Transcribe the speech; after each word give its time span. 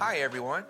Hi, 0.00 0.16
everyone. 0.16 0.64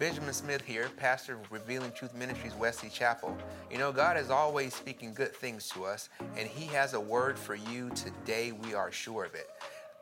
Benjamin 0.00 0.34
Smith 0.34 0.62
here, 0.62 0.88
pastor 0.96 1.34
of 1.34 1.52
Revealing 1.52 1.92
Truth 1.92 2.16
Ministries, 2.16 2.52
Wesley 2.54 2.88
Chapel. 2.88 3.38
You 3.70 3.78
know, 3.78 3.92
God 3.92 4.16
is 4.16 4.28
always 4.28 4.74
speaking 4.74 5.14
good 5.14 5.32
things 5.32 5.68
to 5.68 5.84
us, 5.84 6.08
and 6.36 6.48
He 6.48 6.66
has 6.74 6.94
a 6.94 7.00
word 7.00 7.38
for 7.38 7.54
you 7.54 7.90
today. 7.90 8.50
We 8.50 8.74
are 8.74 8.90
sure 8.90 9.24
of 9.24 9.36
it. 9.36 9.48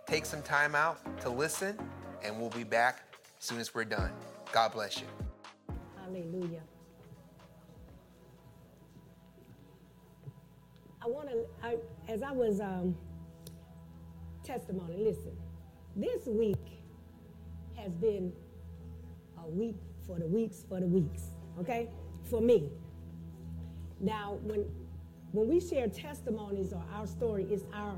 Take 0.06 0.24
some 0.24 0.40
time 0.40 0.74
out 0.74 1.21
to 1.21 1.29
listen, 1.29 1.79
and 2.24 2.40
we'll 2.40 2.48
be 2.48 2.64
back 2.64 3.14
as 3.38 3.45
soon 3.45 3.61
as 3.61 3.74
we're 3.74 3.84
done. 3.84 4.12
God 4.51 4.73
bless 4.73 4.99
you. 4.99 5.07
Hallelujah. 6.03 6.62
I 11.03 11.07
want 11.07 11.29
to, 11.29 11.79
as 12.11 12.23
I 12.23 12.33
was 12.33 12.61
um, 12.61 12.96
testimony, 14.43 14.96
listen, 14.96 15.37
this 15.95 16.27
week 16.27 16.77
has 17.79 17.92
been 17.92 18.32
a 19.42 19.48
week 19.48 19.76
for 20.06 20.18
the 20.18 20.27
weeks 20.27 20.64
for 20.69 20.80
the 20.80 20.86
weeks, 20.86 21.30
okay? 21.60 21.88
For 22.30 22.41
me. 22.41 22.70
Now, 24.00 24.38
when 24.42 24.64
when 25.32 25.48
we 25.48 25.60
share 25.60 25.88
testimonies 25.88 26.72
or 26.72 26.83
our 26.95 27.06
story, 27.06 27.46
it's 27.50 27.64
our 27.74 27.96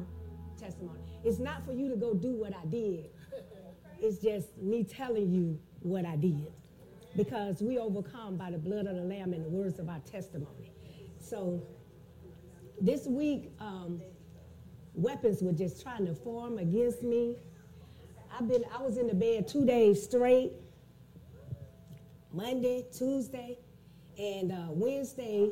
testimony. 0.59 1.01
It's 1.24 1.38
not 1.38 1.65
for 1.65 1.73
you 1.73 1.88
to 1.88 1.97
go 1.97 2.15
do 2.15 2.33
what 2.33 2.52
I 2.55 2.66
did. 2.66 3.11
It's 4.01 4.19
just 4.19 4.57
me 4.59 4.85
telling 4.85 5.30
you 5.30 5.59
what 5.80 6.05
I 6.05 6.16
did. 6.16 6.52
Because 7.16 7.60
we 7.60 7.79
overcome 7.79 8.37
by 8.37 8.51
the 8.51 8.59
blood 8.59 8.87
of 8.87 8.97
the 8.97 9.02
Lamb 9.02 9.33
and 9.33 9.45
the 9.45 9.49
words 9.49 9.79
of 9.79 9.88
our 9.88 10.01
testimony. 10.01 10.73
So 11.19 11.62
this 12.80 13.07
week, 13.07 13.52
um, 13.60 14.01
weapons 14.95 15.43
were 15.43 15.52
just 15.52 15.83
trying 15.83 16.07
to 16.07 16.15
form 16.15 16.59
against 16.59 17.02
me. 17.02 17.37
I've 18.33 18.48
been, 18.48 18.65
I 18.77 18.83
was 18.83 18.97
in 18.97 19.07
the 19.07 19.15
bed 19.15 19.48
two 19.48 19.65
days 19.65 20.02
straight. 20.02 20.52
Monday, 22.33 22.87
Tuesday, 22.97 23.59
and 24.16 24.52
uh, 24.52 24.66
Wednesday, 24.68 25.51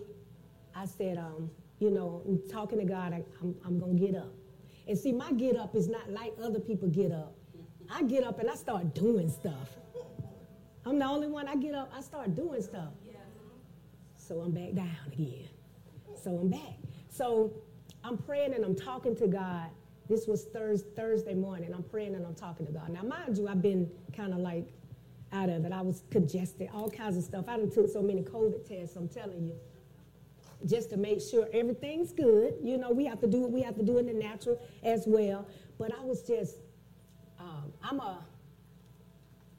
I 0.74 0.86
said, 0.86 1.18
um, 1.18 1.50
you 1.80 1.90
know, 1.90 2.22
I'm 2.26 2.40
talking 2.48 2.78
to 2.78 2.84
God, 2.84 3.12
I, 3.12 3.24
I'm, 3.42 3.56
I'm 3.64 3.80
going 3.80 3.98
to 3.98 4.06
get 4.06 4.14
up. 4.14 4.32
And 4.86 4.96
see, 4.96 5.12
my 5.12 5.32
get 5.32 5.56
up 5.56 5.74
is 5.74 5.88
not 5.88 6.10
like 6.10 6.34
other 6.42 6.60
people 6.60 6.88
get 6.88 7.10
up. 7.10 7.34
I 7.90 8.02
get 8.04 8.24
up 8.24 8.38
and 8.38 8.48
I 8.48 8.54
start 8.54 8.94
doing 8.94 9.28
stuff. 9.28 9.70
I'm 10.86 10.98
the 10.98 11.04
only 11.04 11.26
one 11.26 11.48
I 11.48 11.56
get 11.56 11.74
up, 11.74 11.92
I 11.94 12.00
start 12.00 12.34
doing 12.34 12.62
stuff. 12.62 12.92
So 14.16 14.40
I'm 14.40 14.52
back 14.52 14.74
down 14.74 14.88
again. 15.12 15.48
So 16.22 16.38
I'm 16.38 16.48
back. 16.48 16.76
So 17.08 17.52
I'm 18.04 18.16
praying 18.18 18.54
and 18.54 18.64
I'm 18.64 18.76
talking 18.76 19.16
to 19.16 19.26
God. 19.26 19.68
This 20.08 20.26
was 20.26 20.44
Thursday, 20.44 20.88
Thursday 20.96 21.34
morning. 21.34 21.72
I'm 21.74 21.82
praying 21.82 22.14
and 22.14 22.24
I'm 22.24 22.34
talking 22.34 22.64
to 22.66 22.72
God. 22.72 22.88
Now, 22.88 23.02
mind 23.02 23.36
you, 23.36 23.46
I've 23.46 23.60
been 23.60 23.90
kind 24.16 24.32
of 24.32 24.38
like 24.38 24.72
out 25.32 25.50
of 25.50 25.66
it. 25.66 25.72
I 25.72 25.82
was 25.82 26.02
congested, 26.10 26.70
all 26.72 26.88
kinds 26.90 27.18
of 27.18 27.24
stuff. 27.24 27.44
I 27.46 27.58
done 27.58 27.70
took 27.70 27.90
so 27.90 28.00
many 28.00 28.22
COVID 28.22 28.66
tests, 28.66 28.96
I'm 28.96 29.08
telling 29.08 29.44
you, 29.44 29.52
just 30.64 30.88
to 30.90 30.96
make 30.96 31.20
sure 31.20 31.46
everything's 31.52 32.12
good. 32.12 32.54
You 32.62 32.78
know, 32.78 32.90
we 32.90 33.04
have 33.04 33.20
to 33.20 33.26
do 33.26 33.40
what 33.40 33.50
we 33.50 33.60
have 33.62 33.76
to 33.76 33.82
do 33.82 33.98
in 33.98 34.06
the 34.06 34.14
natural 34.14 34.58
as 34.82 35.04
well. 35.06 35.46
But 35.78 35.92
I 35.94 36.02
was 36.02 36.22
just, 36.22 36.56
um, 37.38 37.72
I'm 37.82 38.00
a, 38.00 38.24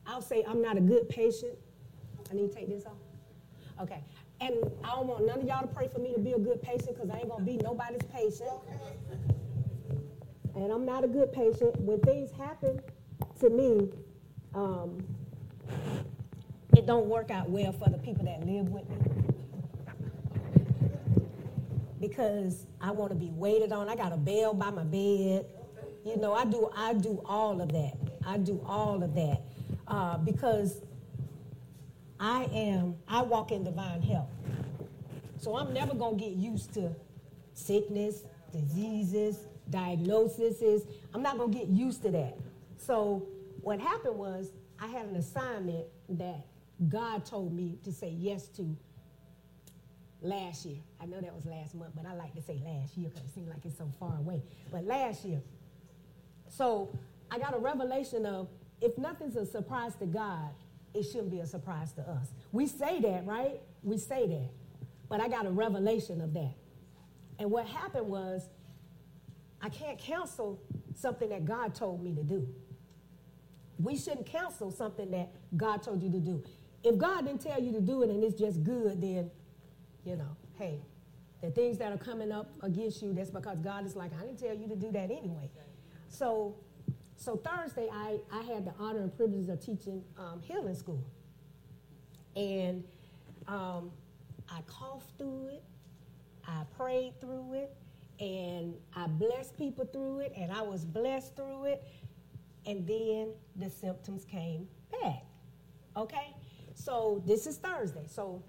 I'll 0.08 0.22
say 0.22 0.44
I'm 0.48 0.64
not 0.64 0.78
a 0.78 0.82
good 0.82 1.08
patient. 1.10 1.54
I 2.32 2.34
need 2.34 2.52
to 2.52 2.56
take 2.56 2.70
this 2.70 2.86
off. 2.88 2.94
Okay. 3.84 4.04
And 4.42 4.56
I 4.84 4.96
don't 4.96 5.08
want 5.08 5.28
none 5.28 5.42
of 5.42 5.48
y'all 5.48 5.62
to 5.62 5.68
pray 5.68 5.88
for 5.88 6.00
me 6.00 6.12
to 6.14 6.20
be 6.20 6.32
a 6.32 6.40
good 6.40 6.62
patient 6.62 6.96
because 6.96 7.10
I 7.12 7.20
ain't 7.20 7.30
going 7.30 7.46
to 7.46 7.52
be 7.52 7.58
nobody's 7.58 8.02
patient. 8.12 8.50
And 10.60 10.74
I'm 10.74 10.86
not 10.86 11.06
a 11.06 11.08
good 11.08 11.32
patient. 11.32 11.80
When 11.80 12.00
things 12.02 12.32
happen 12.32 12.82
to 13.40 13.50
me, 13.50 13.90
um, 14.54 15.02
it 16.76 16.86
don't 16.86 17.06
work 17.06 17.32
out 17.32 17.50
well 17.50 17.72
for 17.72 17.90
the 17.90 17.98
people 17.98 18.26
that 18.26 18.46
live 18.46 18.68
with 18.70 18.90
me 18.90 18.98
because 22.02 22.66
I 22.82 22.92
want 22.92 23.12
to 23.12 23.16
be 23.16 23.30
waited 23.32 23.72
on. 23.72 23.88
I 23.88 23.96
got 23.96 24.12
a 24.12 24.18
bell 24.18 24.54
by 24.54 24.70
my 24.70 24.84
bed. 24.84 25.46
You 26.06 26.18
know, 26.18 26.34
I 26.34 26.44
do 26.44 26.70
I 26.76 26.94
do 26.94 27.22
all 27.26 27.62
of 27.62 27.72
that. 27.72 27.98
I 28.26 28.38
do 28.38 28.62
all 28.66 29.02
of 29.02 29.14
that 29.16 29.42
uh, 29.88 30.18
because 30.18 30.82
I 32.20 32.44
am 32.54 32.96
I 33.08 33.22
walk 33.22 33.52
in 33.52 33.64
divine 33.64 34.02
health. 34.02 34.30
So 35.38 35.58
I'm 35.58 35.74
never 35.74 35.94
gonna 35.94 36.18
get 36.18 36.34
used 36.34 36.74
to 36.74 36.94
sickness, 37.54 38.24
diseases, 38.52 39.38
diagnoses. 39.70 40.84
I'm 41.14 41.22
not 41.22 41.38
gonna 41.38 41.54
get 41.54 41.68
used 41.68 42.04
to 42.04 42.12
that. 42.12 42.38
So 42.78 43.28
what 43.62 43.80
happened 43.80 44.18
was 44.18 44.52
I 44.80 44.88
had 44.88 45.06
an 45.08 45.16
assignment 45.16 45.86
that 46.10 46.46
God 46.88 47.26
told 47.26 47.54
me 47.54 47.78
to 47.84 47.92
say 47.92 48.10
yes 48.10 48.48
to 48.50 48.76
last 50.22 50.66
year. 50.66 50.78
I 51.02 51.06
know 51.06 51.20
that 51.22 51.34
was 51.34 51.46
last 51.46 51.76
month, 51.76 51.92
but 51.96 52.06
I 52.06 52.14
like 52.14 52.34
to 52.36 52.42
say 52.42 52.60
last 52.66 52.98
year 52.98 53.10
because 53.10 53.26
it 53.26 53.34
seems 53.34 53.50
like 53.50 53.60
it's 53.66 53.78
so 53.78 53.92
far 54.00 54.18
away. 54.18 54.42
But 54.72 54.86
last 54.86 55.26
year. 55.26 55.42
So 56.48 56.90
I 57.32 57.40
got 57.40 57.54
a 57.54 57.60
revelation 57.60 58.26
of 58.26 58.48
if 58.82 58.98
nothing's 58.98 59.36
a 59.36 59.46
surprise 59.46 59.96
to 59.96 60.06
God, 60.06 60.50
it 60.94 61.04
shouldn't 61.04 61.32
be 61.32 61.40
a 61.40 61.46
surprise 61.46 61.92
to 61.94 62.02
us. 62.02 62.28
We 62.52 62.66
say 62.68 63.00
that, 63.02 63.26
right? 63.26 63.62
We 63.84 63.98
say 63.98 64.28
that. 64.28 64.50
But 65.08 65.22
I 65.22 65.28
got 65.28 65.46
a 65.46 65.52
revelation 65.52 66.22
of 66.22 66.34
that. 66.34 66.54
And 67.38 67.52
what 67.52 67.66
happened 67.66 68.08
was, 68.08 68.48
I 69.62 69.70
can't 69.70 69.98
cancel 69.98 70.62
something 70.96 71.30
that 71.30 71.46
God 71.46 71.76
told 71.76 72.04
me 72.04 72.14
to 72.16 72.24
do. 72.24 72.48
We 73.78 73.98
shouldn't 73.98 74.26
cancel 74.26 74.72
something 74.72 75.10
that 75.12 75.32
God 75.56 75.84
told 75.84 76.04
you 76.04 76.12
to 76.12 76.20
do. 76.20 76.44
If 76.84 76.98
God 76.98 77.26
didn't 77.26 77.42
tell 77.42 77.62
you 77.62 77.72
to 77.74 77.82
do 77.82 78.04
it 78.04 78.10
and 78.10 78.24
it's 78.24 78.40
just 78.40 78.64
good, 78.64 79.02
then, 79.02 79.32
you 80.04 80.16
know, 80.16 80.36
hey, 80.58 80.80
the 81.42 81.52
things 81.52 81.78
that 81.78 81.92
are 81.92 81.98
coming 81.98 82.32
up 82.32 82.52
against 82.62 83.02
you, 83.02 83.14
that's 83.14 83.30
because 83.30 83.60
God 83.60 83.86
is 83.86 83.96
like, 83.96 84.12
I 84.18 84.26
didn't 84.26 84.40
tell 84.40 84.56
you 84.56 84.68
to 84.68 84.76
do 84.76 84.92
that 84.92 85.12
anyway. 85.12 85.50
So, 86.10 86.56
so 87.16 87.38
Thursday, 87.38 87.90
I, 87.92 88.20
I 88.32 88.42
had 88.44 88.66
the 88.66 88.74
honor 88.80 89.00
and 89.02 89.16
privilege 89.16 89.48
of 89.50 89.64
teaching 89.64 90.04
um, 90.18 90.42
healing 90.42 90.76
school. 90.76 91.04
And 92.36 92.84
um, 93.48 93.92
I 94.50 94.62
coughed 94.68 95.18
through 95.18 95.50
it, 95.54 95.64
I 96.48 96.64
prayed 96.78 97.20
through 97.22 97.54
it, 97.54 97.76
and 98.20 98.76
I 98.96 99.08
blessed 99.08 99.58
people 99.58 99.86
through 99.86 100.20
it, 100.20 100.34
and 100.36 100.52
I 100.52 100.62
was 100.62 100.86
blessed 100.86 101.36
through 101.36 101.66
it. 101.66 101.84
And 102.66 102.86
then 102.86 103.30
the 103.56 103.70
symptoms 103.70 104.26
came 104.26 104.68
back. 105.02 105.24
Okay? 105.96 106.36
So 106.76 107.24
this 107.26 107.48
is 107.48 107.58
Thursday. 107.58 108.04
So 108.08 108.44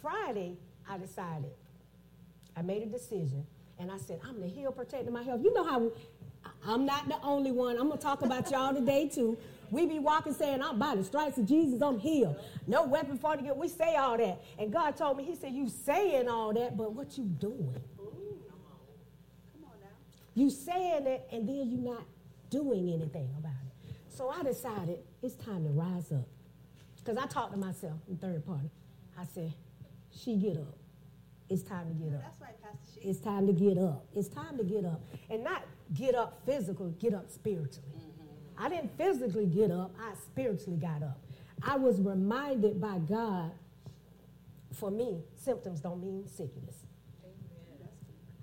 Friday, 0.00 0.56
I 0.88 0.98
decided, 0.98 1.50
I 2.56 2.62
made 2.62 2.82
a 2.82 2.86
decision, 2.86 3.44
and 3.78 3.90
I 3.90 3.98
said, 3.98 4.20
I'm 4.26 4.40
the 4.40 4.46
heal, 4.46 4.70
protecting 4.70 5.12
my 5.12 5.22
health. 5.22 5.40
You 5.42 5.52
know 5.52 5.64
how 5.64 5.90
I'm 6.66 6.86
not 6.86 7.08
the 7.08 7.20
only 7.22 7.52
one. 7.52 7.76
I'm 7.78 7.88
going 7.88 7.98
to 7.98 8.02
talk 8.02 8.22
about 8.22 8.50
y'all 8.50 8.74
today, 8.74 9.08
too. 9.08 9.36
We 9.70 9.86
be 9.86 9.98
walking 9.98 10.34
saying, 10.34 10.62
I'm 10.62 10.78
by 10.78 10.94
the 10.94 11.04
stripes 11.04 11.38
of 11.38 11.46
Jesus, 11.46 11.82
I'm 11.82 11.98
healed. 11.98 12.36
No 12.66 12.84
weapon 12.84 13.18
for 13.18 13.36
get. 13.36 13.56
We 13.56 13.68
say 13.68 13.96
all 13.96 14.16
that. 14.16 14.40
And 14.58 14.72
God 14.72 14.96
told 14.96 15.16
me, 15.16 15.24
He 15.24 15.34
said, 15.34 15.52
You 15.52 15.68
saying 15.68 16.28
all 16.28 16.52
that, 16.52 16.76
but 16.76 16.92
what 16.92 17.18
you 17.18 17.24
doing? 17.24 17.80
You 20.34 20.50
saying 20.50 21.06
it, 21.06 21.28
and 21.32 21.48
then 21.48 21.70
you're 21.70 21.94
not 21.94 22.04
doing 22.50 22.92
anything 22.92 23.28
about 23.38 23.52
it. 23.52 23.94
So 24.08 24.28
I 24.28 24.42
decided 24.42 24.98
it's 25.22 25.34
time 25.34 25.64
to 25.64 25.70
rise 25.70 26.12
up. 26.12 26.28
Because 26.96 27.18
I 27.18 27.26
talked 27.26 27.52
to 27.52 27.58
myself 27.58 28.00
in 28.08 28.16
third 28.16 28.46
party. 28.46 28.70
I 29.18 29.24
said, 29.24 29.52
She 30.10 30.36
get 30.36 30.56
up. 30.56 30.76
It's 31.50 31.62
time 31.62 31.88
to 31.88 31.94
get 31.94 32.14
up. 32.14 32.22
That's 32.22 32.40
right, 32.40 32.62
Pastor 32.62 33.00
She. 33.00 33.08
It's 33.08 33.20
time 33.20 33.46
to 33.46 33.52
get 33.52 33.76
up. 33.76 34.06
It's 34.14 34.28
time 34.28 34.56
to 34.56 34.64
get 34.64 34.84
up. 34.84 35.02
And 35.28 35.44
not 35.44 35.64
get 35.92 36.14
up 36.14 36.40
physically, 36.46 36.94
get 36.98 37.12
up 37.12 37.30
spiritually. 37.30 37.88
Mm-hmm. 37.96 38.64
I 38.64 38.68
didn't 38.68 38.96
physically 38.96 39.46
get 39.46 39.70
up, 39.70 39.94
I 40.00 40.14
spiritually 40.14 40.78
got 40.78 41.02
up. 41.02 41.20
I 41.62 41.76
was 41.76 42.00
reminded 42.00 42.80
by 42.80 42.98
God, 42.98 43.52
for 44.72 44.90
me, 44.90 45.20
symptoms 45.36 45.80
don't 45.80 46.00
mean 46.00 46.26
sickness. 46.26 46.76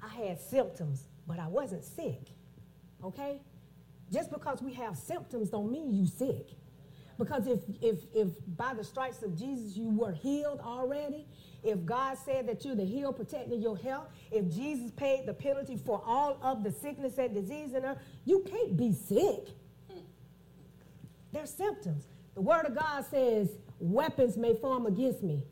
I 0.03 0.07
had 0.07 0.39
symptoms, 0.39 1.05
but 1.27 1.39
I 1.39 1.47
wasn't 1.47 1.83
sick. 1.83 2.29
Okay? 3.03 3.41
Just 4.11 4.31
because 4.31 4.61
we 4.61 4.73
have 4.73 4.97
symptoms 4.97 5.49
don't 5.49 5.71
mean 5.71 5.93
you 5.93 6.05
sick. 6.05 6.49
Because 7.17 7.45
if, 7.47 7.59
if, 7.81 7.99
if 8.15 8.29
by 8.57 8.73
the 8.73 8.83
stripes 8.83 9.21
of 9.21 9.37
Jesus 9.37 9.77
you 9.77 9.89
were 9.89 10.11
healed 10.11 10.59
already, 10.59 11.27
if 11.63 11.85
God 11.85 12.17
said 12.17 12.47
that 12.47 12.65
you're 12.65 12.75
the 12.75 12.85
heal 12.85 13.13
protecting 13.13 13.61
your 13.61 13.77
health, 13.77 14.07
if 14.31 14.51
Jesus 14.51 14.91
paid 14.91 15.27
the 15.27 15.33
penalty 15.33 15.77
for 15.77 16.01
all 16.05 16.39
of 16.41 16.63
the 16.63 16.71
sickness 16.71 17.17
and 17.17 17.33
disease 17.33 17.73
in 17.73 17.83
her, 17.83 17.97
you 18.25 18.43
can't 18.49 18.75
be 18.75 18.91
sick. 18.93 19.49
They're 21.31 21.45
symptoms. 21.45 22.05
The 22.33 22.41
word 22.41 22.65
of 22.65 22.75
God 22.75 23.05
says, 23.05 23.49
weapons 23.79 24.37
may 24.37 24.55
form 24.55 24.85
against 24.85 25.21
me, 25.21 25.43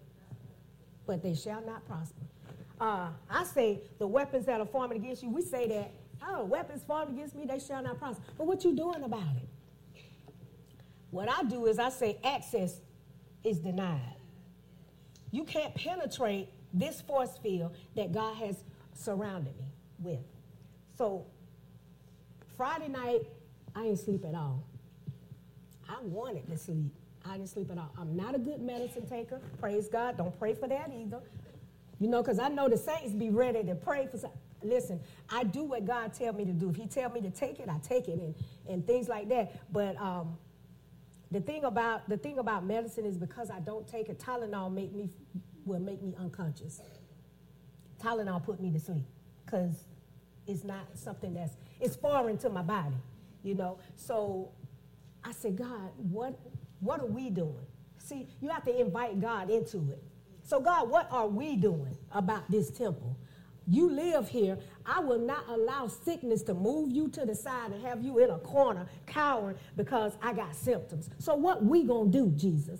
but 1.05 1.21
they 1.21 1.35
shall 1.35 1.61
not 1.61 1.85
prosper. 1.87 2.25
Uh, 2.79 3.09
I 3.29 3.43
say 3.43 3.81
the 3.97 4.07
weapons 4.07 4.45
that 4.45 4.61
are 4.61 4.65
forming 4.65 5.03
against 5.03 5.21
you, 5.21 5.29
we 5.29 5.41
say 5.41 5.67
that, 5.67 5.91
oh, 6.27 6.45
weapons 6.45 6.81
formed 6.87 7.11
against 7.11 7.35
me, 7.35 7.45
they 7.45 7.59
shall 7.59 7.83
not 7.83 7.99
prosper. 7.99 8.23
But 8.37 8.47
what 8.47 8.63
you 8.63 8.75
doing 8.75 9.03
about 9.03 9.35
it? 9.35 9.49
what 11.11 11.29
I 11.29 11.43
do 11.43 11.65
is 11.65 11.79
I 11.79 11.89
say 11.89 12.17
access 12.23 12.79
is 13.43 13.59
denied. 13.59 14.15
You 15.31 15.43
can't 15.43 15.73
penetrate 15.75 16.49
this 16.73 17.01
force 17.01 17.37
field 17.41 17.75
that 17.95 18.11
God 18.11 18.35
has 18.37 18.63
surrounded 18.93 19.53
me 19.57 19.71
with. 19.99 20.19
So 20.97 21.25
Friday 22.57 22.89
night, 22.89 23.21
I 23.75 23.83
didn't 23.83 23.99
sleep 23.99 24.25
at 24.25 24.35
all. 24.35 24.63
I 25.87 26.01
wanted 26.03 26.47
to 26.49 26.57
sleep. 26.57 26.93
I 27.25 27.37
didn't 27.37 27.49
sleep 27.49 27.71
at 27.71 27.77
all. 27.77 27.91
I'm 27.97 28.15
not 28.15 28.35
a 28.35 28.39
good 28.39 28.61
medicine 28.61 29.07
taker. 29.07 29.41
Praise 29.59 29.87
God. 29.87 30.17
Don't 30.17 30.37
pray 30.37 30.53
for 30.53 30.67
that 30.67 30.91
either. 30.93 31.21
You 31.99 32.07
know, 32.07 32.21
because 32.21 32.39
I 32.39 32.47
know 32.47 32.69
the 32.69 32.77
saints 32.77 33.13
be 33.13 33.29
ready 33.29 33.63
to 33.63 33.75
pray 33.75 34.07
for 34.07 34.17
some. 34.17 34.31
Listen, 34.63 34.99
I 35.29 35.43
do 35.43 35.63
what 35.63 35.85
God 35.85 36.13
tell 36.13 36.33
me 36.33 36.45
to 36.45 36.51
do. 36.53 36.69
If 36.69 36.75
He 36.77 36.87
tell 36.87 37.09
me 37.09 37.21
to 37.21 37.29
take 37.29 37.59
it, 37.59 37.69
I 37.69 37.77
take 37.79 38.07
it, 38.07 38.19
and, 38.19 38.35
and 38.69 38.85
things 38.87 39.07
like 39.09 39.29
that. 39.29 39.71
But 39.71 39.99
um, 40.01 40.37
the 41.31 41.41
thing 41.41 41.65
about 41.65 42.07
the 42.09 42.17
thing 42.17 42.39
about 42.39 42.65
medicine 42.65 43.05
is 43.05 43.17
because 43.17 43.49
I 43.49 43.59
don't 43.59 43.87
take 43.87 44.09
it, 44.09 44.19
Tylenol 44.19 44.73
make 44.73 44.93
me 44.93 45.09
will 45.65 45.79
make 45.79 46.01
me 46.01 46.15
unconscious. 46.19 46.81
Tylenol 48.01 48.43
put 48.43 48.59
me 48.61 48.71
to 48.71 48.79
sleep 48.79 49.05
because 49.45 49.85
it's 50.47 50.63
not 50.63 50.87
something 50.95 51.33
that's 51.33 51.53
it's 51.79 51.95
foreign 51.95 52.37
to 52.39 52.49
my 52.49 52.61
body, 52.61 52.95
you 53.43 53.55
know. 53.55 53.77
So 53.95 54.51
I 55.23 55.31
said, 55.33 55.57
God, 55.57 55.91
what 55.97 56.39
what 56.79 57.01
are 57.01 57.05
we 57.05 57.29
doing? 57.29 57.65
See, 57.99 58.27
you 58.41 58.49
have 58.49 58.63
to 58.65 58.79
invite 58.81 59.21
God 59.21 59.49
into 59.49 59.77
it. 59.91 60.03
So 60.49 60.59
God, 60.59 60.89
what 60.89 61.07
are 61.11 61.27
we 61.27 61.55
doing 61.55 61.95
about 62.11 62.49
this 62.49 62.71
temple? 62.71 63.15
You 63.67 63.87
live 63.87 64.27
here. 64.27 64.57
I 64.83 64.99
will 64.99 65.19
not 65.19 65.47
allow 65.47 65.85
sickness 65.85 66.41
to 66.43 66.55
move 66.55 66.89
you 66.89 67.07
to 67.09 67.23
the 67.23 67.35
side 67.35 67.71
and 67.71 67.85
have 67.85 68.03
you 68.03 68.17
in 68.17 68.31
a 68.31 68.39
corner 68.39 68.87
cowering 69.05 69.57
because 69.77 70.13
I 70.23 70.33
got 70.33 70.55
symptoms. 70.55 71.11
So 71.19 71.35
what 71.35 71.63
we 71.63 71.83
gonna 71.83 72.09
do, 72.09 72.31
Jesus? 72.35 72.79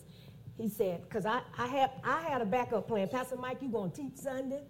He 0.58 0.68
said, 0.68 1.04
because 1.04 1.28
I, 1.28 1.42
I 1.60 1.68
had 1.68 1.92
I 2.04 2.24
had 2.24 2.42
a 2.42 2.46
backup 2.46 2.88
plan. 2.88 3.08
Pastor 3.08 3.36
Mike, 3.36 3.62
you 3.62 3.70
gonna 3.70 3.92
teach 3.92 4.16
Sunday? 4.16 4.64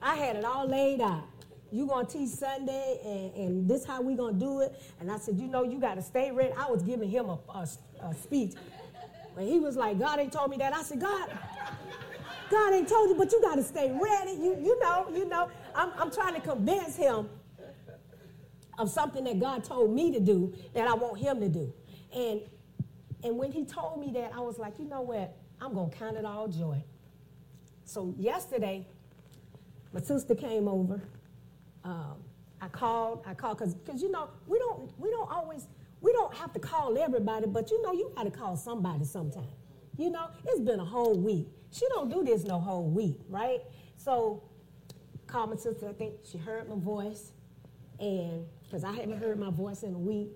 I 0.00 0.14
had 0.14 0.36
it 0.36 0.44
all 0.46 0.66
laid 0.66 1.02
out. 1.02 1.24
You 1.70 1.86
gonna 1.86 2.08
teach 2.08 2.30
Sunday, 2.30 3.00
and, 3.04 3.34
and 3.34 3.68
this 3.68 3.84
how 3.84 4.00
we 4.00 4.14
gonna 4.14 4.38
do 4.38 4.62
it? 4.62 4.80
And 4.98 5.12
I 5.12 5.18
said, 5.18 5.36
you 5.36 5.46
know, 5.46 5.62
you 5.62 5.78
gotta 5.78 6.00
stay 6.00 6.30
ready. 6.30 6.54
I 6.54 6.70
was 6.70 6.82
giving 6.82 7.10
him 7.10 7.26
a, 7.28 7.38
a, 7.50 7.68
a 8.02 8.14
speech, 8.14 8.54
and 9.36 9.46
he 9.46 9.60
was 9.60 9.76
like, 9.76 9.98
God 9.98 10.20
ain't 10.20 10.32
told 10.32 10.48
me 10.48 10.56
that. 10.56 10.72
I 10.72 10.82
said, 10.82 11.02
God, 11.02 11.38
God 12.50 12.74
ain't 12.74 12.88
told 12.88 13.08
you, 13.10 13.16
but 13.16 13.30
you 13.32 13.40
got 13.42 13.56
to 13.56 13.62
stay 13.62 13.90
ready. 13.90 14.32
You, 14.32 14.56
you 14.60 14.80
know, 14.80 15.08
you 15.12 15.26
know. 15.26 15.48
I'm, 15.74 15.92
I'm 15.98 16.10
trying 16.10 16.34
to 16.34 16.40
convince 16.40 16.96
him 16.96 17.28
of 18.78 18.90
something 18.90 19.24
that 19.24 19.40
God 19.40 19.64
told 19.64 19.90
me 19.90 20.12
to 20.12 20.20
do 20.20 20.54
that 20.74 20.86
I 20.86 20.94
want 20.94 21.18
him 21.18 21.40
to 21.40 21.48
do. 21.48 21.72
And, 22.14 22.40
and 23.24 23.38
when 23.38 23.52
he 23.52 23.64
told 23.64 24.00
me 24.00 24.10
that, 24.12 24.32
I 24.34 24.40
was 24.40 24.58
like, 24.58 24.78
you 24.78 24.84
know 24.86 25.00
what? 25.00 25.36
I'm 25.60 25.74
to 25.74 25.96
count 25.96 26.16
it 26.16 26.24
all 26.24 26.48
joy. 26.48 26.82
So 27.84 28.14
yesterday, 28.18 28.86
my 29.92 30.00
sister 30.00 30.34
came 30.34 30.68
over. 30.68 31.00
Um, 31.84 32.16
I 32.60 32.68
called, 32.68 33.22
I 33.26 33.34
called, 33.34 33.58
because, 33.58 33.74
because 33.74 34.02
you 34.02 34.10
know, 34.10 34.28
we 34.46 34.58
don't, 34.58 34.90
we 34.98 35.10
don't 35.10 35.30
always, 35.30 35.68
we 36.00 36.12
don't 36.12 36.34
have 36.34 36.52
to 36.52 36.58
call 36.58 36.98
everybody, 36.98 37.46
but 37.46 37.70
you 37.70 37.80
know, 37.82 37.92
you 37.92 38.12
got 38.14 38.24
to 38.24 38.30
call 38.30 38.56
somebody 38.56 39.04
sometime. 39.04 39.44
You 39.96 40.10
know, 40.10 40.28
it's 40.44 40.60
been 40.60 40.80
a 40.80 40.84
whole 40.84 41.16
week. 41.16 41.48
She 41.76 41.86
don't 41.88 42.08
do 42.08 42.24
this 42.24 42.44
no 42.44 42.58
whole 42.58 42.88
week, 42.88 43.20
right? 43.28 43.60
So, 43.96 44.42
called 45.26 45.50
my 45.50 45.56
sister. 45.56 45.88
I 45.88 45.92
think 45.92 46.14
she 46.24 46.38
heard 46.38 46.68
my 46.68 46.76
voice, 46.76 47.32
and 48.00 48.46
because 48.64 48.82
I 48.82 48.92
hadn't 48.92 49.18
heard 49.18 49.38
my 49.38 49.50
voice 49.50 49.82
in 49.82 49.94
a 49.94 49.98
week, 49.98 50.30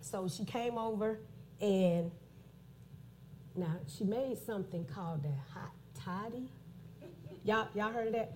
so 0.00 0.28
she 0.28 0.44
came 0.44 0.78
over, 0.78 1.18
and 1.60 2.12
now 3.56 3.76
she 3.88 4.04
made 4.04 4.38
something 4.38 4.84
called 4.84 5.24
the 5.24 5.32
hot 5.52 5.72
toddy. 5.94 6.48
Y'all, 7.44 7.68
y'all 7.74 7.90
heard 7.90 8.08
of 8.08 8.12
that? 8.12 8.32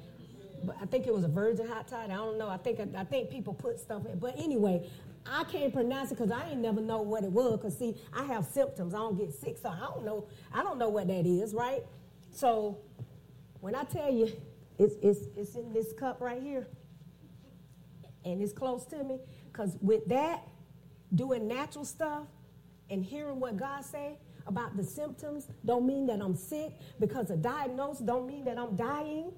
But 0.64 0.76
I 0.82 0.86
think 0.86 1.06
it 1.06 1.14
was 1.14 1.22
a 1.22 1.28
virgin 1.28 1.68
hot 1.68 1.86
toddy. 1.86 2.12
I 2.12 2.16
don't 2.16 2.38
know. 2.38 2.48
I 2.48 2.56
think 2.56 2.80
I 2.96 3.04
think 3.04 3.30
people 3.30 3.54
put 3.54 3.78
stuff 3.78 4.04
in. 4.06 4.18
But 4.18 4.34
anyway, 4.36 4.88
I 5.30 5.44
can't 5.44 5.72
pronounce 5.72 6.10
it 6.10 6.18
because 6.18 6.30
I 6.30 6.50
ain't 6.50 6.60
never 6.60 6.80
know 6.80 7.02
what 7.02 7.24
it 7.24 7.30
was. 7.30 7.58
Because 7.58 7.76
see, 7.76 7.96
I 8.12 8.24
have 8.24 8.46
symptoms. 8.46 8.94
I 8.94 8.98
don't 8.98 9.18
get 9.18 9.32
sick, 9.34 9.58
so 9.58 9.68
I 9.68 9.78
don't 9.78 10.04
know. 10.04 10.26
I 10.52 10.62
don't 10.62 10.78
know 10.78 10.88
what 10.88 11.08
that 11.08 11.26
is, 11.26 11.54
right? 11.54 11.82
So 12.30 12.78
when 13.60 13.74
I 13.74 13.84
tell 13.84 14.12
you, 14.12 14.32
it's 14.78 14.94
it's 15.02 15.20
it's 15.36 15.54
in 15.54 15.72
this 15.72 15.92
cup 15.92 16.20
right 16.20 16.42
here, 16.42 16.66
and 18.24 18.40
it's 18.40 18.52
close 18.52 18.84
to 18.86 19.02
me. 19.02 19.18
Because 19.52 19.76
with 19.80 20.06
that, 20.08 20.46
doing 21.14 21.48
natural 21.48 21.84
stuff 21.84 22.26
and 22.90 23.04
hearing 23.04 23.40
what 23.40 23.56
God 23.56 23.84
say 23.84 24.18
about 24.46 24.76
the 24.76 24.84
symptoms 24.84 25.48
don't 25.64 25.86
mean 25.86 26.06
that 26.06 26.20
I'm 26.20 26.34
sick. 26.34 26.72
Because 27.00 27.30
a 27.30 27.36
diagnosis 27.36 28.00
don't 28.00 28.26
mean 28.26 28.44
that 28.44 28.58
I'm 28.58 28.76
dying. 28.76 29.32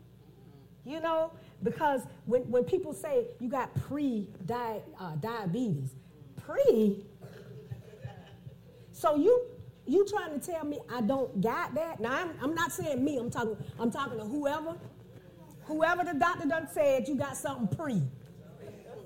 You 0.84 1.00
know, 1.00 1.32
because 1.62 2.02
when, 2.26 2.42
when 2.50 2.64
people 2.64 2.92
say 2.92 3.26
you 3.38 3.48
got 3.48 3.74
pre-diabetes, 3.88 4.88
uh, 4.98 6.40
pre, 6.40 7.04
so 8.92 9.16
you 9.16 9.46
you 9.86 10.06
trying 10.06 10.38
to 10.38 10.46
tell 10.46 10.64
me 10.64 10.78
I 10.92 11.00
don't 11.00 11.40
got 11.40 11.74
that? 11.74 12.00
Now 12.00 12.12
I'm, 12.12 12.30
I'm 12.42 12.54
not 12.54 12.72
saying 12.72 13.04
me. 13.04 13.16
I'm 13.18 13.30
talking 13.30 13.56
I'm 13.78 13.90
talking 13.90 14.18
to 14.18 14.24
whoever, 14.24 14.76
whoever 15.64 16.04
the 16.04 16.14
doctor 16.14 16.46
done 16.46 16.68
said 16.70 17.08
you 17.08 17.16
got 17.16 17.36
something 17.36 17.76
pre. 17.76 18.02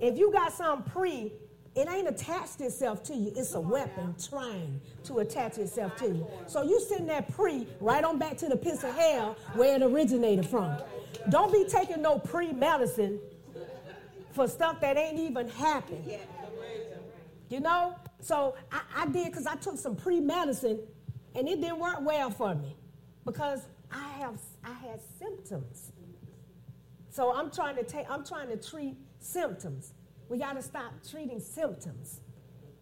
If 0.00 0.19
you 0.19 0.33
got 0.33 0.53
something 0.53 0.91
pre, 0.93 1.33
it 1.75 1.88
ain't 1.88 2.09
attached 2.09 2.61
itself 2.61 3.03
to 3.05 3.15
you. 3.15 3.32
It's 3.35 3.55
a 3.55 3.61
weapon 3.61 4.15
trying 4.29 4.81
to 5.05 5.19
attach 5.19 5.59
itself 5.59 5.97
to 5.97 6.06
you. 6.06 6.26
So 6.47 6.62
you 6.62 6.81
send 6.81 7.09
that 7.09 7.35
pre 7.35 7.67
right 7.81 8.05
on 8.05 8.19
back 8.19 8.37
to 8.38 8.49
the 8.49 8.56
pits 8.56 8.85
of 8.85 8.94
hell 8.94 9.37
where 9.55 9.75
it 9.75 9.82
originated 9.82 10.47
from. 10.47 10.76
Don't 11.31 11.53
be 11.53 11.65
taking 11.65 12.00
no 12.00 12.19
pre 12.19 12.53
medicine 12.53 13.19
for 14.32 14.47
stuff 14.47 14.81
that 14.81 14.97
ain't 14.97 15.19
even 15.19 15.49
happened. 15.49 16.12
You 17.49 17.61
know? 17.61 17.97
So 18.21 18.56
I, 18.71 18.81
I 18.97 19.06
did 19.06 19.26
because 19.26 19.47
I 19.47 19.56
took 19.56 19.79
some 19.79 19.97
pre 19.97 20.21
medicine 20.21 20.79
and 21.35 21.49
it 21.49 21.61
didn't 21.61 21.81
work 21.81 21.99
well 22.03 22.31
for 22.31 22.55
me 22.55 22.76
because 23.25 23.62
I 23.91 24.09
have 24.19 24.38
I 24.65 24.73
had 24.73 25.00
symptoms. 25.19 25.93
So 27.11 27.35
I'm 27.35 27.50
trying 27.50 27.76
to 27.76 27.85
take 27.85 28.09
I'm 28.09 28.25
trying 28.25 28.49
to 28.49 28.56
treat 28.56 28.97
symptoms. 29.19 29.93
We 30.29 30.38
got 30.38 30.55
to 30.55 30.62
stop 30.62 30.93
treating 31.09 31.41
symptoms. 31.41 32.21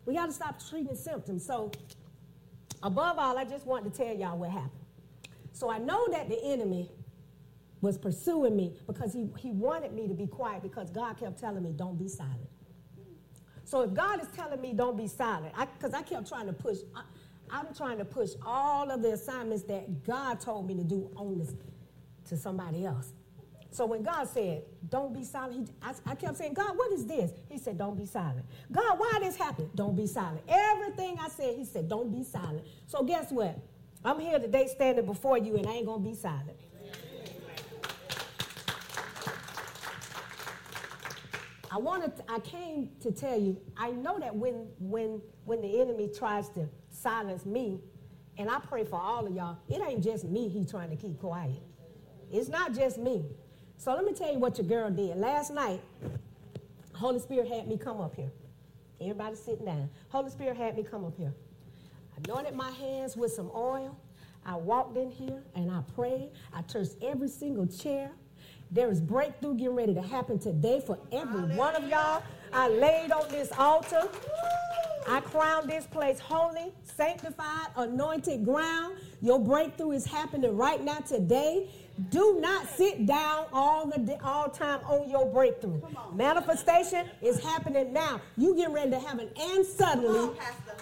We 0.07 0.15
got 0.15 0.27
to 0.27 0.33
stop 0.33 0.61
treating 0.69 0.97
symptoms. 0.97 1.45
So 1.45 1.71
above 2.83 3.19
all, 3.19 3.39
I 3.39 3.45
just 3.45 3.67
wanted 3.67 3.95
to 3.95 4.05
tell 4.05 4.15
y'all 4.15 4.39
what 4.39 4.51
happened. 4.51 4.71
So 5.53 5.71
I 5.71 5.79
know 5.79 6.09
that 6.11 6.29
the 6.29 6.43
enemy 6.45 6.91
was 7.81 7.99
pursuing 7.99 8.57
me 8.57 8.77
because 8.87 9.13
he, 9.13 9.29
he 9.39 9.51
wanted 9.51 9.93
me 9.93 10.09
to 10.09 10.15
be 10.15 10.27
quiet 10.27 10.63
because 10.63 10.91
God 10.91 11.19
kept 11.19 11.39
telling 11.39 11.63
me, 11.63 11.73
don't 11.73 11.99
be 11.99 12.09
silent. 12.09 12.49
So 13.65 13.83
if 13.83 13.95
God 13.95 14.21
is 14.21 14.29
telling 14.35 14.61
me 14.61 14.73
don't 14.73 14.97
be 14.97 15.09
silent, 15.09 15.55
because 15.79 15.95
I, 15.95 15.99
I, 15.99 16.03
kept 16.03 16.29
trying 16.29 16.47
to 16.47 16.53
push, 16.53 16.79
I, 16.95 17.03
I'm 17.51 17.75
trying 17.75 17.99
to 17.99 18.05
push 18.05 18.31
all 18.45 18.91
of 18.91 19.03
the 19.03 19.13
assignments 19.13 19.65
that 19.65 20.05
God 20.05 20.41
told 20.41 20.67
me 20.67 20.75
to 20.75 20.85
do 20.85 21.11
on 21.17 21.39
this 21.39 21.55
to 22.29 22.37
somebody 22.37 22.85
else. 22.85 23.13
So 23.73 23.87
when 23.87 24.03
God 24.03 24.29
said, 24.29 24.65
don't 24.91 25.15
be 25.15 25.25
silent, 25.25 25.67
he, 25.67 25.75
I, 25.83 25.95
I, 26.13 26.15
kept 26.15 26.37
saying, 26.37 26.53
God, 26.53 26.77
what 26.77 26.93
is 26.93 27.07
this? 27.07 27.33
He 27.49 27.57
said, 27.57 27.79
don't 27.79 27.97
be 27.97 28.05
silent. 28.05 28.45
God, 28.71 28.99
why 28.99 29.19
this 29.19 29.35
happened? 29.35 29.71
Don't 29.75 29.97
be 29.97 30.07
silent. 30.07 30.43
Everything 30.47 31.17
I 31.19 31.29
said, 31.29 31.57
he 31.57 31.65
said, 31.65 31.89
don't 31.89 32.13
be 32.13 32.23
silent. 32.23 32.67
So 32.87 33.03
guess 33.03 33.33
what? 33.33 33.59
I'm 34.05 34.21
here 34.21 34.39
today 34.39 34.67
standing 34.67 35.07
before 35.07 35.39
you 35.39 35.57
and 35.57 35.67
I 35.67 35.73
ain't 35.73 35.87
going 35.87 36.03
to 36.03 36.09
be 36.09 36.15
silent. 36.15 36.59
I 41.71 41.79
wanted 41.79 42.15
to, 42.19 42.31
I 42.31 42.41
came 42.41 42.91
to 43.01 43.11
tell 43.11 43.41
you, 43.41 43.59
I 43.79 43.93
know 43.93 44.19
that 44.19 44.37
when 44.37 44.67
when 44.79 45.23
when 45.47 45.63
the 45.63 45.81
enemy 45.81 46.11
tries 46.15 46.51
to 46.51 46.69
silence 46.91 47.47
me, 47.47 47.81
and 48.37 48.51
I 48.51 48.59
pray 48.59 48.85
for 48.85 49.01
all 49.01 49.27
of 49.27 49.33
y'all, 49.35 49.57
it 49.71 49.81
ain't 49.81 50.05
just 50.05 50.25
me 50.25 50.51
he 50.51 50.67
trying 50.67 50.91
to 50.91 50.97
keep 50.97 51.19
quiet. 51.19 51.63
It's 52.31 52.51
not 52.51 52.75
just 52.75 52.99
me. 52.99 53.25
So 53.83 53.93
let 53.93 54.05
me 54.05 54.13
tell 54.13 54.33
you 54.33 54.39
what 54.39 54.59
your 54.59 54.67
girl 54.69 54.93
did. 54.93 55.17
Last 55.17 55.53
night, 55.53 55.81
Holy 56.93 57.19
Spirit 57.19 57.49
had 57.49 57.67
me 57.67 57.77
come 57.77 58.01
up 58.01 58.15
here. 58.15 58.31
Everybody 59.01 59.35
sitting 59.35 59.65
down. 59.65 59.91
Holy 60.09 60.31
Spirit 60.31 60.57
had 60.57 60.77
me 60.77 60.85
come 60.85 61.05
up 61.05 61.17
here. 61.17 61.35
I 62.15 62.21
anointed 62.23 62.55
my 62.55 62.71
hands 62.71 63.17
with 63.17 63.33
some 63.33 63.51
oil. 63.53 63.99
I 64.47 64.55
walked 64.55 64.97
in 64.97 65.11
here 65.11 65.43
and 65.57 65.69
I 65.69 65.81
prayed. 65.97 66.31
I 66.55 66.63
touched 66.63 66.93
every 67.03 67.27
single 67.27 67.67
chair. 67.67 68.13
There 68.71 68.89
is 68.89 69.01
breakthrough 69.01 69.55
getting 69.55 69.75
ready 69.75 69.95
to 69.95 70.03
happen 70.03 70.39
today 70.39 70.81
for 70.87 70.97
every 71.11 71.57
one 71.57 71.75
of 71.75 71.89
y'all. 71.89 72.23
I 72.53 72.69
laid 72.69 73.11
on 73.11 73.29
this 73.31 73.51
altar. 73.59 74.09
I 75.09 75.21
crown 75.23 75.67
this 75.67 75.87
place 75.89 76.21
holy, 76.21 76.73
sanctified, 76.85 77.67
anointed 77.75 78.45
ground. 78.45 78.99
Your 79.21 79.41
breakthrough 79.41 79.91
is 79.91 80.07
happening 80.07 80.57
right 80.57 80.81
now 80.81 80.99
today. 81.01 81.69
Do 82.11 82.39
not 82.41 82.69
sit 82.69 83.07
down 83.07 83.47
all 83.53 83.87
the 83.87 84.19
all 84.25 84.49
time 84.49 84.81
on 84.87 85.09
your 85.09 85.27
breakthrough. 85.27 85.81
Manifestation 86.15 87.07
is 87.21 87.41
happening 87.41 87.93
now. 87.93 88.21
You 88.37 88.57
get 88.57 88.71
ready 88.71 88.91
to 88.91 88.99
have 88.99 89.19
an 89.19 89.29
and 89.39 89.65
suddenly 89.65 90.37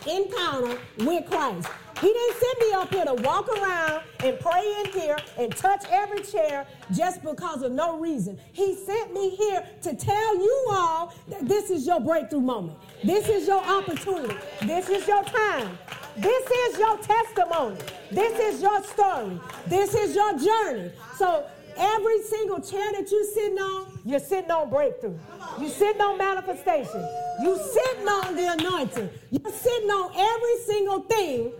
encounter 0.06 0.78
with 0.98 1.28
Christ. 1.28 1.68
He 2.00 2.06
didn't 2.06 2.36
send 2.36 2.58
me 2.60 2.72
up 2.74 2.94
here 2.94 3.04
to 3.04 3.14
walk 3.14 3.48
around 3.48 4.02
and 4.20 4.38
pray 4.40 4.74
in 4.84 4.92
here 4.92 5.16
and 5.38 5.54
touch 5.54 5.84
every 5.90 6.22
chair 6.22 6.66
just 6.92 7.22
because 7.22 7.62
of 7.62 7.72
no 7.72 7.98
reason. 7.98 8.38
He 8.52 8.74
sent 8.74 9.12
me 9.12 9.30
here 9.30 9.66
to 9.82 9.94
tell 9.94 10.36
you 10.36 10.66
all 10.70 11.14
that 11.28 11.46
this 11.46 11.70
is 11.70 11.86
your 11.86 12.00
breakthrough 12.00 12.40
moment. 12.40 12.78
This 13.04 13.28
is 13.28 13.46
your 13.46 13.62
opportunity. 13.62 14.34
This 14.62 14.88
is 14.88 15.06
your 15.06 15.22
time. 15.24 15.78
This 16.16 16.50
is 16.50 16.78
your 16.78 16.96
testimony. 16.98 17.76
This 18.10 18.38
is 18.38 18.62
your 18.62 18.82
story. 18.82 19.40
This 19.66 19.94
is 19.94 20.14
your 20.14 20.38
journey. 20.38 20.90
So 21.16 21.46
every 21.76 22.22
single 22.22 22.60
chair 22.60 22.92
that 22.92 23.10
you're 23.10 23.24
sitting 23.24 23.58
on, 23.58 24.00
you're 24.04 24.20
sitting 24.20 24.50
on 24.50 24.70
breakthrough. 24.70 25.18
You're 25.58 25.70
sitting 25.70 26.00
on 26.00 26.18
manifestation. 26.18 27.06
You're 27.42 27.58
sitting 27.58 28.08
on 28.08 28.36
the 28.36 28.52
anointing. 28.52 29.10
You're 29.30 29.52
sitting 29.52 29.90
on 29.90 30.12
every 30.16 30.64
single 30.66 31.00
thing 31.00 31.52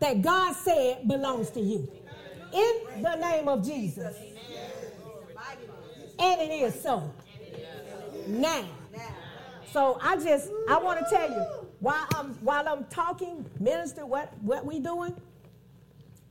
that 0.00 0.22
God 0.22 0.54
said 0.56 1.06
belongs 1.06 1.50
to 1.50 1.60
you. 1.60 1.90
In 2.52 3.02
the 3.02 3.16
name 3.16 3.48
of 3.48 3.64
Jesus. 3.64 4.16
And 6.18 6.40
it 6.40 6.52
is 6.52 6.82
so. 6.82 7.12
Now. 8.26 8.64
So 9.72 9.98
I 10.02 10.16
just 10.16 10.50
I 10.68 10.78
want 10.78 10.98
to 10.98 11.06
tell 11.08 11.30
you 11.30 11.46
while 11.78 12.06
I'm 12.14 12.34
while 12.42 12.68
I'm 12.68 12.84
talking, 12.86 13.46
minister, 13.60 14.04
what 14.04 14.32
what 14.42 14.64
we 14.66 14.80
doing? 14.80 15.14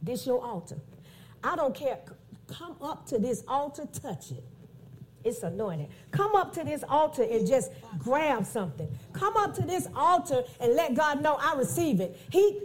This 0.02 0.26
your 0.26 0.44
altar. 0.44 0.78
I 1.44 1.56
don't 1.56 1.74
care. 1.74 2.00
Come 2.48 2.76
up 2.82 3.06
to 3.08 3.20
this 3.20 3.44
altar, 3.48 3.88
touch 3.94 4.32
it. 4.32 4.44
It's 5.24 5.44
anointed. 5.44 5.90
Come 6.12 6.36
up 6.36 6.54
to 6.54 6.64
this 6.64 6.84
altar 6.88 7.24
and 7.24 7.46
just 7.46 7.72
grab 7.98 8.46
something. 8.46 8.88
Come 9.14 9.36
up 9.38 9.54
to 9.56 9.62
this 9.62 9.88
altar 9.96 10.44
and 10.60 10.76
let 10.76 10.96
God 10.96 11.22
know 11.22 11.38
I 11.40 11.56
receive 11.56 12.00
it. 12.00 12.18
He 12.32 12.60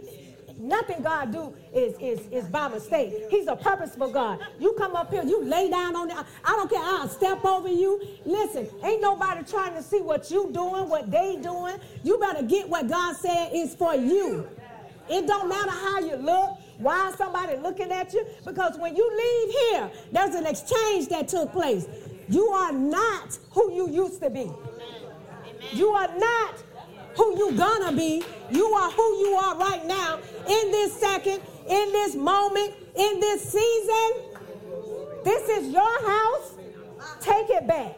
nothing 0.57 1.01
God 1.01 1.31
do 1.31 1.53
is, 1.73 1.95
is, 1.99 2.27
is 2.31 2.45
by 2.45 2.67
mistake. 2.67 3.13
He's 3.29 3.47
a 3.47 3.55
purposeful 3.55 4.09
God. 4.09 4.39
You 4.59 4.73
come 4.77 4.95
up 4.95 5.11
here, 5.11 5.23
you 5.23 5.43
lay 5.43 5.69
down 5.69 5.95
on 5.95 6.09
it. 6.09 6.17
I 6.43 6.51
don't 6.55 6.69
care. 6.69 6.81
I'll 6.81 7.07
step 7.07 7.43
over 7.45 7.69
you. 7.69 8.01
Listen, 8.25 8.67
ain't 8.83 9.01
nobody 9.01 9.43
trying 9.43 9.73
to 9.75 9.83
see 9.83 10.01
what 10.01 10.29
you 10.31 10.51
doing, 10.51 10.89
what 10.89 11.11
they 11.11 11.37
doing. 11.41 11.77
You 12.03 12.17
better 12.17 12.43
get 12.43 12.69
what 12.69 12.87
God 12.87 13.15
said 13.15 13.49
is 13.53 13.75
for 13.75 13.95
you. 13.95 14.47
It 15.09 15.27
don't 15.27 15.47
matter 15.47 15.71
how 15.71 15.99
you 15.99 16.15
look, 16.15 16.57
why 16.77 17.13
somebody 17.15 17.57
looking 17.57 17.91
at 17.91 18.13
you, 18.13 18.25
because 18.43 18.77
when 18.77 18.95
you 18.95 19.07
leave 19.07 19.55
here, 19.71 19.91
there's 20.11 20.35
an 20.35 20.47
exchange 20.47 21.09
that 21.09 21.27
took 21.27 21.51
place. 21.51 21.85
You 22.27 22.47
are 22.47 22.71
not 22.71 23.37
who 23.51 23.71
you 23.71 23.89
used 23.89 24.19
to 24.21 24.29
be. 24.29 24.51
You 25.73 25.89
are 25.89 26.17
not 26.17 26.63
who 27.15 27.37
you 27.37 27.51
gonna 27.57 27.91
be. 27.91 28.23
You 28.51 28.65
are 28.73 28.91
who 28.91 29.17
you 29.19 29.35
are 29.35 29.57
right 29.57 29.85
now 29.85 30.19
in 30.47 30.71
this 30.71 30.93
second, 30.99 31.41
in 31.67 31.91
this 31.91 32.15
moment, 32.15 32.73
in 32.95 33.19
this 33.19 33.41
season. 33.41 34.11
This 35.23 35.49
is 35.49 35.73
your 35.73 36.07
house. 36.07 36.53
Take 37.19 37.49
it 37.49 37.67
back. 37.67 37.97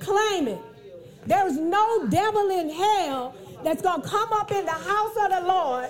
Claim 0.00 0.48
it. 0.48 0.58
There's 1.26 1.56
no 1.56 2.08
devil 2.08 2.50
in 2.50 2.70
hell 2.70 3.36
that's 3.62 3.82
to 3.82 4.00
come 4.04 4.32
up 4.32 4.50
in 4.50 4.64
the 4.64 4.72
house 4.72 5.16
of 5.16 5.30
the 5.30 5.46
Lord 5.46 5.88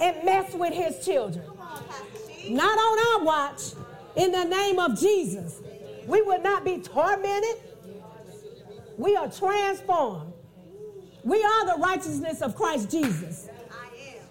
and 0.00 0.24
mess 0.24 0.54
with 0.54 0.72
his 0.72 1.04
children. 1.04 1.44
Not 2.48 2.78
on 2.78 3.20
our 3.20 3.24
watch. 3.24 3.62
In 4.14 4.32
the 4.32 4.44
name 4.44 4.78
of 4.78 4.98
Jesus. 4.98 5.60
We 6.06 6.22
will 6.22 6.40
not 6.40 6.64
be 6.64 6.78
tormented. 6.78 7.60
We 8.96 9.16
are 9.16 9.30
transformed. 9.30 10.32
We 11.26 11.42
are 11.42 11.66
the 11.74 11.82
righteousness 11.82 12.40
of 12.40 12.54
Christ 12.54 12.88
Jesus. 12.88 13.48
I 13.68 13.86
am. 14.14 14.22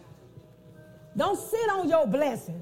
Don't 1.18 1.38
sit 1.38 1.70
on 1.70 1.90
your 1.90 2.08
blessing. 2.08 2.62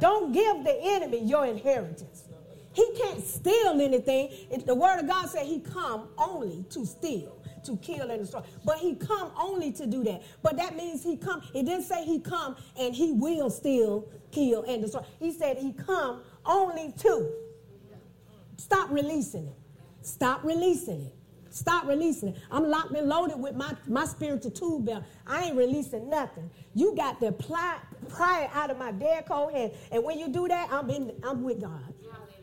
Don't 0.00 0.32
give 0.32 0.64
the 0.64 0.76
enemy 0.82 1.24
your 1.24 1.46
inheritance. 1.46 2.24
He 2.72 2.84
can't 3.00 3.24
steal 3.24 3.80
anything. 3.80 4.30
The 4.66 4.74
word 4.74 4.98
of 4.98 5.06
God 5.06 5.28
said 5.28 5.46
he 5.46 5.60
come 5.60 6.08
only 6.18 6.64
to 6.70 6.84
steal, 6.84 7.36
to 7.64 7.76
kill 7.76 8.10
and 8.10 8.22
destroy. 8.22 8.42
But 8.64 8.78
he 8.78 8.96
come 8.96 9.30
only 9.38 9.70
to 9.70 9.86
do 9.86 10.02
that. 10.02 10.24
But 10.42 10.56
that 10.56 10.74
means 10.74 11.04
he 11.04 11.16
come. 11.16 11.42
It 11.54 11.64
didn't 11.66 11.84
say 11.84 12.04
he 12.04 12.18
come 12.18 12.56
and 12.76 12.92
he 12.92 13.12
will 13.12 13.50
steal, 13.50 14.08
kill, 14.32 14.64
and 14.64 14.82
destroy. 14.82 15.02
He 15.20 15.30
said 15.30 15.58
he 15.58 15.72
come 15.72 16.22
only 16.44 16.92
to. 16.98 17.30
Stop 18.56 18.90
releasing 18.90 19.46
it. 19.46 19.58
Stop 20.00 20.42
releasing 20.42 21.02
it. 21.02 21.14
Stop 21.52 21.86
releasing 21.86 22.30
it. 22.30 22.36
I'm 22.50 22.68
locked 22.68 22.92
and 22.92 23.08
loaded 23.08 23.38
with 23.38 23.54
my, 23.54 23.76
my 23.86 24.06
spiritual 24.06 24.50
tool 24.50 24.80
belt. 24.80 25.04
I 25.26 25.44
ain't 25.44 25.56
releasing 25.56 26.08
nothing. 26.08 26.50
You 26.74 26.94
got 26.96 27.20
to 27.20 27.30
pry, 27.32 27.78
pry 28.08 28.44
it 28.44 28.50
out 28.54 28.70
of 28.70 28.78
my 28.78 28.90
dead 28.92 29.26
cold 29.26 29.52
hand. 29.52 29.72
And 29.90 30.02
when 30.02 30.18
you 30.18 30.28
do 30.28 30.48
that, 30.48 30.68
I'm 30.72 30.88
in 30.90 31.12
I'm 31.22 31.42
with 31.42 31.60
God. 31.60 31.92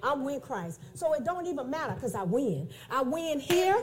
I'm 0.01 0.23
with 0.23 0.41
Christ. 0.41 0.79
So 0.93 1.13
it 1.13 1.25
don't 1.25 1.45
even 1.45 1.69
matter 1.69 1.93
because 1.93 2.15
I 2.15 2.23
win. 2.23 2.69
I 2.89 3.01
win 3.01 3.39
here 3.39 3.81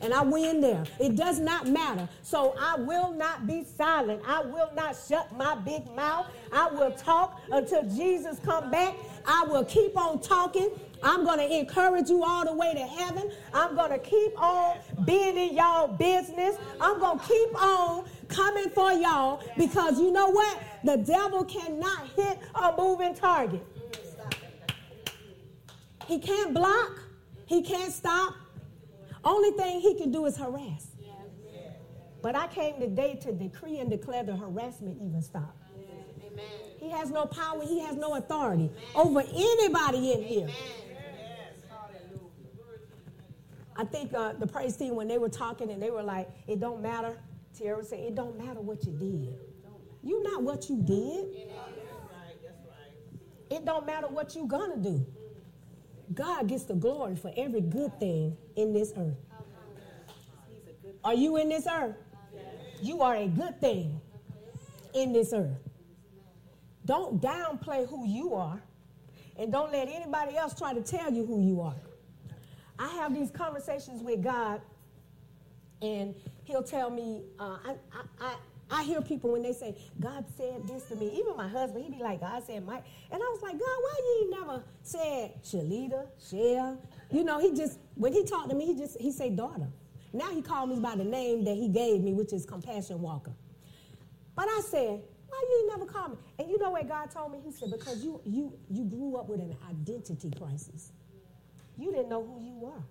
and 0.00 0.14
I 0.14 0.22
win 0.22 0.60
there. 0.60 0.84
It 0.98 1.16
does 1.16 1.38
not 1.38 1.66
matter. 1.66 2.08
So 2.22 2.54
I 2.58 2.76
will 2.76 3.12
not 3.12 3.46
be 3.46 3.64
silent. 3.64 4.22
I 4.26 4.40
will 4.40 4.70
not 4.74 4.96
shut 5.08 5.36
my 5.36 5.54
big 5.56 5.86
mouth. 5.94 6.28
I 6.52 6.68
will 6.68 6.92
talk 6.92 7.40
until 7.50 7.82
Jesus 7.90 8.38
come 8.44 8.70
back. 8.70 8.94
I 9.26 9.44
will 9.44 9.64
keep 9.64 9.96
on 9.96 10.20
talking 10.20 10.70
I'm 11.02 11.24
going 11.24 11.38
to 11.38 11.58
encourage 11.58 12.08
you 12.10 12.22
all 12.22 12.44
the 12.44 12.52
way 12.52 12.74
to 12.74 12.86
heaven. 12.86 13.30
I'm 13.54 13.74
going 13.74 13.90
to 13.90 13.98
keep 13.98 14.40
on 14.40 14.78
being 15.04 15.36
in 15.36 15.56
y'all 15.56 15.88
business. 15.88 16.56
I'm 16.80 17.00
going 17.00 17.18
to 17.18 17.26
keep 17.26 17.62
on 17.62 18.04
coming 18.28 18.70
for 18.70 18.92
y'all 18.92 19.42
because 19.56 19.98
you 19.98 20.12
know 20.12 20.28
what? 20.28 20.62
The 20.84 20.98
devil 20.98 21.44
cannot 21.44 22.08
hit 22.16 22.38
a 22.54 22.74
moving 22.76 23.14
target. 23.14 23.64
He 26.06 26.18
can't 26.18 26.52
block. 26.52 27.00
He 27.46 27.62
can't 27.62 27.92
stop. 27.92 28.34
Only 29.24 29.50
thing 29.52 29.80
he 29.80 29.94
can 29.94 30.10
do 30.10 30.26
is 30.26 30.36
harass. 30.36 30.86
But 32.22 32.36
I 32.36 32.48
came 32.48 32.78
today 32.78 33.18
to 33.22 33.32
decree 33.32 33.78
and 33.78 33.90
declare 33.90 34.22
the 34.24 34.36
harassment 34.36 34.98
even 35.00 35.22
stop. 35.22 35.56
He 36.78 36.90
has 36.90 37.10
no 37.10 37.26
power. 37.26 37.62
He 37.62 37.80
has 37.80 37.96
no 37.96 38.14
authority 38.14 38.70
over 38.94 39.20
anybody 39.20 40.12
in 40.12 40.22
here. 40.22 40.48
I 43.80 43.84
think 43.84 44.12
uh, 44.12 44.34
the 44.34 44.46
praise 44.46 44.76
team, 44.76 44.94
when 44.94 45.08
they 45.08 45.16
were 45.16 45.30
talking 45.30 45.70
and 45.70 45.82
they 45.82 45.90
were 45.90 46.02
like, 46.02 46.28
it 46.46 46.60
don't 46.60 46.82
matter, 46.82 47.18
was 47.58 47.88
saying, 47.88 48.08
it 48.08 48.14
don't 48.14 48.36
matter 48.36 48.60
what 48.60 48.84
you 48.84 48.92
did. 48.92 49.38
You're 50.02 50.22
not 50.22 50.42
what 50.42 50.68
you 50.68 50.82
did. 50.82 51.48
It 53.48 53.64
don't 53.64 53.86
matter 53.86 54.06
what 54.08 54.34
you're 54.34 54.46
gonna 54.46 54.76
do. 54.76 55.06
God 56.12 56.46
gets 56.46 56.64
the 56.64 56.74
glory 56.74 57.16
for 57.16 57.32
every 57.38 57.62
good 57.62 57.98
thing 57.98 58.36
in 58.54 58.74
this 58.74 58.92
earth. 58.98 59.16
Are 61.02 61.14
you 61.14 61.38
in 61.38 61.48
this 61.48 61.66
earth? 61.66 61.96
You 62.82 63.00
are 63.00 63.16
a 63.16 63.28
good 63.28 63.62
thing 63.62 63.98
in 64.92 65.14
this 65.14 65.32
earth. 65.32 65.56
Don't 66.84 67.22
downplay 67.22 67.88
who 67.88 68.06
you 68.06 68.34
are, 68.34 68.60
and 69.38 69.50
don't 69.50 69.72
let 69.72 69.88
anybody 69.88 70.36
else 70.36 70.52
try 70.54 70.74
to 70.74 70.82
tell 70.82 71.10
you 71.10 71.24
who 71.24 71.40
you 71.40 71.62
are. 71.62 71.76
I 72.80 72.88
have 72.88 73.14
these 73.14 73.30
conversations 73.30 74.02
with 74.02 74.22
God, 74.22 74.62
and 75.82 76.14
He'll 76.44 76.62
tell 76.62 76.90
me, 76.90 77.22
uh, 77.38 77.58
I, 77.64 77.76
I, 77.92 78.02
I, 78.20 78.34
I 78.70 78.84
hear 78.84 79.02
people 79.02 79.32
when 79.32 79.42
they 79.42 79.52
say, 79.52 79.76
God 80.00 80.24
said 80.36 80.66
this 80.66 80.84
to 80.84 80.96
me. 80.96 81.08
Even 81.18 81.36
my 81.36 81.46
husband, 81.48 81.84
he'd 81.84 81.96
be 81.96 82.02
like, 82.02 82.20
God 82.20 82.42
said 82.44 82.64
Mike. 82.64 82.84
And 83.12 83.20
I 83.22 83.26
was 83.26 83.42
like, 83.42 83.52
God, 83.52 83.60
why 83.60 83.94
you 83.98 84.30
never 84.30 84.64
said 84.82 85.32
Shellita, 85.44 86.06
Shell? 86.30 86.80
You 87.10 87.24
know, 87.24 87.38
he 87.38 87.54
just, 87.54 87.78
when 87.96 88.12
he 88.12 88.24
talked 88.24 88.48
to 88.50 88.56
me, 88.56 88.66
he 88.66 88.76
just, 88.76 88.98
he 88.98 89.12
said 89.12 89.36
daughter. 89.36 89.68
Now 90.12 90.30
he 90.30 90.40
called 90.40 90.70
me 90.70 90.78
by 90.80 90.96
the 90.96 91.04
name 91.04 91.44
that 91.44 91.56
he 91.56 91.68
gave 91.68 92.00
me, 92.00 92.14
which 92.14 92.32
is 92.32 92.46
Compassion 92.46 93.00
Walker. 93.00 93.32
But 94.34 94.46
I 94.48 94.62
said, 94.68 95.00
why 95.28 95.44
you 95.48 95.68
never 95.68 95.86
call 95.86 96.10
me? 96.10 96.16
And 96.38 96.48
you 96.48 96.58
know 96.58 96.70
what 96.70 96.88
God 96.88 97.10
told 97.10 97.32
me? 97.32 97.38
He 97.44 97.52
said, 97.52 97.70
because 97.70 98.02
you, 98.04 98.20
you, 98.24 98.52
you 98.70 98.84
grew 98.84 99.16
up 99.16 99.28
with 99.28 99.40
an 99.40 99.56
identity 99.68 100.30
crisis. 100.36 100.92
You 101.80 101.90
didn't 101.92 102.10
know 102.10 102.22
who 102.22 102.44
you 102.44 102.58
were. 102.58 102.82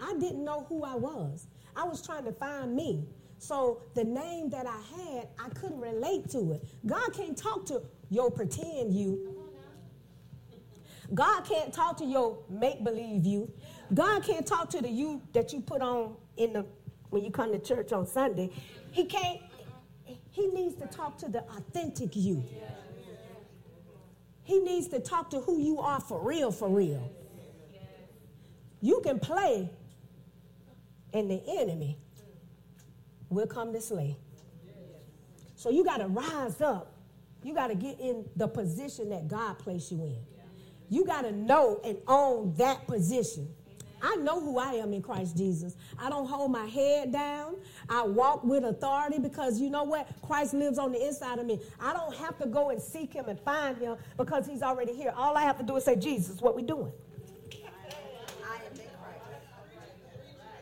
I 0.00 0.14
didn't 0.20 0.44
know 0.44 0.66
who 0.68 0.84
I 0.84 0.94
was. 0.94 1.48
I 1.74 1.82
was 1.82 2.00
trying 2.00 2.24
to 2.24 2.32
find 2.32 2.76
me. 2.76 3.04
So 3.38 3.82
the 3.94 4.04
name 4.04 4.50
that 4.50 4.66
I 4.66 4.80
had, 4.96 5.28
I 5.36 5.48
couldn't 5.48 5.80
relate 5.80 6.30
to 6.30 6.52
it. 6.52 6.64
God 6.86 7.12
can't 7.12 7.36
talk 7.36 7.66
to 7.66 7.82
your 8.08 8.30
pretend 8.30 8.94
you. 8.94 9.36
God 11.12 11.44
can't 11.44 11.72
talk 11.72 11.96
to 11.96 12.04
your 12.04 12.38
make 12.48 12.84
believe 12.84 13.26
you. 13.26 13.50
God 13.92 14.22
can't 14.22 14.46
talk 14.46 14.70
to 14.70 14.80
the 14.80 14.88
you 14.88 15.20
that 15.32 15.52
you 15.52 15.60
put 15.60 15.82
on 15.82 16.14
in 16.36 16.52
the 16.52 16.66
when 17.08 17.24
you 17.24 17.32
come 17.32 17.50
to 17.50 17.58
church 17.58 17.92
on 17.92 18.06
Sunday. 18.06 18.50
He 18.92 19.06
can't, 19.06 19.40
he 20.30 20.46
needs 20.46 20.76
to 20.76 20.86
talk 20.86 21.18
to 21.18 21.28
the 21.28 21.40
authentic 21.56 22.14
you. 22.14 22.44
He 24.44 24.60
needs 24.60 24.86
to 24.88 25.00
talk 25.00 25.30
to 25.30 25.40
who 25.40 25.60
you 25.60 25.80
are 25.80 26.00
for 26.00 26.24
real, 26.24 26.52
for 26.52 26.68
real. 26.68 27.10
You 28.80 29.00
can 29.04 29.18
play, 29.18 29.70
and 31.12 31.30
the 31.30 31.42
enemy 31.46 31.98
will 33.28 33.46
come 33.46 33.72
to 33.72 33.80
slay. 33.80 34.16
So 35.56 35.70
you 35.70 35.84
got 35.84 35.98
to 35.98 36.06
rise 36.06 36.60
up. 36.60 36.94
You 37.42 37.54
got 37.54 37.68
to 37.68 37.74
get 37.74 38.00
in 38.00 38.24
the 38.36 38.48
position 38.48 39.10
that 39.10 39.28
God 39.28 39.58
placed 39.58 39.90
you 39.92 40.04
in. 40.04 40.18
You 40.88 41.04
got 41.04 41.22
to 41.22 41.32
know 41.32 41.80
and 41.84 41.98
own 42.08 42.54
that 42.54 42.86
position. 42.86 43.48
I 44.02 44.16
know 44.16 44.40
who 44.40 44.58
I 44.58 44.72
am 44.72 44.94
in 44.94 45.02
Christ 45.02 45.36
Jesus. 45.36 45.76
I 45.98 46.08
don't 46.08 46.26
hold 46.26 46.50
my 46.50 46.64
head 46.64 47.12
down. 47.12 47.56
I 47.88 48.02
walk 48.02 48.42
with 48.44 48.64
authority 48.64 49.18
because 49.18 49.60
you 49.60 49.68
know 49.70 49.84
what? 49.84 50.08
Christ 50.22 50.54
lives 50.54 50.78
on 50.78 50.92
the 50.92 51.06
inside 51.06 51.38
of 51.38 51.46
me. 51.46 51.60
I 51.78 51.92
don't 51.92 52.16
have 52.16 52.38
to 52.38 52.46
go 52.46 52.70
and 52.70 52.80
seek 52.80 53.12
him 53.12 53.28
and 53.28 53.38
find 53.40 53.76
him 53.76 53.96
because 54.16 54.46
he's 54.46 54.62
already 54.62 54.94
here. 54.94 55.12
All 55.14 55.36
I 55.36 55.42
have 55.42 55.58
to 55.58 55.64
do 55.64 55.76
is 55.76 55.84
say, 55.84 55.96
Jesus, 55.96 56.40
what 56.40 56.56
we 56.56 56.62
doing? 56.62 56.92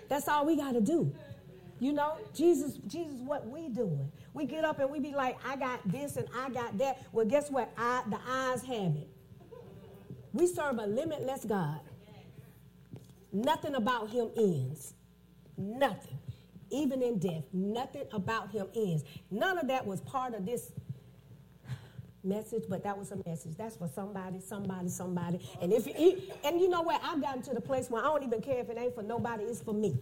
That's 0.09 0.29
all 0.29 0.47
we 0.47 0.57
got 0.57 0.73
to 0.73 0.81
do. 0.81 1.13
You 1.81 1.93
know, 1.93 2.17
Jesus, 2.35 2.79
Jesus, 2.89 3.21
what 3.21 3.47
we 3.47 3.69
doing? 3.69 4.11
We 4.35 4.47
get 4.47 4.65
up 4.65 4.81
and 4.81 4.91
we 4.91 4.99
be 4.99 5.15
like, 5.15 5.39
I 5.47 5.57
got 5.57 5.81
this 5.91 6.17
and 6.17 6.27
I 6.37 6.51
got 6.51 6.77
that. 6.79 7.03
Well, 7.13 7.27
guess 7.27 7.51
what? 7.51 7.71
I, 7.77 8.03
the 8.09 8.19
eyes 8.29 8.63
have 8.63 8.97
it. 8.97 9.09
We 10.33 10.47
serve 10.47 10.79
a 10.79 10.87
limitless 10.87 11.45
God. 11.45 11.81
Nothing 13.33 13.77
about 13.77 14.11
him 14.11 14.31
ends. 14.37 14.95
Nothing. 15.57 16.19
Even 16.71 17.03
in 17.03 17.19
death, 17.19 17.45
nothing 17.53 18.05
about 18.13 18.51
him 18.51 18.67
ends. 18.75 19.05
None 19.31 19.59
of 19.59 19.69
that 19.69 19.87
was 19.87 20.01
part 20.03 20.35
of 20.35 20.45
this 20.45 20.73
message, 22.29 22.65
but 22.69 22.83
that 22.85 22.97
was 22.97 23.11
a 23.11 23.17
message. 23.27 23.57
That's 23.57 23.77
for 23.77 23.89
somebody, 23.89 24.41
somebody, 24.41 24.89
somebody. 24.89 25.41
And 25.61 25.73
if 25.73 25.87
you, 25.87 26.21
and 26.45 26.61
you 26.61 26.69
know 26.69 26.83
what? 26.83 27.01
I've 27.03 27.21
gotten 27.21 27.43
to 27.43 27.55
the 27.55 27.61
place 27.61 27.91
where 27.91 28.03
I 28.03 28.07
don't 28.07 28.23
even 28.23 28.41
care 28.41 28.59
if 28.59 28.69
it 28.69 28.79
ain't 28.79 28.95
for 28.95 29.03
nobody, 29.03 29.45
it's 29.45 29.63
for 29.63 29.75
me. 29.75 29.99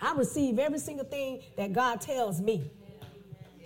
I 0.00 0.14
receive 0.14 0.58
every 0.58 0.78
single 0.78 1.04
thing 1.04 1.42
that 1.56 1.72
God 1.72 2.00
tells 2.00 2.40
me. 2.40 2.70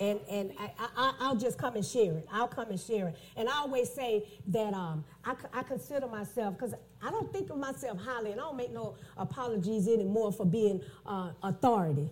And, 0.00 0.18
and 0.28 0.52
I, 0.96 1.28
will 1.30 1.36
just 1.36 1.56
come 1.56 1.76
and 1.76 1.86
share 1.86 2.14
it. 2.14 2.26
I'll 2.32 2.48
come 2.48 2.70
and 2.70 2.80
share 2.80 3.08
it. 3.08 3.16
And 3.36 3.48
I 3.48 3.58
always 3.58 3.88
say 3.88 4.26
that 4.48 4.74
um, 4.74 5.04
I, 5.24 5.36
I 5.52 5.62
consider 5.62 6.08
myself, 6.08 6.54
because 6.54 6.74
I 7.00 7.10
don't 7.10 7.32
think 7.32 7.50
of 7.50 7.58
myself 7.58 8.00
highly, 8.00 8.32
and 8.32 8.40
I 8.40 8.44
don't 8.44 8.56
make 8.56 8.72
no 8.72 8.96
apologies 9.16 9.86
anymore 9.86 10.32
for 10.32 10.44
being 10.44 10.82
uh, 11.06 11.30
authority. 11.44 12.10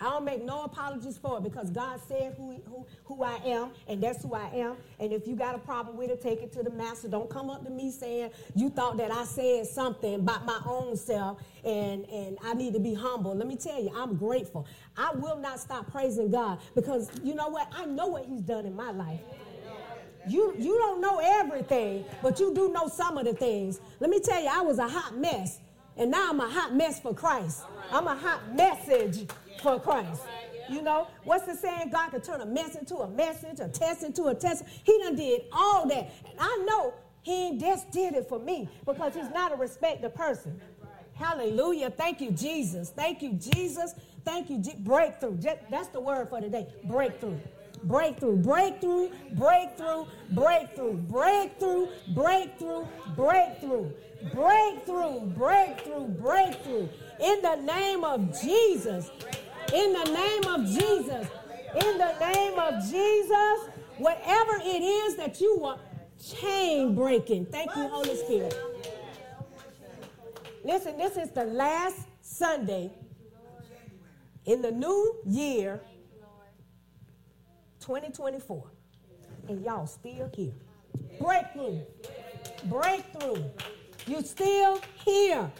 I 0.00 0.04
don't 0.04 0.24
make 0.24 0.42
no 0.42 0.62
apologies 0.62 1.18
for 1.18 1.38
it 1.38 1.44
because 1.44 1.70
God 1.70 2.00
said 2.08 2.34
who, 2.36 2.52
who, 2.66 2.86
who 3.04 3.22
I 3.22 3.36
am, 3.44 3.70
and 3.86 4.02
that's 4.02 4.22
who 4.22 4.34
I 4.34 4.48
am. 4.54 4.76
And 4.98 5.12
if 5.12 5.26
you 5.26 5.36
got 5.36 5.54
a 5.54 5.58
problem 5.58 5.96
with 5.96 6.10
it, 6.10 6.22
take 6.22 6.42
it 6.42 6.52
to 6.54 6.62
the 6.62 6.70
master. 6.70 7.08
Don't 7.08 7.28
come 7.28 7.50
up 7.50 7.64
to 7.64 7.70
me 7.70 7.90
saying 7.90 8.30
you 8.54 8.70
thought 8.70 8.96
that 8.96 9.10
I 9.10 9.24
said 9.24 9.66
something 9.66 10.14
about 10.14 10.46
my 10.46 10.60
own 10.64 10.96
self 10.96 11.42
and, 11.64 12.06
and 12.06 12.38
I 12.42 12.54
need 12.54 12.72
to 12.74 12.80
be 12.80 12.94
humble. 12.94 13.34
Let 13.34 13.46
me 13.46 13.56
tell 13.56 13.82
you, 13.82 13.92
I'm 13.94 14.16
grateful. 14.16 14.66
I 14.96 15.12
will 15.14 15.36
not 15.36 15.60
stop 15.60 15.90
praising 15.90 16.30
God 16.30 16.60
because 16.74 17.10
you 17.22 17.34
know 17.34 17.48
what? 17.48 17.68
I 17.74 17.84
know 17.84 18.06
what 18.06 18.24
He's 18.24 18.42
done 18.42 18.64
in 18.64 18.74
my 18.74 18.90
life. 18.90 19.20
You, 20.28 20.54
you 20.58 20.76
don't 20.78 21.00
know 21.00 21.20
everything, 21.22 22.04
but 22.22 22.38
you 22.40 22.54
do 22.54 22.70
know 22.72 22.88
some 22.88 23.18
of 23.18 23.24
the 23.24 23.32
things. 23.32 23.80
Let 24.00 24.10
me 24.10 24.20
tell 24.20 24.40
you, 24.40 24.48
I 24.52 24.60
was 24.60 24.78
a 24.78 24.88
hot 24.88 25.16
mess, 25.16 25.58
and 25.96 26.10
now 26.10 26.30
I'm 26.30 26.40
a 26.40 26.48
hot 26.48 26.74
mess 26.74 27.00
for 27.00 27.14
Christ. 27.14 27.62
I'm 27.90 28.06
a 28.06 28.14
hot 28.14 28.54
message 28.54 29.26
for 29.60 29.78
Christ. 29.80 30.22
You 30.68 30.82
know, 30.82 31.08
what's 31.24 31.46
the 31.46 31.54
saying? 31.54 31.90
God 31.90 32.10
can 32.10 32.20
turn 32.20 32.40
a 32.40 32.46
mess 32.46 32.76
into 32.76 32.96
a 32.96 33.08
message, 33.08 33.58
a 33.60 33.68
test 33.68 34.04
into 34.04 34.24
a 34.26 34.34
test. 34.34 34.64
He 34.84 34.98
done 35.02 35.16
did 35.16 35.42
all 35.52 35.88
that. 35.88 36.12
And 36.28 36.38
I 36.38 36.64
know 36.66 36.94
he 37.22 37.58
just 37.58 37.90
did 37.90 38.14
it 38.14 38.28
for 38.28 38.38
me 38.38 38.68
because 38.86 39.14
he's 39.14 39.30
not 39.30 39.52
a 39.52 39.56
respecter 39.56 40.08
person. 40.08 40.60
Hallelujah. 41.14 41.90
Thank 41.90 42.20
you, 42.20 42.30
Jesus. 42.30 42.90
Thank 42.90 43.20
you, 43.20 43.32
Jesus. 43.32 43.94
Thank 44.24 44.48
you, 44.48 44.58
Je- 44.58 44.76
breakthrough. 44.78 45.36
That's 45.70 45.88
the 45.88 46.00
word 46.00 46.28
for 46.30 46.40
today. 46.40 46.66
Breakthrough. 46.84 47.36
Breakthrough, 47.82 48.36
breakthrough, 48.36 49.08
breakthrough, 49.32 50.04
breakthrough, 50.30 50.96
breakthrough, 51.08 51.86
breakthrough, 52.14 52.86
breakthrough, 53.16 53.90
breakthrough, 54.34 55.20
breakthrough, 55.20 56.08
breakthrough. 56.08 56.88
In 57.20 57.42
the 57.42 57.56
name 57.56 58.04
of 58.04 58.38
Jesus. 58.42 59.10
In 59.72 59.92
the 59.92 60.04
name 60.04 60.44
of 60.44 60.66
Jesus. 60.66 61.28
In 61.74 61.98
the 61.98 62.14
name 62.18 62.58
of 62.58 62.82
Jesus. 62.90 63.70
Whatever 63.98 64.58
it 64.62 64.82
is 64.82 65.16
that 65.16 65.40
you 65.40 65.58
want, 65.58 65.80
chain 66.22 66.94
breaking. 66.94 67.46
Thank 67.46 67.74
you, 67.76 67.86
Holy 67.88 68.16
Spirit. 68.16 68.56
Listen, 70.64 70.96
this 70.96 71.16
is 71.16 71.30
the 71.30 71.44
last 71.44 71.98
Sunday 72.20 72.90
in 74.46 74.62
the 74.62 74.70
new 74.70 75.16
year 75.26 75.80
2024. 77.80 78.70
And 79.48 79.64
y'all 79.64 79.86
still 79.86 80.30
here. 80.34 80.52
Breakthrough. 81.20 81.80
Breakthrough. 82.64 83.44
You 84.06 84.22
still 84.22 84.80
here. 85.04 85.50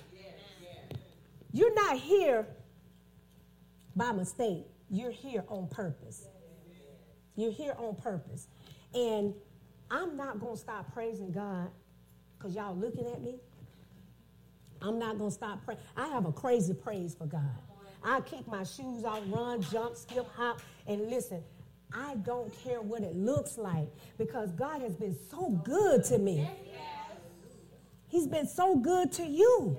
You're 1.53 1.75
not 1.75 1.99
here 1.99 2.47
by 4.01 4.13
mistake. 4.13 4.65
You're 4.89 5.11
here 5.11 5.45
on 5.49 5.69
purpose. 5.69 6.27
You're 7.37 7.53
here 7.53 7.75
on 7.79 7.95
purpose. 7.97 8.49
And 8.95 9.35
I'm 9.91 10.17
not 10.17 10.41
going 10.41 10.55
to 10.55 10.59
stop 10.59 10.91
praising 10.95 11.31
God 11.31 11.69
because 12.39 12.55
y'all 12.55 12.75
looking 12.75 13.07
at 13.07 13.23
me. 13.23 13.35
I'm 14.81 14.99
not 14.99 15.19
going 15.19 15.29
to 15.29 15.35
stop 15.35 15.63
praying. 15.67 15.81
I 15.99 16.09
have 16.09 16.25
a 16.25 16.33
crazy 16.33 16.73
praise 16.73 17.15
for 17.15 17.27
God. 17.27 17.59
I 18.03 18.23
kick 18.23 18.49
my 18.49 18.65
shoes 18.65 19.05
off, 19.05 19.21
run, 19.29 19.61
jump, 19.61 19.95
skip, 19.95 20.27
hop, 20.35 20.63
and 20.87 21.11
listen. 21.11 21.43
I 21.93 22.15
don't 22.15 22.51
care 22.65 22.81
what 22.81 23.03
it 23.03 23.15
looks 23.15 23.59
like 23.59 23.89
because 24.17 24.51
God 24.53 24.81
has 24.81 24.97
been 24.97 25.17
so 25.31 25.51
good 25.51 26.05
to 26.05 26.17
me. 26.17 26.49
He's 28.09 28.27
been 28.27 28.49
so 28.49 28.77
good 28.77 29.13
to 29.13 29.27
you. 29.27 29.79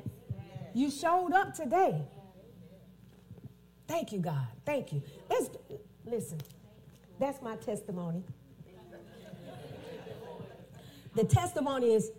You 0.76 0.92
showed 0.92 1.34
up 1.34 1.56
today. 1.56 2.04
Thank 3.92 4.14
you, 4.14 4.20
God. 4.20 4.48
Thank 4.66 4.94
you. 4.94 5.04
Listen. 6.06 6.40
That's 7.20 7.42
my 7.42 7.58
testimony. 7.58 8.24
The 11.14 11.26
testimony 11.26 11.94
is 11.94 12.10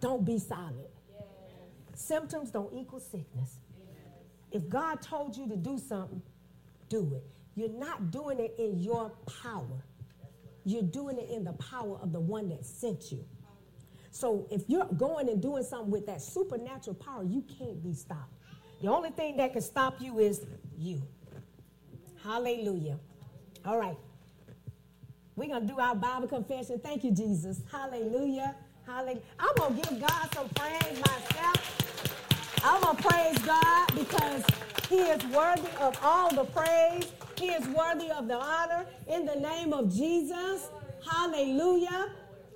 don't 0.00 0.24
be 0.24 0.38
silent. 0.38 0.88
Symptoms 1.94 2.50
don't 2.50 2.72
equal 2.72 3.00
sickness. 3.00 3.58
If 4.50 4.66
God 4.70 5.02
told 5.02 5.36
you 5.36 5.46
to 5.46 5.56
do 5.56 5.76
something, 5.76 6.22
do 6.88 7.12
it. 7.14 7.26
You're 7.54 7.68
not 7.68 8.10
doing 8.10 8.40
it 8.40 8.54
in 8.58 8.78
your 8.78 9.12
power. 9.42 9.84
You're 10.64 10.82
doing 10.82 11.18
it 11.18 11.28
in 11.28 11.44
the 11.44 11.52
power 11.52 11.98
of 12.00 12.14
the 12.14 12.20
one 12.20 12.48
that 12.48 12.64
sent 12.64 13.12
you. 13.12 13.22
So 14.10 14.46
if 14.50 14.62
you're 14.68 14.86
going 14.86 15.28
and 15.28 15.42
doing 15.42 15.64
something 15.64 15.90
with 15.90 16.06
that 16.06 16.22
supernatural 16.22 16.94
power, 16.94 17.24
you 17.24 17.44
can't 17.58 17.82
be 17.82 17.92
stopped. 17.92 18.32
The 18.80 18.88
only 18.88 19.10
thing 19.10 19.36
that 19.38 19.52
can 19.52 19.62
stop 19.62 20.00
you 20.00 20.18
is 20.18 20.46
you. 20.78 21.02
Hallelujah. 22.22 22.98
All 23.64 23.78
right. 23.78 23.96
We're 25.36 25.48
going 25.48 25.66
to 25.66 25.72
do 25.72 25.78
our 25.80 25.94
Bible 25.94 26.28
confession. 26.28 26.78
Thank 26.78 27.04
you, 27.04 27.10
Jesus. 27.10 27.60
Hallelujah. 27.70 28.54
Hallelujah. 28.86 29.20
I'm 29.38 29.54
going 29.56 29.76
to 29.76 29.90
give 29.90 30.00
God 30.00 30.34
some 30.34 30.48
praise 30.50 31.00
myself. 31.00 32.60
I'm 32.64 32.82
going 32.82 32.96
to 32.96 33.02
praise 33.02 33.38
God 33.38 33.88
because 33.94 34.44
he 34.88 34.96
is 34.96 35.24
worthy 35.26 35.68
of 35.80 35.98
all 36.02 36.34
the 36.34 36.44
praise. 36.44 37.12
He 37.36 37.48
is 37.48 37.66
worthy 37.68 38.10
of 38.10 38.28
the 38.28 38.36
honor 38.36 38.86
in 39.08 39.26
the 39.26 39.34
name 39.34 39.72
of 39.72 39.92
Jesus. 39.92 40.68
Hallelujah. 41.04 42.12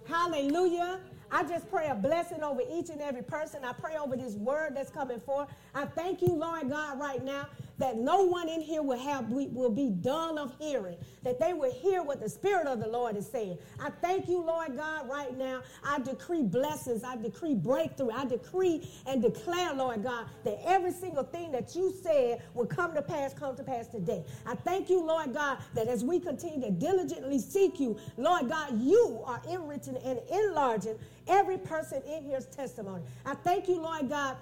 Hallelujah. 0.07 1.01
I 1.31 1.43
just 1.45 1.69
pray 1.71 1.89
a 1.89 1.95
blessing 1.95 2.43
over 2.43 2.63
each 2.73 2.89
and 2.89 3.03
every 3.03 3.23
person. 3.23 3.65
I 3.65 3.73
pray 3.73 3.97
over 3.97 4.17
this 4.17 4.35
word 4.35 4.73
that's 4.75 4.91
coming 4.91 5.21
forth. 5.21 5.49
I 5.75 5.85
thank 5.85 6.23
you, 6.23 6.29
Lord 6.29 6.71
God, 6.71 6.99
right 6.99 7.23
now 7.23 7.49
that 7.79 7.97
no 7.97 8.25
one 8.25 8.49
in 8.49 8.61
here 8.61 8.83
will 8.83 8.99
have 8.99 9.31
will 9.31 9.71
be 9.71 9.91
dull 9.91 10.39
of 10.39 10.53
hearing, 10.59 10.97
that 11.23 11.39
they 11.39 11.53
will 11.53 11.73
hear 11.73 12.03
what 12.03 12.21
the 12.21 12.29
Spirit 12.29 12.67
of 12.67 12.81
the 12.81 12.89
Lord 12.89 13.17
is 13.17 13.27
saying. 13.27 13.59
I 13.81 13.91
thank 13.91 14.29
you, 14.29 14.43
Lord 14.43 14.77
God, 14.77 15.09
right 15.09 15.37
now. 15.37 15.63
I 15.85 16.01
decree 16.01 16.43
blessings, 16.43 17.05
I 17.05 17.17
decree 17.17 17.55
breakthrough, 17.55 18.11
I 18.11 18.25
decree 18.25 18.89
and 19.07 19.23
declare, 19.23 19.73
Lord 19.75 20.03
God, 20.03 20.27
that 20.45 20.59
every 20.65 20.93
single 20.93 21.25
thing 21.25 21.53
that 21.53 21.75
you 21.75 21.95
said 22.03 22.43
will 22.55 22.67
come 22.67 22.95
to 22.95 23.03
pass, 23.03 23.33
come 23.33 23.57
to 23.57 23.63
pass 23.63 23.87
today. 23.89 24.25
I 24.47 24.55
thank 24.55 24.91
you, 24.91 25.05
Lord 25.05 25.33
God, 25.33 25.59
that 25.75 25.89
as 25.89 26.05
we 26.05 26.19
continue 26.21 26.61
to 26.67 26.71
diligently 26.71 27.39
seek 27.39 27.79
you, 27.79 27.99
Lord 28.17 28.49
God, 28.49 28.81
you 28.81 29.23
are 29.25 29.41
enriching 29.49 29.97
and 29.99 30.19
enlarging 30.33 30.99
every 31.29 31.59
person 31.59 32.03
in 32.03 32.25
here's 32.25 32.47
testimony. 32.47 33.03
I 33.25 33.35
thank 33.35 33.69
you, 33.69 33.81
Lord 33.81 34.09
God 34.09 34.37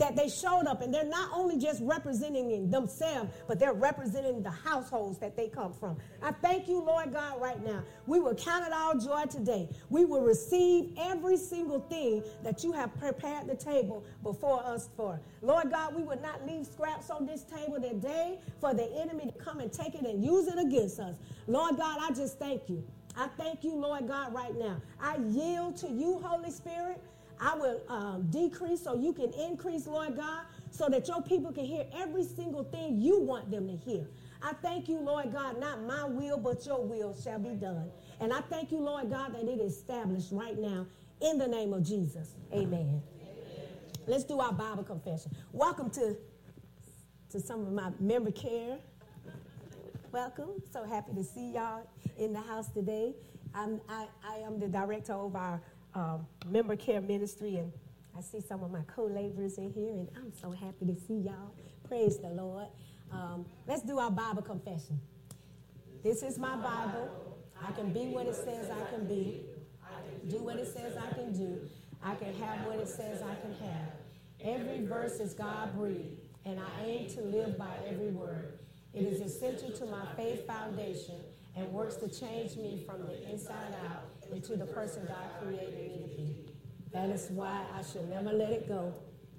that 0.00 0.16
they 0.16 0.28
showed 0.28 0.66
up 0.66 0.80
and 0.80 0.92
they're 0.92 1.04
not 1.04 1.30
only 1.32 1.58
just 1.58 1.80
representing 1.82 2.70
themselves, 2.70 3.30
but 3.46 3.58
they're 3.58 3.74
representing 3.74 4.42
the 4.42 4.50
households 4.50 5.18
that 5.18 5.36
they 5.36 5.46
come 5.46 5.72
from. 5.74 5.96
I 6.22 6.32
thank 6.32 6.68
you, 6.68 6.82
Lord 6.82 7.12
God, 7.12 7.40
right 7.40 7.62
now. 7.64 7.82
We 8.06 8.18
will 8.18 8.34
count 8.34 8.66
it 8.66 8.72
all 8.72 8.98
joy 8.98 9.26
today. 9.26 9.68
We 9.90 10.06
will 10.06 10.22
receive 10.22 10.96
every 10.98 11.36
single 11.36 11.80
thing 11.80 12.24
that 12.42 12.64
you 12.64 12.72
have 12.72 12.98
prepared 12.98 13.46
the 13.46 13.54
table 13.54 14.02
before 14.22 14.64
us 14.64 14.88
for. 14.96 15.20
Lord 15.42 15.70
God, 15.70 15.94
we 15.94 16.02
will 16.02 16.20
not 16.20 16.46
leave 16.46 16.66
scraps 16.66 17.10
on 17.10 17.26
this 17.26 17.44
table 17.44 17.78
today 17.80 18.38
for 18.58 18.72
the 18.72 18.90
enemy 18.98 19.26
to 19.26 19.32
come 19.32 19.60
and 19.60 19.70
take 19.70 19.94
it 19.94 20.06
and 20.06 20.24
use 20.24 20.48
it 20.48 20.58
against 20.58 20.98
us. 20.98 21.16
Lord 21.46 21.76
God, 21.76 21.98
I 22.00 22.14
just 22.14 22.38
thank 22.38 22.70
you. 22.70 22.82
I 23.16 23.28
thank 23.36 23.64
you, 23.64 23.74
Lord 23.74 24.08
God, 24.08 24.32
right 24.32 24.56
now. 24.58 24.80
I 24.98 25.16
yield 25.16 25.76
to 25.78 25.90
you, 25.90 26.20
Holy 26.24 26.50
Spirit. 26.50 27.02
I 27.40 27.54
will 27.54 27.80
um, 27.88 28.26
decrease 28.30 28.84
so 28.84 28.94
you 28.96 29.12
can 29.12 29.32
increase, 29.32 29.86
Lord 29.86 30.16
God, 30.16 30.44
so 30.70 30.88
that 30.88 31.08
your 31.08 31.22
people 31.22 31.52
can 31.52 31.64
hear 31.64 31.86
every 31.94 32.24
single 32.24 32.64
thing 32.64 33.00
you 33.00 33.18
want 33.18 33.50
them 33.50 33.66
to 33.66 33.76
hear. 33.76 34.06
I 34.42 34.52
thank 34.52 34.88
you, 34.88 35.00
Lord 35.00 35.32
God, 35.32 35.58
not 35.58 35.82
my 35.82 36.04
will, 36.04 36.38
but 36.38 36.64
your 36.66 36.84
will 36.84 37.16
shall 37.18 37.38
be 37.38 37.50
done. 37.50 37.90
And 38.20 38.32
I 38.32 38.40
thank 38.42 38.70
you, 38.70 38.78
Lord 38.78 39.10
God, 39.10 39.34
that 39.34 39.44
it 39.44 39.60
is 39.60 39.74
established 39.76 40.28
right 40.32 40.58
now 40.58 40.86
in 41.20 41.38
the 41.38 41.48
name 41.48 41.72
of 41.72 41.82
Jesus. 41.82 42.34
Amen. 42.52 42.70
Amen. 42.72 43.02
Let's 44.06 44.24
do 44.24 44.40
our 44.40 44.52
Bible 44.52 44.84
confession. 44.84 45.32
Welcome 45.52 45.90
to, 45.90 46.16
to 47.30 47.40
some 47.40 47.66
of 47.66 47.72
my 47.72 47.90
member 48.00 48.32
care. 48.32 48.78
Welcome. 50.12 50.62
So 50.72 50.84
happy 50.84 51.14
to 51.14 51.24
see 51.24 51.52
y'all 51.52 51.88
in 52.18 52.32
the 52.32 52.40
house 52.40 52.68
today. 52.68 53.14
I'm, 53.54 53.80
I, 53.88 54.06
I 54.26 54.36
am 54.36 54.58
the 54.58 54.68
director 54.68 55.12
of 55.12 55.36
our 55.36 55.60
uh, 55.94 56.18
member 56.48 56.76
care 56.76 57.00
ministry, 57.00 57.56
and 57.56 57.72
I 58.16 58.20
see 58.20 58.40
some 58.40 58.62
of 58.62 58.70
my 58.70 58.82
co-laborers 58.86 59.58
in 59.58 59.72
here, 59.72 59.90
and 59.90 60.08
I'm 60.16 60.32
so 60.32 60.50
happy 60.50 60.86
to 60.86 60.96
see 60.96 61.14
y'all. 61.14 61.54
Praise 61.86 62.18
the 62.18 62.28
Lord. 62.28 62.66
Um, 63.12 63.44
let's 63.66 63.82
do 63.82 63.98
our 63.98 64.10
Bible 64.10 64.42
confession. 64.42 65.00
This 66.02 66.22
is 66.22 66.38
my 66.38 66.56
Bible. 66.56 67.10
I 67.62 67.72
can 67.72 67.92
be 67.92 68.06
what 68.06 68.26
it 68.26 68.34
says 68.34 68.70
I 68.70 68.90
can 68.90 69.06
be, 69.06 69.42
do 70.28 70.38
what 70.38 70.56
it 70.56 70.66
says 70.66 70.96
I 70.96 71.12
can 71.14 71.32
do. 71.32 71.60
I 72.02 72.14
can 72.14 72.32
have 72.34 72.66
what 72.66 72.78
it 72.78 72.88
says 72.88 73.22
I 73.22 73.34
can 73.36 73.54
have. 73.66 73.92
Every 74.42 74.86
verse 74.86 75.20
is 75.20 75.34
God 75.34 75.76
breathed, 75.76 76.20
and 76.44 76.58
I 76.58 76.84
aim 76.84 77.10
to 77.10 77.20
live 77.20 77.58
by 77.58 77.74
every 77.86 78.08
word. 78.08 78.58
It 78.94 79.02
is 79.02 79.20
essential 79.20 79.70
to 79.72 79.86
my 79.86 80.04
faith 80.16 80.46
foundation 80.46 81.16
and 81.56 81.70
works 81.72 81.96
to 81.96 82.08
change 82.08 82.56
me 82.56 82.82
from 82.86 83.06
the 83.06 83.30
inside 83.30 83.74
out 83.86 84.19
into 84.32 84.56
the 84.56 84.66
person 84.66 85.06
God 85.06 85.42
created 85.42 85.74
me 85.74 85.88
to 85.88 86.16
be. 86.16 86.52
That 86.92 87.10
is 87.10 87.28
why 87.30 87.64
I 87.74 87.82
should 87.82 88.08
never 88.08 88.32
let 88.32 88.50
it 88.50 88.68
go. 88.68 88.92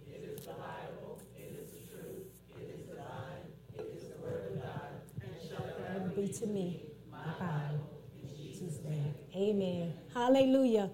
It 0.08 0.24
is 0.24 0.46
the 0.46 0.54
Bible. 0.54 1.22
It 1.38 1.60
is 1.60 1.72
the 1.72 1.96
truth. 1.96 2.28
It 2.58 2.80
is 2.80 2.86
divine. 2.88 3.44
It 3.76 3.94
is 3.96 4.10
the 4.10 4.22
Word 4.26 4.54
of 4.54 4.64
God. 4.64 4.82
And 5.22 5.50
shall 5.50 5.66
forever 5.76 6.10
be 6.16 6.28
to 6.28 6.48
me 6.48 6.86
my 7.12 7.24
Bible. 7.40 7.90
In 8.22 8.30
Jesus' 8.36 8.80
name. 8.84 9.14
Amen. 9.36 9.94
Hallelujah. 10.14 10.90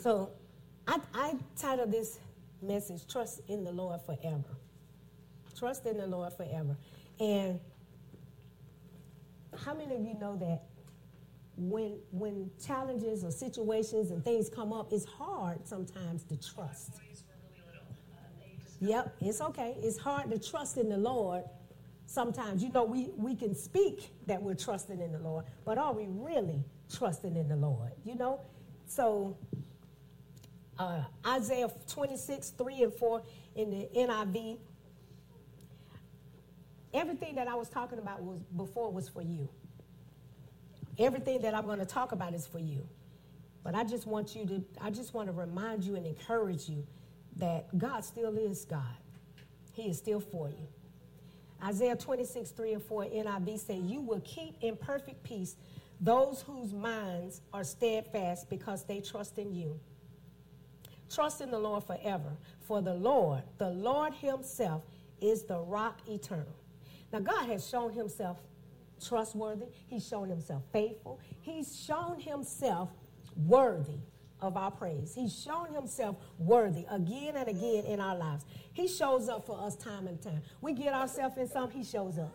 So 0.00 0.30
I, 0.86 1.00
I 1.14 1.34
titled 1.56 1.92
this 1.92 2.18
message, 2.62 3.06
Trust 3.06 3.40
in 3.48 3.64
the 3.64 3.72
Lord 3.72 4.00
Forever. 4.02 4.56
Trust 5.58 5.86
in 5.86 5.96
the 5.96 6.06
Lord 6.06 6.32
forever. 6.34 6.76
And 7.18 7.58
how 9.64 9.74
many 9.74 9.94
of 9.94 10.02
you 10.02 10.14
know 10.18 10.36
that 10.36 10.64
when 11.56 11.98
when 12.10 12.50
challenges 12.64 13.24
or 13.24 13.30
situations 13.30 14.10
and 14.10 14.22
things 14.22 14.48
come 14.48 14.72
up, 14.72 14.92
it's 14.92 15.06
hard 15.06 15.66
sometimes 15.66 16.22
to 16.24 16.36
trust. 16.36 17.00
Yep, 18.80 19.16
it's 19.20 19.40
okay. 19.40 19.76
It's 19.80 19.98
hard 19.98 20.30
to 20.30 20.38
trust 20.38 20.76
in 20.76 20.88
the 20.88 20.98
Lord. 20.98 21.44
Sometimes, 22.04 22.62
you 22.62 22.70
know, 22.70 22.84
we, 22.84 23.10
we 23.16 23.34
can 23.34 23.54
speak 23.54 24.10
that 24.26 24.40
we're 24.40 24.54
trusting 24.54 25.00
in 25.00 25.12
the 25.12 25.18
Lord, 25.18 25.44
but 25.64 25.78
are 25.78 25.92
we 25.92 26.06
really 26.08 26.64
trusting 26.94 27.34
in 27.36 27.48
the 27.48 27.56
Lord? 27.56 27.90
You 28.04 28.14
know? 28.14 28.40
So, 28.86 29.36
uh, 30.78 31.02
Isaiah 31.26 31.70
26, 31.88 32.50
3 32.50 32.82
and 32.82 32.94
4 32.94 33.22
in 33.56 33.70
the 33.70 33.88
NIV. 33.96 34.58
Everything 36.94 37.34
that 37.34 37.48
I 37.48 37.54
was 37.54 37.68
talking 37.68 37.98
about 37.98 38.22
was 38.22 38.40
before 38.56 38.92
was 38.92 39.08
for 39.08 39.22
you. 39.22 39.48
Everything 40.98 41.42
that 41.42 41.54
I'm 41.54 41.66
going 41.66 41.78
to 41.78 41.86
talk 41.86 42.12
about 42.12 42.34
is 42.34 42.46
for 42.46 42.58
you. 42.58 42.86
But 43.62 43.74
I 43.74 43.84
just 43.84 44.06
want 44.06 44.34
you 44.34 44.46
to, 44.46 44.64
I 44.80 44.90
just 44.90 45.12
want 45.12 45.28
to 45.28 45.32
remind 45.32 45.84
you 45.84 45.96
and 45.96 46.06
encourage 46.06 46.68
you 46.68 46.86
that 47.36 47.76
God 47.76 48.04
still 48.04 48.36
is 48.38 48.64
God. 48.64 48.82
He 49.72 49.90
is 49.90 49.98
still 49.98 50.20
for 50.20 50.48
you. 50.48 50.68
Isaiah 51.62 51.96
26, 51.96 52.50
3 52.50 52.74
and 52.74 52.82
4 52.82 53.04
NIV 53.06 53.58
say, 53.58 53.76
You 53.76 54.00
will 54.00 54.20
keep 54.20 54.56
in 54.62 54.76
perfect 54.76 55.22
peace 55.22 55.56
those 56.00 56.42
whose 56.42 56.72
minds 56.72 57.40
are 57.52 57.64
steadfast 57.64 58.50
because 58.50 58.84
they 58.84 59.00
trust 59.00 59.38
in 59.38 59.54
you. 59.54 59.78
Trust 61.10 61.40
in 61.40 61.50
the 61.50 61.58
Lord 61.58 61.84
forever, 61.84 62.36
for 62.60 62.82
the 62.82 62.94
Lord, 62.94 63.42
the 63.58 63.70
Lord 63.70 64.12
Himself, 64.14 64.82
is 65.20 65.44
the 65.44 65.58
rock 65.58 66.00
eternal. 66.08 66.56
Now, 67.12 67.20
God 67.20 67.46
has 67.46 67.66
shown 67.66 67.92
Himself 67.92 68.38
trustworthy. 69.04 69.66
He's 69.86 70.06
shown 70.06 70.28
himself 70.28 70.62
faithful. 70.72 71.20
He's 71.40 71.78
shown 71.78 72.20
himself 72.20 72.90
worthy 73.36 74.00
of 74.40 74.56
our 74.56 74.70
praise. 74.70 75.12
He's 75.14 75.38
shown 75.38 75.72
himself 75.74 76.16
worthy 76.38 76.84
again 76.90 77.36
and 77.36 77.48
again 77.48 77.84
in 77.84 78.00
our 78.00 78.16
lives. 78.16 78.44
He 78.72 78.88
shows 78.88 79.28
up 79.28 79.46
for 79.46 79.58
us 79.60 79.76
time 79.76 80.06
and 80.06 80.20
time. 80.20 80.42
We 80.60 80.74
get 80.74 80.92
ourselves 80.92 81.36
in 81.38 81.48
something, 81.48 81.78
he 81.78 81.84
shows 81.84 82.18
up. 82.18 82.34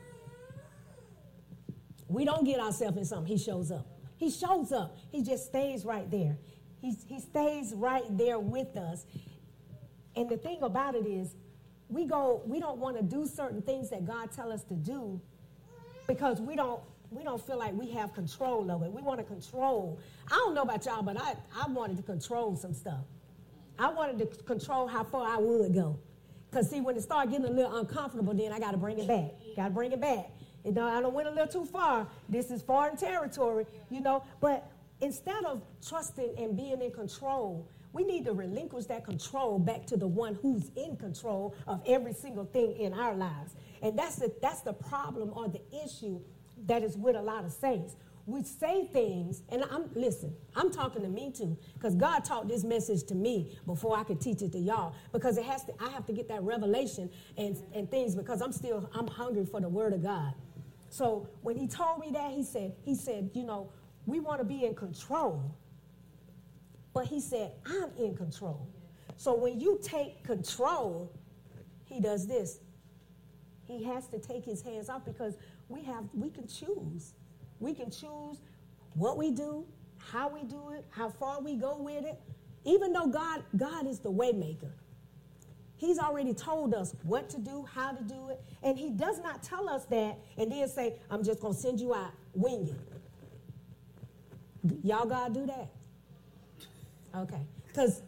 We 2.07 2.25
don't 2.25 2.43
get 2.43 2.59
ourselves 2.59 2.97
in 2.97 3.05
something, 3.05 3.37
he 3.37 3.41
shows 3.41 3.71
up. 3.71 3.87
He 4.17 4.29
shows 4.29 4.71
up. 4.71 4.97
He 5.11 5.23
just 5.23 5.45
stays 5.47 5.85
right 5.85 6.09
there. 6.09 6.37
He's, 6.79 7.03
he 7.07 7.19
stays 7.19 7.73
right 7.73 8.05
there 8.17 8.39
with 8.39 8.75
us. 8.75 9.05
And 10.15 10.29
the 10.29 10.37
thing 10.37 10.61
about 10.61 10.95
it 10.95 11.05
is, 11.05 11.35
we 11.87 12.05
go, 12.05 12.41
we 12.45 12.59
don't 12.59 12.77
want 12.77 12.97
to 12.97 13.03
do 13.03 13.25
certain 13.25 13.61
things 13.61 13.89
that 13.89 14.05
God 14.05 14.31
tell 14.31 14.51
us 14.51 14.63
to 14.65 14.73
do 14.75 15.21
because 16.07 16.41
we 16.41 16.55
don't 16.55 16.81
we 17.11 17.23
don't 17.23 17.45
feel 17.45 17.57
like 17.57 17.73
we 17.73 17.89
have 17.91 18.13
control 18.13 18.71
of 18.71 18.83
it. 18.83 18.91
We 18.91 19.01
want 19.01 19.19
to 19.19 19.25
control. 19.25 19.99
I 20.31 20.35
don't 20.35 20.55
know 20.55 20.61
about 20.61 20.85
y'all, 20.85 21.03
but 21.03 21.19
I, 21.19 21.35
I 21.53 21.67
wanted 21.67 21.97
to 21.97 22.03
control 22.03 22.55
some 22.55 22.73
stuff. 22.73 23.03
I 23.77 23.89
wanted 23.89 24.19
to 24.19 24.43
control 24.43 24.87
how 24.87 25.03
far 25.03 25.27
I 25.27 25.37
would 25.37 25.73
go. 25.73 25.99
Because, 26.49 26.69
see, 26.69 26.79
when 26.79 26.95
it 26.95 27.01
started 27.01 27.31
getting 27.31 27.47
a 27.47 27.49
little 27.49 27.77
uncomfortable, 27.77 28.33
then 28.33 28.51
I 28.53 28.59
got 28.59 28.71
to 28.71 28.77
bring 28.77 28.99
it 28.99 29.07
back. 29.07 29.31
Got 29.55 29.65
to 29.65 29.73
bring 29.73 29.91
it 29.91 29.99
back. 29.99 30.29
You 30.63 30.71
know, 30.71 30.85
I 30.85 31.01
don't 31.01 31.13
went 31.13 31.27
a 31.27 31.31
little 31.31 31.47
too 31.47 31.65
far. 31.65 32.07
This 32.29 32.51
is 32.51 32.61
foreign 32.61 32.95
territory, 32.95 33.65
you 33.89 33.99
know. 33.99 34.23
But 34.39 34.69
instead 35.01 35.43
of 35.45 35.61
trusting 35.85 36.35
and 36.37 36.55
being 36.55 36.81
in 36.81 36.91
control, 36.91 37.67
we 37.93 38.03
need 38.03 38.25
to 38.25 38.33
relinquish 38.33 38.85
that 38.85 39.03
control 39.03 39.59
back 39.59 39.85
to 39.87 39.97
the 39.97 40.07
one 40.07 40.35
who's 40.41 40.71
in 40.75 40.95
control 40.95 41.55
of 41.67 41.81
every 41.85 42.13
single 42.13 42.45
thing 42.45 42.73
in 42.77 42.93
our 42.93 43.15
lives. 43.15 43.55
And 43.81 43.97
that's 43.97 44.17
the, 44.17 44.31
that's 44.41 44.61
the 44.61 44.73
problem 44.73 45.31
or 45.35 45.47
the 45.47 45.61
issue 45.83 46.19
that 46.67 46.83
is 46.83 46.97
with 46.97 47.15
a 47.15 47.21
lot 47.21 47.45
of 47.45 47.51
saints. 47.51 47.95
We 48.27 48.43
say 48.43 48.85
things, 48.85 49.41
and 49.49 49.63
I'm 49.71 49.89
listen, 49.95 50.33
I'm 50.55 50.71
talking 50.71 51.01
to 51.01 51.09
me 51.09 51.31
too, 51.35 51.57
because 51.73 51.95
God 51.95 52.23
taught 52.23 52.47
this 52.47 52.63
message 52.63 53.03
to 53.05 53.15
me 53.15 53.57
before 53.65 53.97
I 53.97 54.03
could 54.03 54.21
teach 54.21 54.43
it 54.43 54.51
to 54.51 54.59
y'all. 54.59 54.93
Because 55.11 55.37
it 55.37 55.45
has 55.45 55.65
to, 55.65 55.73
I 55.79 55.89
have 55.89 56.05
to 56.05 56.13
get 56.13 56.27
that 56.27 56.43
revelation 56.43 57.09
and, 57.37 57.57
and 57.73 57.89
things 57.89 58.15
because 58.15 58.41
I'm 58.41 58.51
still 58.51 58.89
I'm 58.93 59.07
hungry 59.07 59.45
for 59.45 59.59
the 59.59 59.69
word 59.69 59.93
of 59.93 60.03
God. 60.03 60.33
So 60.89 61.27
when 61.41 61.57
he 61.57 61.67
told 61.67 61.99
me 61.99 62.11
that, 62.11 62.31
he 62.31 62.43
said, 62.43 62.73
he 62.83 62.95
said, 62.95 63.31
you 63.33 63.43
know, 63.43 63.71
we 64.05 64.19
want 64.19 64.39
to 64.39 64.45
be 64.45 64.65
in 64.65 64.75
control. 64.75 65.55
But 66.93 67.05
he 67.07 67.21
said, 67.21 67.53
I'm 67.65 67.89
in 67.97 68.15
control. 68.15 68.67
So 69.15 69.33
when 69.33 69.59
you 69.59 69.79
take 69.81 70.23
control, 70.23 71.11
he 71.85 71.99
does 72.01 72.27
this. 72.27 72.59
He 73.71 73.85
has 73.85 74.07
to 74.07 74.19
take 74.19 74.43
his 74.43 74.61
hands 74.61 74.89
off 74.89 75.05
because 75.05 75.35
we 75.69 75.81
have 75.83 76.03
we 76.13 76.29
can 76.29 76.45
choose. 76.45 77.13
We 77.61 77.73
can 77.73 77.89
choose 77.89 78.41
what 78.95 79.17
we 79.17 79.31
do, 79.31 79.65
how 79.97 80.27
we 80.27 80.43
do 80.43 80.71
it, 80.71 80.85
how 80.89 81.09
far 81.09 81.39
we 81.39 81.55
go 81.55 81.77
with 81.77 82.03
it. 82.03 82.19
Even 82.65 82.91
though 82.91 83.07
God 83.07 83.43
God 83.55 83.87
is 83.87 83.99
the 83.99 84.11
waymaker. 84.11 84.71
He's 85.77 85.99
already 85.99 86.33
told 86.33 86.73
us 86.73 86.93
what 87.03 87.29
to 87.29 87.39
do, 87.39 87.65
how 87.73 87.93
to 87.93 88.03
do 88.03 88.29
it, 88.29 88.43
and 88.61 88.77
he 88.77 88.89
does 88.89 89.19
not 89.19 89.41
tell 89.41 89.69
us 89.69 89.85
that 89.85 90.19
and 90.37 90.51
then 90.51 90.67
say, 90.67 90.99
"I'm 91.09 91.23
just 91.23 91.39
going 91.39 91.53
to 91.53 91.59
send 91.59 91.79
you 91.79 91.95
out 91.95 92.11
wing 92.33 92.67
it." 92.67 92.75
Y'all 94.83 95.05
gotta 95.05 95.33
do 95.33 95.45
that. 95.45 95.69
Okay. 97.15 97.41
Because 97.67 98.01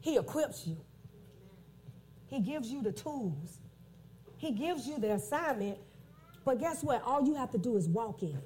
he 0.00 0.18
equips 0.18 0.66
you. 0.66 0.76
He 2.26 2.40
gives 2.40 2.68
you 2.70 2.82
the 2.82 2.92
tools. 2.92 3.60
He 4.38 4.52
gives 4.52 4.86
you 4.86 4.98
the 4.98 5.12
assignment, 5.12 5.78
but 6.44 6.58
guess 6.58 6.82
what? 6.82 7.02
All 7.02 7.24
you 7.24 7.34
have 7.34 7.50
to 7.50 7.58
do 7.58 7.76
is 7.76 7.88
walk 7.88 8.22
in. 8.22 8.40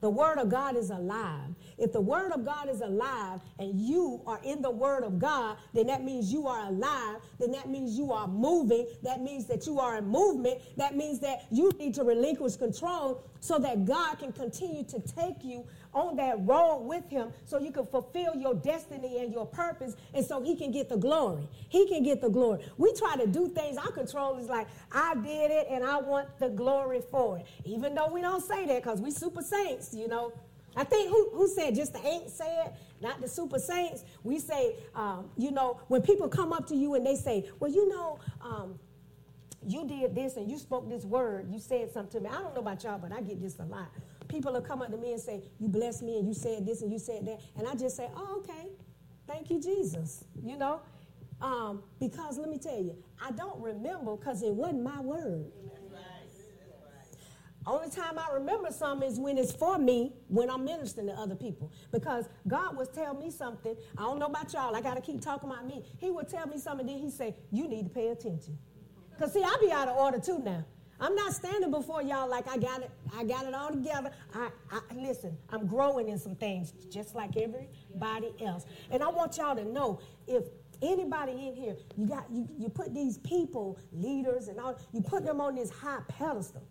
The 0.00 0.10
Word 0.10 0.38
of 0.38 0.50
God 0.50 0.76
is 0.76 0.90
alive. 0.90 1.54
If 1.78 1.92
the 1.92 2.00
Word 2.00 2.32
of 2.32 2.44
God 2.44 2.68
is 2.68 2.82
alive 2.82 3.40
and 3.58 3.80
you 3.80 4.20
are 4.26 4.40
in 4.44 4.60
the 4.60 4.70
Word 4.70 5.04
of 5.04 5.18
God, 5.18 5.56
then 5.72 5.86
that 5.86 6.04
means 6.04 6.30
you 6.32 6.46
are 6.46 6.66
alive. 6.66 7.16
Then 7.38 7.50
that 7.52 7.70
means 7.70 7.96
you 7.96 8.12
are 8.12 8.28
moving. 8.28 8.86
That 9.02 9.22
means 9.22 9.46
that 9.46 9.66
you 9.66 9.80
are 9.80 9.96
in 9.96 10.06
movement. 10.06 10.60
That 10.76 10.96
means 10.96 11.18
that 11.20 11.46
you 11.50 11.70
need 11.78 11.94
to 11.94 12.04
relinquish 12.04 12.56
control 12.56 13.24
so 13.40 13.58
that 13.58 13.86
God 13.86 14.18
can 14.18 14.32
continue 14.32 14.84
to 14.84 15.00
take 15.00 15.42
you 15.42 15.66
on 15.96 16.14
that 16.16 16.36
road 16.46 16.82
with 16.84 17.08
him 17.08 17.32
so 17.46 17.58
you 17.58 17.72
can 17.72 17.86
fulfill 17.86 18.36
your 18.36 18.54
destiny 18.54 19.18
and 19.18 19.32
your 19.32 19.46
purpose 19.46 19.96
and 20.12 20.24
so 20.24 20.42
he 20.42 20.54
can 20.54 20.70
get 20.70 20.90
the 20.90 20.96
glory. 20.96 21.48
He 21.70 21.88
can 21.88 22.02
get 22.02 22.20
the 22.20 22.28
glory. 22.28 22.62
We 22.76 22.92
try 22.92 23.16
to 23.16 23.26
do 23.26 23.48
things, 23.48 23.78
our 23.78 23.90
control 23.90 24.36
is 24.36 24.46
like, 24.46 24.68
I 24.92 25.14
did 25.14 25.50
it 25.50 25.68
and 25.70 25.82
I 25.82 25.98
want 25.98 26.28
the 26.38 26.50
glory 26.50 27.00
for 27.10 27.38
it. 27.38 27.46
Even 27.64 27.94
though 27.94 28.08
we 28.08 28.20
don't 28.20 28.44
say 28.44 28.66
that 28.66 28.82
because 28.82 29.00
we 29.00 29.10
super 29.10 29.42
saints, 29.42 29.94
you 29.94 30.06
know. 30.06 30.32
I 30.78 30.84
think 30.84 31.08
who, 31.08 31.30
who 31.32 31.48
said 31.48 31.74
just 31.74 31.94
the 31.94 32.06
ain't 32.06 32.28
said, 32.28 32.74
not 33.00 33.22
the 33.22 33.28
super 33.28 33.58
saints. 33.58 34.04
We 34.22 34.38
say, 34.38 34.76
um, 34.94 35.30
you 35.38 35.50
know, 35.50 35.80
when 35.88 36.02
people 36.02 36.28
come 36.28 36.52
up 36.52 36.66
to 36.66 36.76
you 36.76 36.94
and 36.94 37.06
they 37.06 37.16
say, 37.16 37.48
well, 37.58 37.70
you 37.70 37.88
know, 37.88 38.18
um, 38.42 38.78
you 39.66 39.88
did 39.88 40.14
this 40.14 40.36
and 40.36 40.50
you 40.50 40.58
spoke 40.58 40.86
this 40.90 41.06
word, 41.06 41.50
you 41.50 41.58
said 41.58 41.90
something 41.90 42.20
to 42.20 42.28
me. 42.28 42.36
I 42.36 42.42
don't 42.42 42.54
know 42.54 42.60
about 42.60 42.84
y'all, 42.84 42.98
but 42.98 43.10
I 43.10 43.22
get 43.22 43.40
this 43.40 43.58
a 43.58 43.64
lot 43.64 43.88
people 44.28 44.52
will 44.52 44.60
come 44.60 44.82
up 44.82 44.90
to 44.90 44.96
me 44.96 45.12
and 45.12 45.20
say, 45.20 45.42
You 45.58 45.68
blessed 45.68 46.02
me 46.02 46.18
and 46.18 46.26
you 46.26 46.34
said 46.34 46.66
this 46.66 46.82
and 46.82 46.92
you 46.92 46.98
said 46.98 47.26
that. 47.26 47.40
And 47.56 47.66
I 47.66 47.74
just 47.74 47.96
say, 47.96 48.08
Oh, 48.14 48.42
okay. 48.42 48.68
Thank 49.26 49.50
you, 49.50 49.60
Jesus. 49.60 50.24
You 50.42 50.56
know? 50.56 50.80
Um, 51.40 51.82
because 52.00 52.38
let 52.38 52.48
me 52.48 52.58
tell 52.58 52.80
you, 52.80 52.96
I 53.22 53.30
don't 53.32 53.60
remember 53.60 54.16
because 54.16 54.42
it 54.42 54.52
wasn't 54.52 54.82
my 54.82 55.00
word. 55.00 55.46
Only 57.66 57.90
time 57.90 58.16
I 58.16 58.32
remember 58.32 58.70
something 58.70 59.10
is 59.10 59.18
when 59.18 59.36
it's 59.38 59.50
for 59.50 59.76
me, 59.76 60.12
when 60.28 60.48
I'm 60.48 60.64
ministering 60.64 61.08
to 61.08 61.14
other 61.14 61.34
people. 61.34 61.72
Because 61.90 62.28
God 62.46 62.76
was 62.76 62.88
tell 62.88 63.12
me 63.12 63.28
something. 63.28 63.74
I 63.98 64.02
don't 64.02 64.20
know 64.20 64.26
about 64.26 64.52
y'all. 64.52 64.76
I 64.76 64.80
got 64.80 64.94
to 64.94 65.00
keep 65.00 65.20
talking 65.20 65.50
about 65.50 65.66
me. 65.66 65.82
He 65.98 66.10
would 66.12 66.28
tell 66.28 66.46
me 66.46 66.58
something, 66.58 66.86
then 66.86 66.98
he 66.98 67.10
say, 67.10 67.34
"You 67.50 67.66
need 67.66 67.84
to 67.84 67.90
pay 67.90 68.08
attention." 68.08 68.56
Because 69.10 69.32
see, 69.32 69.42
I 69.42 69.56
be 69.60 69.72
out 69.72 69.88
of 69.88 69.96
order 69.96 70.20
too 70.20 70.38
now. 70.38 70.64
I'm 71.00 71.14
not 71.14 71.32
standing 71.32 71.70
before 71.70 72.02
y'all 72.02 72.28
like 72.28 72.48
I 72.48 72.56
got 72.56 72.82
it, 72.82 72.90
I 73.14 73.24
got 73.24 73.46
it 73.46 73.54
all 73.54 73.70
together. 73.70 74.10
I, 74.34 74.48
I 74.70 74.80
listen, 74.94 75.36
I'm 75.50 75.66
growing 75.66 76.08
in 76.08 76.18
some 76.18 76.34
things 76.34 76.72
just 76.90 77.14
like 77.14 77.36
everybody 77.36 78.32
else. 78.40 78.64
And 78.90 79.02
I 79.02 79.08
want 79.08 79.36
y'all 79.36 79.56
to 79.56 79.64
know 79.64 80.00
if 80.26 80.44
anybody 80.82 81.32
in 81.32 81.54
here, 81.54 81.76
you 81.96 82.06
got 82.06 82.26
you, 82.30 82.48
you 82.58 82.68
put 82.68 82.94
these 82.94 83.18
people, 83.18 83.78
leaders 83.92 84.48
and 84.48 84.58
all, 84.58 84.78
you 84.92 85.02
put 85.02 85.24
them 85.24 85.40
on 85.40 85.54
this 85.54 85.70
high 85.70 86.00
pedestal. 86.08 86.62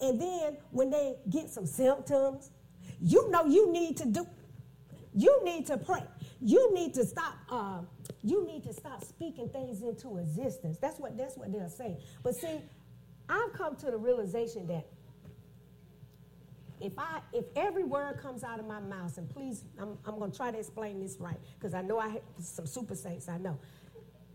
And 0.00 0.20
then 0.20 0.56
when 0.70 0.90
they 0.90 1.16
get 1.28 1.50
some 1.50 1.66
symptoms, 1.66 2.50
you 3.00 3.30
know 3.30 3.46
you 3.46 3.72
need 3.72 3.96
to 3.98 4.06
do, 4.06 4.26
you 5.14 5.42
need 5.44 5.66
to 5.66 5.78
pray. 5.78 6.02
You 6.42 6.72
need 6.74 6.94
to 6.94 7.04
stop. 7.04 7.34
Uh, 7.50 7.80
you 8.22 8.46
need 8.46 8.64
to 8.64 8.72
stop 8.72 9.04
speaking 9.04 9.48
things 9.48 9.82
into 9.82 10.18
existence. 10.18 10.78
That's 10.78 10.98
what 10.98 11.16
that's 11.16 11.36
what 11.36 11.52
they're 11.52 11.68
saying. 11.68 11.98
But 12.22 12.34
see, 12.34 12.60
I've 13.30 13.52
come 13.52 13.76
to 13.76 13.90
the 13.92 13.96
realization 13.96 14.66
that 14.66 14.86
if 16.80 16.98
I 16.98 17.20
if 17.32 17.44
every 17.54 17.84
word 17.84 18.18
comes 18.20 18.42
out 18.42 18.58
of 18.58 18.66
my 18.66 18.80
mouth, 18.80 19.16
and 19.18 19.30
please, 19.30 19.64
I'm, 19.78 19.96
I'm 20.04 20.18
going 20.18 20.32
to 20.32 20.36
try 20.36 20.50
to 20.50 20.58
explain 20.58 21.00
this 21.00 21.16
right 21.20 21.38
because 21.58 21.72
I 21.72 21.82
know 21.82 21.98
I 21.98 22.08
have 22.08 22.22
some 22.40 22.66
super 22.66 22.96
saints. 22.96 23.28
I 23.28 23.38
know. 23.38 23.56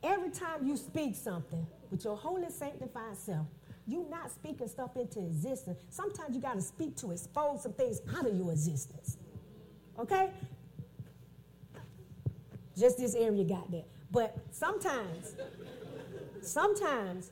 Every 0.01 0.29
time 0.29 0.65
you 0.65 0.77
speak 0.77 1.15
something 1.15 1.65
with 1.91 2.05
your 2.05 2.15
holy 2.15 2.49
sanctified 2.49 3.17
self, 3.17 3.47
you're 3.87 4.07
not 4.07 4.31
speaking 4.31 4.67
stuff 4.67 4.95
into 4.95 5.19
existence. 5.19 5.79
Sometimes 5.89 6.35
you 6.35 6.41
got 6.41 6.53
to 6.53 6.61
speak 6.61 6.95
to 6.97 7.11
expose 7.11 7.63
some 7.63 7.73
things 7.73 7.99
out 8.15 8.25
of 8.25 8.35
your 8.35 8.51
existence. 8.51 9.17
Okay? 9.99 10.29
Just 12.77 12.97
this 12.97 13.15
area 13.15 13.43
got 13.43 13.69
that. 13.71 13.85
But 14.11 14.37
sometimes, 14.51 15.35
sometimes 16.41 17.31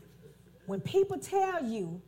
when 0.65 0.82
people 0.82 1.17
tell 1.17 1.63
you 1.63 2.02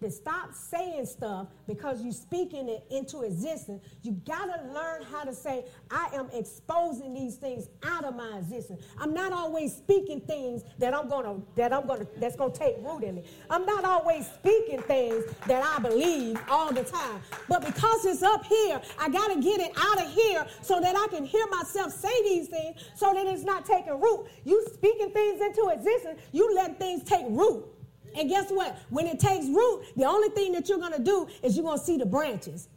to 0.00 0.10
stop 0.10 0.52
saying 0.52 1.06
stuff 1.06 1.48
because 1.66 2.02
you're 2.02 2.12
speaking 2.12 2.68
it 2.68 2.84
into 2.90 3.22
existence, 3.22 3.82
you 4.02 4.12
got 4.26 4.46
to 4.46 4.72
learn 4.72 5.02
how 5.02 5.24
to 5.24 5.34
say, 5.34 5.64
I 5.90 6.08
am 6.12 6.28
exposing 6.32 7.14
these 7.14 7.36
things 7.36 7.68
out 7.82 8.04
of 8.04 8.14
my 8.14 8.38
existence. 8.38 8.82
I'm 8.98 9.14
not 9.14 9.32
always 9.32 9.74
speaking 9.74 10.20
things 10.20 10.62
that 10.78 10.94
I'm 10.94 11.08
gonna 11.08 11.40
that 11.56 11.72
I'm 11.72 11.86
gonna 11.86 12.06
that's 12.18 12.36
gonna 12.36 12.52
take 12.52 12.76
root 12.82 13.02
in 13.02 13.16
me. 13.16 13.24
I'm 13.48 13.64
not 13.64 13.84
always 13.84 14.26
speaking 14.26 14.82
things 14.82 15.24
that 15.46 15.62
I 15.64 15.80
believe 15.80 16.38
all 16.48 16.72
the 16.72 16.84
time. 16.84 17.20
But 17.48 17.64
because 17.64 18.04
it's 18.04 18.22
up 18.22 18.44
here, 18.44 18.80
I 18.98 19.08
gotta 19.08 19.40
get 19.40 19.60
it 19.60 19.72
out 19.76 20.04
of 20.04 20.12
here 20.12 20.46
so 20.62 20.80
that 20.80 20.96
I 20.96 21.06
can 21.08 21.24
hear 21.24 21.46
myself 21.48 21.92
say 21.92 22.22
these 22.22 22.48
things 22.48 22.76
so 22.94 23.12
that 23.14 23.26
it's 23.26 23.44
not 23.44 23.64
taking 23.64 24.00
root. 24.00 24.26
You 24.44 24.64
speaking 24.72 25.10
things 25.10 25.40
into 25.40 25.70
existence, 25.72 26.20
you 26.32 26.54
let 26.54 26.78
things 26.78 27.02
take 27.04 27.24
root. 27.28 27.73
And 28.14 28.28
guess 28.28 28.50
what? 28.50 28.78
When 28.90 29.06
it 29.06 29.18
takes 29.18 29.46
root, 29.46 29.84
the 29.96 30.04
only 30.04 30.28
thing 30.30 30.52
that 30.52 30.68
you're 30.68 30.78
going 30.78 30.92
to 30.92 31.02
do 31.02 31.26
is 31.42 31.56
you're 31.56 31.64
going 31.64 31.78
to 31.78 31.84
see 31.84 31.96
the 31.96 32.06
branches. 32.06 32.68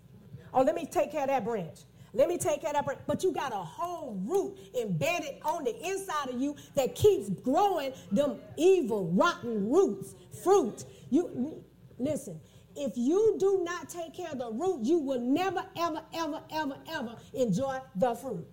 Oh, 0.54 0.63
let 0.63 0.76
me 0.76 0.86
take 0.86 1.12
care 1.12 1.21
of 1.21 1.28
that 1.28 1.45
branch. 1.45 1.80
Let 2.13 2.30
me 2.30 2.38
take 2.38 2.62
care 2.62 2.71
of 2.71 2.76
that 2.76 2.86
branch. 2.86 3.02
But 3.06 3.23
you 3.23 3.32
got 3.32 3.52
a 3.52 3.58
whole 3.58 4.19
root 4.26 4.58
embedded 4.80 5.36
on 5.43 5.63
the 5.63 5.76
inside 5.86 6.30
of 6.30 6.41
you 6.41 6.56
that 6.76 6.95
keeps 6.95 7.30
growing 7.30 7.93
them 8.12 8.39
evil, 8.58 9.12
rotten 9.12 9.69
roots, 9.69 10.15
fruit. 10.43 10.86
You 11.10 11.63
listen. 12.00 12.39
If 12.76 12.93
you 12.95 13.38
do 13.39 13.63
not 13.63 13.89
take 13.89 14.13
care 14.13 14.32
of 14.32 14.38
the 14.38 14.52
root, 14.52 14.86
you 14.86 15.00
will 15.00 15.19
never, 15.19 15.65
ever, 15.76 16.02
ever, 16.13 16.41
ever, 16.52 16.78
ever 16.91 17.15
enjoy 17.34 17.80
the 17.95 18.13
fruit. 18.13 18.47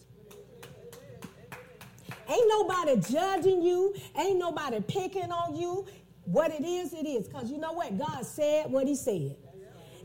Ain't 2.26 2.48
nobody 2.48 2.96
judging 3.00 3.62
you. 3.62 3.94
Ain't 4.16 4.38
nobody 4.38 4.80
picking 4.80 5.30
on 5.30 5.56
you. 5.56 5.84
What 6.24 6.52
it 6.52 6.64
is, 6.64 6.92
it 6.92 7.06
is. 7.06 7.28
Because 7.28 7.50
you 7.50 7.58
know 7.58 7.72
what? 7.72 7.98
God 7.98 8.24
said 8.24 8.70
what 8.70 8.86
he 8.86 8.94
said. 8.94 9.36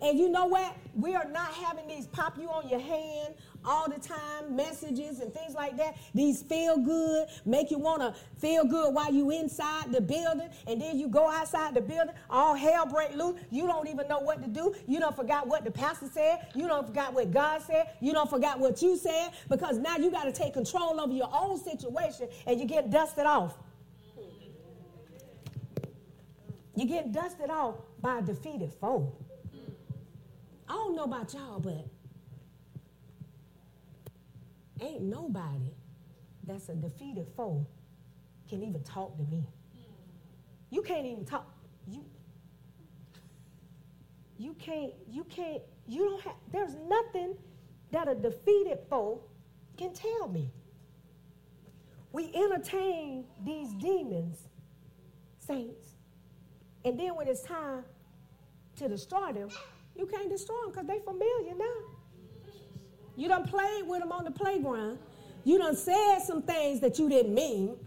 And 0.02 0.18
you 0.18 0.30
know 0.30 0.46
what? 0.46 0.76
We 0.96 1.16
are 1.16 1.26
not 1.26 1.54
having 1.54 1.88
these 1.88 2.08
pop 2.08 2.38
you 2.38 2.50
on 2.50 2.70
your 2.70 2.80
hand 2.80 3.34
all 3.66 3.90
the 3.90 4.00
time 4.00 4.56
messages 4.56 5.20
and 5.20 5.34
things 5.34 5.54
like 5.54 5.76
that. 5.78 5.98
These 6.14 6.42
feel 6.44 6.78
good, 6.78 7.28
make 7.46 7.70
you 7.72 7.78
want 7.78 8.02
to 8.02 8.14
feel 8.40 8.64
good 8.64 8.94
while 8.94 9.14
you 9.14 9.32
inside 9.32 9.92
the 9.92 10.00
building, 10.00 10.50
and 10.68 10.82
then 10.82 10.98
you 10.98 11.10
go 11.10 11.30
outside 11.30 11.74
the 11.74 11.82
building, 11.82 12.16
all 12.30 12.56
hell 12.56 12.86
break 12.86 13.14
loose. 13.14 13.40
You 13.50 13.68
don't 13.68 13.88
even 13.88 14.08
know 14.08 14.20
what 14.20 14.42
to 14.42 14.48
do. 14.48 14.74
You 14.88 15.00
don't 15.00 15.16
forgot 15.16 15.48
what 15.48 15.66
the 15.66 15.72
pastor 15.72 16.08
said. 16.12 16.48
You 16.56 16.68
don't 16.68 16.88
forgot 16.88 17.14
what 17.14 17.32
God 17.32 17.62
said. 17.62 17.90
You 18.00 18.14
don't 18.14 18.30
forgot 18.30 18.60
what 18.60 18.82
you 18.82 18.98
said 18.98 19.32
because 19.50 19.78
now 19.78 19.98
you 19.98 20.12
got 20.12 20.24
to 20.24 20.32
take 20.32 20.54
control 20.54 21.00
over 21.00 21.14
your 21.14 21.30
own 21.34 21.62
situation 21.62 22.30
and 22.48 22.60
you 22.60 22.66
get 22.66 22.90
dusted 22.90 23.26
off. 23.26 23.58
You 26.76 26.86
get 26.86 27.12
dusted 27.12 27.50
off 27.50 27.76
by 28.02 28.20
a 28.20 28.22
defeated 28.22 28.72
foe. 28.74 29.12
I 30.68 30.74
don't 30.74 30.96
know 30.96 31.04
about 31.04 31.34
y'all, 31.34 31.60
but 31.60 31.86
ain't 34.82 35.02
nobody 35.02 35.74
that's 36.46 36.70
a 36.70 36.76
defeated 36.76 37.28
foe 37.36 37.66
can 38.50 38.64
even 38.64 38.84
talk 38.84 39.18
to 39.18 39.24
me. 39.24 39.44
You 40.70 40.82
can't 40.82 41.06
even 41.06 41.26
talk. 41.26 41.48
You 41.88 42.06
you 44.40 44.54
can't, 44.54 44.94
you 45.12 45.26
can't, 45.26 45.62
you 45.86 46.06
don't 46.06 46.22
have, 46.22 46.36
there's 46.52 46.76
nothing 46.88 47.36
that 47.92 48.08
a 48.08 48.16
defeated 48.16 48.80
foe 48.90 49.22
can 49.78 49.94
tell 49.94 50.30
me. 50.30 50.50
We 52.14 52.32
entertain 52.34 53.26
these 53.44 53.74
demons, 53.74 54.48
saints, 55.40 55.89
and 56.86 57.00
then 57.00 57.16
when 57.16 57.28
it's 57.28 57.42
time 57.42 57.84
to 58.78 58.88
destroy 58.88 59.34
them, 59.34 59.50
you 59.96 60.06
can't 60.06 60.30
destroy 60.30 60.56
them 60.62 60.72
because 60.72 60.88
they 60.88 61.00
familiar 61.00 61.54
now. 61.56 62.44
You 63.16 63.28
done 63.28 63.44
played 63.44 63.86
with 63.86 64.00
them 64.00 64.12
on 64.12 64.24
the 64.24 64.32
playground. 64.32 64.98
You 65.44 65.58
done 65.58 65.76
said 65.76 66.20
some 66.20 66.42
things 66.42 66.80
that 66.80 66.98
you 66.98 67.10
didn't 67.10 67.34
mean. 67.34 67.78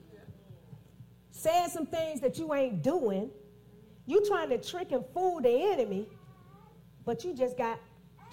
Said 1.31 1.69
some 1.69 1.87
things 1.87 2.21
that 2.21 2.39
you 2.39 2.53
ain't 2.53 2.83
doing. 2.83 3.31
You 4.07 4.23
trying 4.27 4.51
to 4.51 4.59
trick 4.59 4.93
and 4.93 5.05
fool 5.15 5.41
the 5.41 5.73
enemy, 5.73 6.07
but 7.05 7.25
you 7.25 7.35
just 7.35 7.57
got 7.57 7.81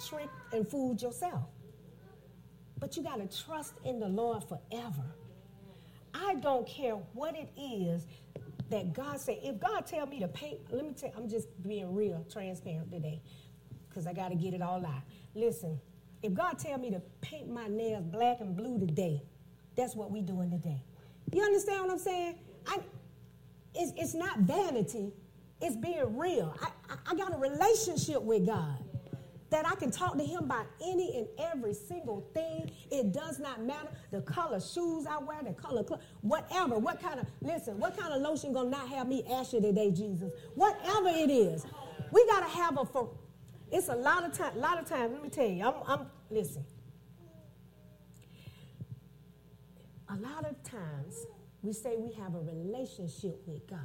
tricked 0.06 0.34
and 0.52 0.68
fooled 0.68 1.00
yourself. 1.00 1.44
But 2.78 2.96
you 2.96 3.02
got 3.02 3.16
to 3.16 3.44
trust 3.44 3.74
in 3.84 4.00
the 4.00 4.08
Lord 4.08 4.44
forever. 4.44 5.04
I 6.12 6.34
don't 6.34 6.66
care 6.66 6.94
what 7.14 7.36
it 7.36 7.48
is 7.58 8.06
that 8.70 8.92
God 8.92 9.20
said, 9.20 9.38
if 9.42 9.60
God 9.60 9.86
tell 9.86 10.06
me 10.06 10.20
to 10.20 10.28
paint, 10.28 10.60
let 10.70 10.86
me 10.86 10.92
tell 10.92 11.12
I'm 11.16 11.28
just 11.28 11.48
being 11.62 11.94
real, 11.94 12.24
transparent 12.32 12.90
today, 12.90 13.20
because 13.88 14.06
I 14.06 14.12
got 14.12 14.28
to 14.28 14.36
get 14.36 14.54
it 14.54 14.62
all 14.62 14.84
out. 14.86 15.02
Listen, 15.34 15.80
if 16.22 16.32
God 16.34 16.58
tell 16.58 16.78
me 16.78 16.90
to 16.90 17.00
paint 17.20 17.48
my 17.48 17.66
nails 17.66 18.04
black 18.04 18.40
and 18.40 18.56
blue 18.56 18.78
today, 18.78 19.22
that's 19.76 19.94
what 19.94 20.10
we 20.10 20.22
doing 20.22 20.50
today. 20.50 20.82
You 21.32 21.42
understand 21.42 21.82
what 21.82 21.92
I'm 21.92 21.98
saying? 21.98 22.38
I, 22.66 22.78
it's, 23.74 23.92
it's 23.96 24.14
not 24.14 24.38
vanity. 24.40 25.12
It's 25.60 25.76
being 25.76 26.16
real. 26.16 26.54
I, 26.60 26.68
I, 26.90 26.96
I 27.12 27.14
got 27.14 27.34
a 27.34 27.38
relationship 27.38 28.22
with 28.22 28.46
God. 28.46 28.78
That 29.50 29.66
I 29.66 29.74
can 29.74 29.90
talk 29.90 30.16
to 30.16 30.24
him 30.24 30.44
about 30.44 30.66
any 30.84 31.16
and 31.18 31.28
every 31.52 31.74
single 31.74 32.28
thing. 32.32 32.70
It 32.90 33.12
does 33.12 33.38
not 33.38 33.62
matter 33.62 33.88
the 34.10 34.20
color 34.22 34.60
shoes 34.60 35.06
I 35.06 35.18
wear, 35.18 35.42
the 35.42 35.52
color, 35.52 35.84
cl- 35.86 36.00
whatever. 36.20 36.78
What 36.78 37.02
kind 37.02 37.20
of 37.20 37.26
listen? 37.42 37.78
What 37.78 37.98
kind 37.98 38.12
of 38.12 38.22
lotion 38.22 38.52
gonna 38.52 38.70
not 38.70 38.88
have 38.88 39.08
me 39.08 39.24
ask 39.30 39.52
you 39.52 39.60
today, 39.60 39.90
Jesus? 39.90 40.32
Whatever 40.54 41.08
it 41.08 41.30
is, 41.30 41.66
we 42.12 42.26
gotta 42.26 42.48
have 42.48 42.78
a. 42.78 42.84
For, 42.84 43.10
it's 43.72 43.88
a 43.88 43.94
lot 43.94 44.24
of 44.24 44.32
time. 44.32 44.56
A 44.56 44.58
lot 44.58 44.78
of 44.78 44.88
times. 44.88 45.12
Let 45.12 45.22
me 45.22 45.28
tell 45.28 45.46
you. 45.46 45.64
I'm. 45.64 45.74
I'm 45.86 46.06
listen. 46.30 46.64
A 50.08 50.16
lot 50.16 50.44
of 50.44 50.60
times 50.64 51.26
we 51.62 51.72
say 51.72 51.96
we 51.96 52.12
have 52.14 52.34
a 52.34 52.40
relationship 52.40 53.40
with 53.46 53.66
God, 53.68 53.78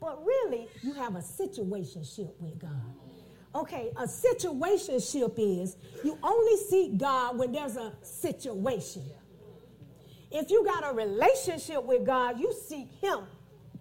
but 0.00 0.24
really 0.24 0.68
you 0.82 0.92
have 0.94 1.14
a 1.14 1.20
situationship 1.20 2.32
with 2.40 2.58
God. 2.58 3.09
Okay, 3.54 3.90
a 3.96 4.04
situationship 4.04 5.34
is 5.36 5.76
you 6.04 6.16
only 6.22 6.56
seek 6.56 6.96
God 6.96 7.36
when 7.36 7.50
there's 7.52 7.76
a 7.76 7.92
situation. 8.02 9.02
If 10.30 10.50
you 10.50 10.64
got 10.64 10.88
a 10.88 10.94
relationship 10.94 11.82
with 11.82 12.06
God, 12.06 12.38
you 12.38 12.54
seek 12.68 12.88
Him 13.00 13.20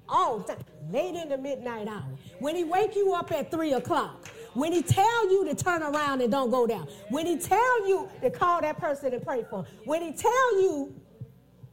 all 0.07 0.39
the 0.39 0.53
time, 0.53 0.63
late 0.89 1.13
in 1.13 1.29
the 1.29 1.37
midnight 1.37 1.87
hour. 1.87 2.03
When 2.39 2.55
He 2.55 2.63
wake 2.63 2.95
you 2.95 3.13
up 3.13 3.31
at 3.31 3.51
three 3.51 3.73
o'clock, 3.73 4.27
when 4.55 4.71
He 4.71 4.81
tell 4.81 5.31
you 5.31 5.45
to 5.45 5.53
turn 5.53 5.83
around 5.83 6.21
and 6.21 6.31
don't 6.31 6.49
go 6.49 6.65
down, 6.65 6.87
when 7.09 7.27
He 7.27 7.37
tell 7.37 7.87
you 7.87 8.09
to 8.21 8.31
call 8.31 8.61
that 8.61 8.79
person 8.79 9.13
and 9.13 9.23
pray 9.23 9.45
for, 9.47 9.65
when 9.85 10.01
He 10.01 10.13
tell 10.13 10.61
you 10.61 10.95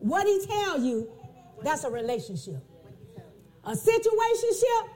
what 0.00 0.26
He 0.26 0.44
tell 0.46 0.78
you, 0.78 1.10
that's 1.62 1.84
a 1.84 1.90
relationship. 1.90 2.62
A 3.64 3.72
situationship 3.72 4.88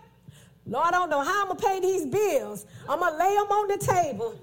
Lord, 0.71 0.87
I 0.87 0.91
don't 0.93 1.11
know 1.11 1.21
how 1.21 1.43
I'm 1.43 1.49
going 1.49 1.59
to 1.59 1.67
pay 1.67 1.81
these 1.81 2.07
bills. 2.07 2.65
I'm 2.89 3.01
going 3.01 3.13
to 3.13 3.19
lay 3.19 3.35
them 3.35 3.49
on 3.49 3.69
the 3.69 3.77
table. 3.77 4.41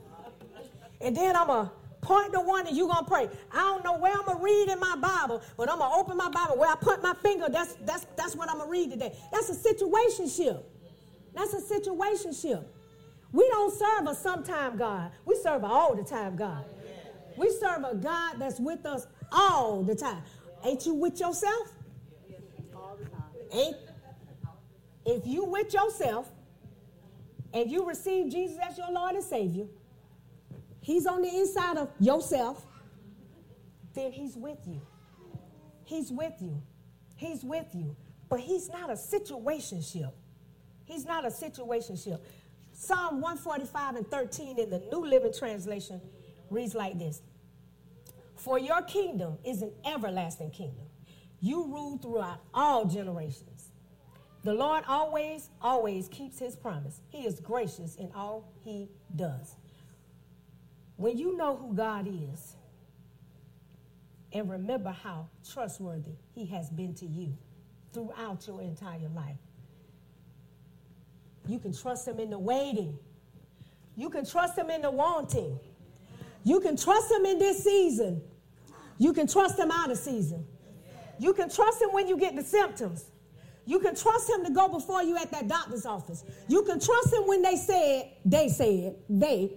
And 0.99 1.15
then 1.15 1.37
I'm 1.37 1.47
going 1.47 1.67
to 1.67 1.71
point 2.01 2.33
to 2.33 2.41
one 2.41 2.67
and 2.67 2.75
you're 2.75 2.89
going 2.89 3.05
to 3.05 3.09
pray. 3.09 3.29
I 3.49 3.59
don't 3.59 3.83
know 3.85 3.97
where 3.97 4.11
I'm 4.11 4.25
going 4.25 4.37
to 4.37 4.43
read 4.43 4.67
in 4.67 4.77
my 4.77 4.97
Bible, 4.97 5.41
but 5.55 5.69
I'm 5.69 5.77
going 5.77 5.89
to 5.89 5.97
open 5.97 6.17
my 6.17 6.29
Bible. 6.29 6.57
Where 6.57 6.69
I 6.69 6.75
put 6.75 7.01
my 7.01 7.13
finger, 7.13 7.47
that's, 7.49 7.75
that's, 7.85 8.05
that's 8.17 8.35
what 8.35 8.49
I'm 8.49 8.57
going 8.57 8.67
to 8.67 8.71
read 8.71 8.91
today. 8.91 9.15
That's 9.31 9.49
a 9.49 9.55
situationship. 9.55 10.63
That's 11.33 11.53
a 11.53 11.61
situationship. 11.61 12.65
We 13.31 13.47
don't 13.47 13.73
serve 13.73 14.07
a 14.07 14.15
sometime 14.15 14.77
God. 14.77 15.11
We 15.23 15.39
serve 15.41 15.63
an 15.63 15.71
all 15.71 15.95
the 15.95 16.03
time 16.03 16.35
God. 16.35 16.65
We 17.37 17.49
serve 17.51 17.85
a 17.89 17.95
God 17.95 18.35
that's 18.37 18.59
with 18.59 18.85
us 18.85 19.07
all 19.31 19.81
the 19.81 19.95
time. 19.95 20.23
Ain't 20.65 20.85
you 20.85 20.93
with 20.93 21.19
yourself? 21.21 21.71
Ain't 23.53 23.77
if 25.07 25.25
you 25.25 25.45
with 25.45 25.73
yourself 25.73 26.29
and 27.53 27.71
you 27.71 27.87
receive 27.87 28.29
Jesus 28.29 28.57
as 28.61 28.77
your 28.77 28.91
Lord 28.91 29.15
and 29.15 29.23
Savior, 29.23 29.65
He's 30.81 31.07
on 31.07 31.21
the 31.21 31.29
inside 31.29 31.77
of 31.77 31.89
yourself, 31.99 32.65
then 33.93 34.11
He's 34.11 34.35
with 34.35 34.59
you. 34.67 34.81
He's 35.85 36.11
with 36.11 36.33
you. 36.41 36.61
He's 37.15 37.43
with 37.43 37.67
you. 37.73 37.95
But 38.29 38.41
He's 38.41 38.69
not 38.69 38.89
a 38.89 38.93
situationship. 38.93 40.11
He's 40.83 41.05
not 41.05 41.25
a 41.25 41.29
situationship. 41.29 42.19
Psalm 42.73 43.21
145 43.21 43.95
and 43.95 44.07
13 44.11 44.59
in 44.59 44.69
the 44.69 44.79
New 44.91 45.05
Living 45.05 45.33
Translation 45.33 46.01
reads 46.49 46.75
like 46.75 46.99
this 46.99 47.21
For 48.35 48.59
your 48.59 48.81
kingdom 48.81 49.37
is 49.45 49.61
an 49.61 49.71
everlasting 49.85 50.51
kingdom. 50.51 50.85
You 51.39 51.65
rule 51.65 51.97
throughout 51.97 52.41
all 52.53 52.85
generations. 52.85 53.56
The 54.47 54.53
Lord 54.53 54.85
always, 54.87 55.49
always 55.61 56.07
keeps 56.07 56.39
his 56.39 56.55
promise. 56.55 57.01
He 57.09 57.25
is 57.27 57.41
gracious 57.41 57.97
in 57.97 58.09
all 58.15 58.49
he 58.63 58.87
does. 59.13 59.57
When 60.95 61.17
you 61.17 61.35
know 61.35 61.57
who 61.57 61.73
God 61.73 62.07
is 62.07 62.55
and 64.31 64.49
remember 64.49 64.91
how 64.91 65.27
trustworthy 65.51 66.13
he 66.33 66.45
has 66.45 66.69
been 66.69 66.93
to 66.93 67.05
you 67.05 67.37
throughout 67.91 68.47
your 68.47 68.61
entire 68.61 69.09
life, 69.13 69.35
you 71.45 71.59
can 71.59 71.75
trust 71.75 72.07
him 72.07 72.21
in 72.21 72.29
the 72.29 72.39
waiting. 72.39 72.97
You 73.97 74.09
can 74.09 74.25
trust 74.25 74.57
him 74.57 74.69
in 74.69 74.81
the 74.81 74.91
wanting. 74.91 75.59
You 76.45 76.61
can 76.61 76.77
trust 76.77 77.11
him 77.11 77.25
in 77.25 77.37
this 77.37 77.65
season. 77.65 78.21
You 78.97 79.11
can 79.11 79.27
trust 79.27 79.59
him 79.59 79.71
out 79.71 79.91
of 79.91 79.97
season. 79.97 80.45
You 81.19 81.33
can 81.33 81.49
trust 81.49 81.81
him 81.81 81.89
when 81.91 82.07
you 82.07 82.17
get 82.17 82.33
the 82.37 82.43
symptoms. 82.43 83.11
You 83.67 83.79
can 83.79 83.95
trust 83.95 84.29
him 84.29 84.45
to 84.45 84.51
go 84.51 84.69
before 84.69 85.03
you 85.03 85.17
at 85.17 85.29
that 85.31 85.49
doctor's 85.49 85.85
office. 85.85 86.23
You 86.47 86.63
can 86.63 86.79
trust 86.79 87.13
him 87.13 87.27
when 87.27 87.41
they 87.41 87.57
said, 87.57 88.13
they 88.23 88.47
said, 88.47 88.95
they, 89.09 89.51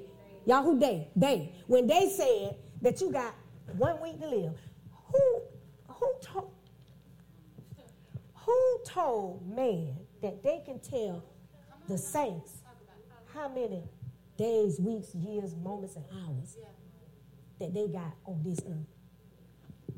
y'all 0.44 0.64
who 0.64 0.80
they, 0.80 1.06
they, 1.14 1.54
when 1.68 1.86
they 1.86 2.10
said 2.10 2.56
that 2.82 3.00
you 3.00 3.12
got 3.12 3.32
one 3.76 4.02
week 4.02 4.18
to 4.20 4.26
live. 4.26 4.52
Who, 5.12 5.42
who 5.86 6.12
told, 6.20 6.50
who 8.34 8.80
told 8.84 9.48
man 9.48 9.94
that 10.22 10.42
they 10.42 10.60
can 10.66 10.80
tell 10.80 11.22
the 11.88 11.96
saints 11.96 12.62
how 13.32 13.48
many 13.48 13.84
days, 14.36 14.80
weeks, 14.80 15.14
years, 15.14 15.54
moments, 15.54 15.94
and 15.94 16.04
hours 16.12 16.56
that 17.60 17.72
they 17.72 17.86
got 17.86 18.16
on 18.26 18.42
this 18.42 18.58
earth? 18.68 19.94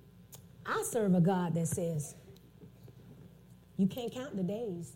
I 0.66 0.82
serve 0.82 1.14
a 1.14 1.20
God 1.22 1.54
that 1.54 1.66
says, 1.66 2.14
you 3.76 3.86
can't 3.86 4.12
count 4.12 4.36
the 4.36 4.42
days. 4.42 4.92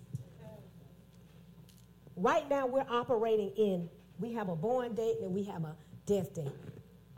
Right 2.17 2.49
now, 2.49 2.67
we're 2.67 2.87
operating 2.89 3.51
in, 3.57 3.89
we 4.19 4.33
have 4.33 4.49
a 4.49 4.57
born 4.57 4.95
date 4.95 5.17
and 5.23 5.35
we 5.35 5.43
have 5.45 5.65
a 5.65 5.77
death 6.07 6.35
date. 6.35 6.53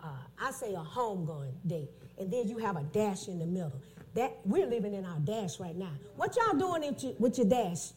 Uh, 0.02 0.08
I 0.40 0.50
say 0.50 0.74
a 0.74 0.78
homegoing 0.78 1.52
date. 1.66 1.90
And 2.18 2.32
then 2.32 2.48
you 2.48 2.58
have 2.58 2.76
a 2.76 2.82
dash 2.82 3.28
in 3.28 3.38
the 3.38 3.46
middle. 3.46 3.80
That 4.14 4.38
We're 4.44 4.66
living 4.66 4.94
in 4.94 5.04
our 5.04 5.18
dash 5.20 5.60
right 5.60 5.76
now. 5.76 5.92
What 6.16 6.36
y'all 6.36 6.58
doing 6.58 6.96
with 7.18 7.38
your 7.38 7.46
dash? 7.46 7.90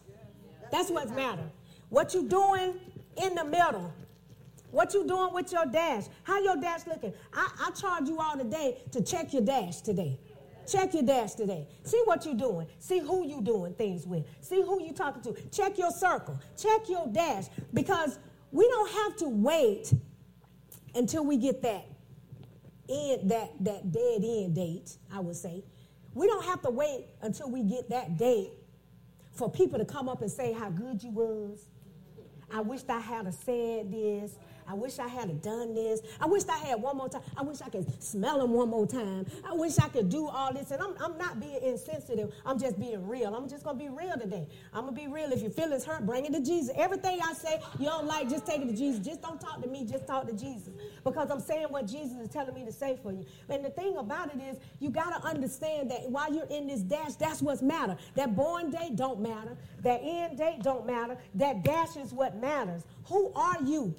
That's 0.72 0.92
what 0.92 1.10
matter. 1.16 1.50
What 1.90 2.14
you 2.14 2.28
doing 2.28 2.80
in 3.18 3.36
the 3.36 3.44
middle? 3.44 3.92
What 4.70 4.94
you 4.94 5.06
doing 5.06 5.34
with 5.34 5.52
your 5.52 5.66
dash? 5.66 6.06
How 6.24 6.42
your 6.42 6.56
dash 6.56 6.88
looking? 6.88 7.14
I, 7.34 7.50
I 7.68 7.72
charge 7.72 8.08
you 8.08 8.20
all 8.20 8.38
today 8.38 8.82
to 8.92 9.02
check 9.04 9.34
your 9.34 9.42
dash 9.42 9.82
today. 9.82 10.20
Check 10.68 10.94
your 10.94 11.04
dash 11.04 11.34
today. 11.34 11.68
See 11.84 12.02
what 12.06 12.26
you're 12.26 12.36
doing. 12.36 12.68
See 12.80 13.00
who 13.00 13.28
you're 13.28 13.42
doing 13.42 13.74
things 13.74 14.06
with. 14.06 14.26
See 14.42 14.62
who 14.62 14.82
you're 14.84 14.94
talking 14.94 15.22
to. 15.24 15.42
Check 15.50 15.78
your 15.78 15.92
circle. 15.92 16.40
Check 16.58 16.90
your 16.90 17.08
dash 17.08 17.46
because 17.74 18.20
we 18.52 18.68
don't 18.68 18.92
have 18.92 19.18
to 19.18 19.30
wait 19.30 19.94
until 20.96 21.26
we 21.26 21.38
get 21.38 21.62
that 21.62 21.86
end 22.90 23.30
that 23.32 23.52
that 23.62 23.92
dead 23.92 24.24
end 24.24 24.56
date, 24.56 24.98
I 25.12 25.20
would 25.20 25.36
say. 25.36 25.64
We 26.14 26.28
don't 26.28 26.46
have 26.46 26.62
to 26.64 26.70
wait 26.70 27.06
until 27.22 27.50
we 27.50 27.64
get 27.64 27.90
that 27.90 28.18
date 28.18 28.52
for 29.34 29.50
people 29.50 29.80
to 29.80 29.86
come 29.86 30.10
up 30.10 30.22
and 30.22 30.30
say 30.30 30.52
how 30.52 30.70
good 30.70 31.02
you 31.02 31.10
was. 31.12 31.66
I 32.54 32.60
wished 32.62 32.90
I 32.90 33.00
had 33.00 33.34
said 33.34 33.92
this. 33.92 34.36
I 34.68 34.74
wish 34.74 35.00
I 35.00 35.08
had 35.08 35.42
done 35.42 35.74
this. 35.74 36.02
I 36.20 36.26
wish 36.26 36.44
I 36.50 36.58
had 36.58 36.82
one 36.82 36.98
more 36.98 37.10
time. 37.10 37.22
I 37.38 37.44
wish 37.44 37.62
I 37.62 37.70
could 37.70 38.04
smell 38.04 38.40
them 38.40 38.52
one 38.52 38.70
more 38.70 38.88
time. 38.88 39.26
I 39.50 39.54
wish 39.54 39.78
I 39.80 39.88
could 39.90 40.10
do 40.10 40.28
all 40.28 40.54
this. 40.54 40.72
And 40.72 40.82
I'm, 40.82 40.94
I'm 41.00 41.18
not 41.18 41.40
being 41.40 41.62
insensitive. 41.62 42.34
I'm 42.46 42.60
just 42.60 42.80
being 42.80 43.08
real. 43.08 43.36
I'm 43.36 43.48
just 43.50 43.64
going 43.64 43.78
to 43.78 43.84
be 43.84 43.90
real 43.90 44.18
today. 44.18 44.48
I'm 44.74 44.86
going 44.86 44.96
to 44.96 45.02
be 45.02 45.08
real. 45.08 45.32
If 45.32 45.42
your 45.42 45.52
feelings 45.52 45.86
hurt, 45.86 46.06
bring 46.06 46.26
it 46.26 46.34
to 46.34 46.42
Jesus. 46.42 46.72
Everything 46.76 47.20
I 47.22 47.34
say 47.34 47.62
you 47.80 47.86
don't 47.86 48.06
like, 48.06 48.30
just 48.30 48.46
take 48.46 48.62
it 48.62 48.68
to 48.68 48.76
Jesus. 48.76 49.06
Just 49.06 49.22
don't 49.22 49.40
talk 49.40 49.62
to 49.62 49.68
me. 49.68 49.86
Just 49.86 50.08
talk 50.08 50.28
to 50.28 50.34
Jesus. 50.34 50.74
Because 51.04 51.30
I'm 51.30 51.40
saying 51.40 51.68
what 51.70 51.88
Jesus 51.88 52.18
is 52.18 52.30
telling 52.30 52.54
me 52.54 52.66
to 52.66 52.72
say 52.72 52.98
for 53.02 53.12
you. 53.12 53.26
And 53.50 53.64
the 53.64 53.70
thing 53.70 53.98
about 53.98 54.34
it 54.34 54.42
is, 54.42 54.58
you 54.80 54.90
got 54.90 55.20
to 55.20 55.28
understand 55.28 55.92
that 55.92 56.10
while 56.10 56.34
you're 56.34 56.46
in 56.46 56.68
this 56.68 56.82
dash, 56.82 57.16
that's 57.16 57.42
what's 57.42 57.62
matter. 57.62 57.98
That 58.16 58.36
born 58.36 58.70
date 58.70 58.96
don't 58.96 59.20
matter. 59.20 59.58
That 59.84 60.02
end 60.04 60.38
date 60.38 60.62
don't 60.62 60.86
matter. 60.86 61.18
That 61.36 61.64
dash 61.64 61.98
is 61.98 62.14
what 62.14 62.36
matters. 62.38 62.84
Who 63.06 63.32
are 63.34 63.58
you? 63.64 63.96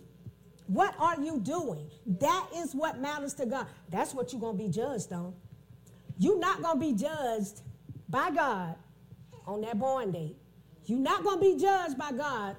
What 0.73 0.95
are 0.99 1.21
you 1.21 1.39
doing? 1.39 1.91
That 2.07 2.47
is 2.57 2.75
what 2.75 2.99
matters 2.99 3.35
to 3.35 3.45
God. 3.45 3.67
That's 3.91 4.15
what 4.15 4.33
you're 4.33 4.41
going 4.41 4.57
to 4.57 4.65
be 4.65 4.71
judged 4.71 5.13
on. 5.13 5.35
You're 6.19 6.39
not 6.39 6.63
going 6.63 6.81
to 6.81 6.81
be 6.81 6.95
judged 6.95 7.61
by 8.09 8.31
God 8.31 8.77
on 9.47 9.61
that 9.61 9.79
born 9.79 10.13
date. 10.13 10.35
You're 10.87 10.99
not 10.99 11.25
going 11.25 11.41
to 11.41 11.57
be 11.57 11.63
judged 11.63 11.99
by 11.99 12.13
God 12.13 12.57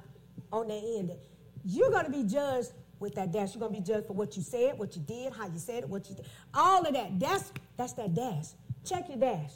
on 0.51 0.67
that 0.67 0.83
end 0.95 1.07
date. 1.07 1.17
You're 1.65 1.89
going 1.89 2.05
to 2.05 2.11
be 2.11 2.23
judged 2.23 2.69
with 2.99 3.15
that 3.15 3.31
dash. 3.31 3.55
You're 3.55 3.61
going 3.61 3.73
to 3.73 3.81
be 3.81 3.85
judged 3.85 4.05
for 4.05 4.13
what 4.13 4.37
you 4.37 4.43
said, 4.43 4.77
what 4.77 4.95
you 4.95 5.01
did, 5.01 5.33
how 5.33 5.47
you 5.47 5.57
said 5.57 5.83
it, 5.83 5.89
what 5.89 6.07
you 6.07 6.15
did. 6.15 6.27
All 6.53 6.85
of 6.85 6.93
that. 6.93 7.19
That's, 7.19 7.51
that's 7.77 7.93
that 7.93 8.13
dash. 8.13 8.45
Check 8.85 9.09
your 9.09 9.17
dash. 9.17 9.53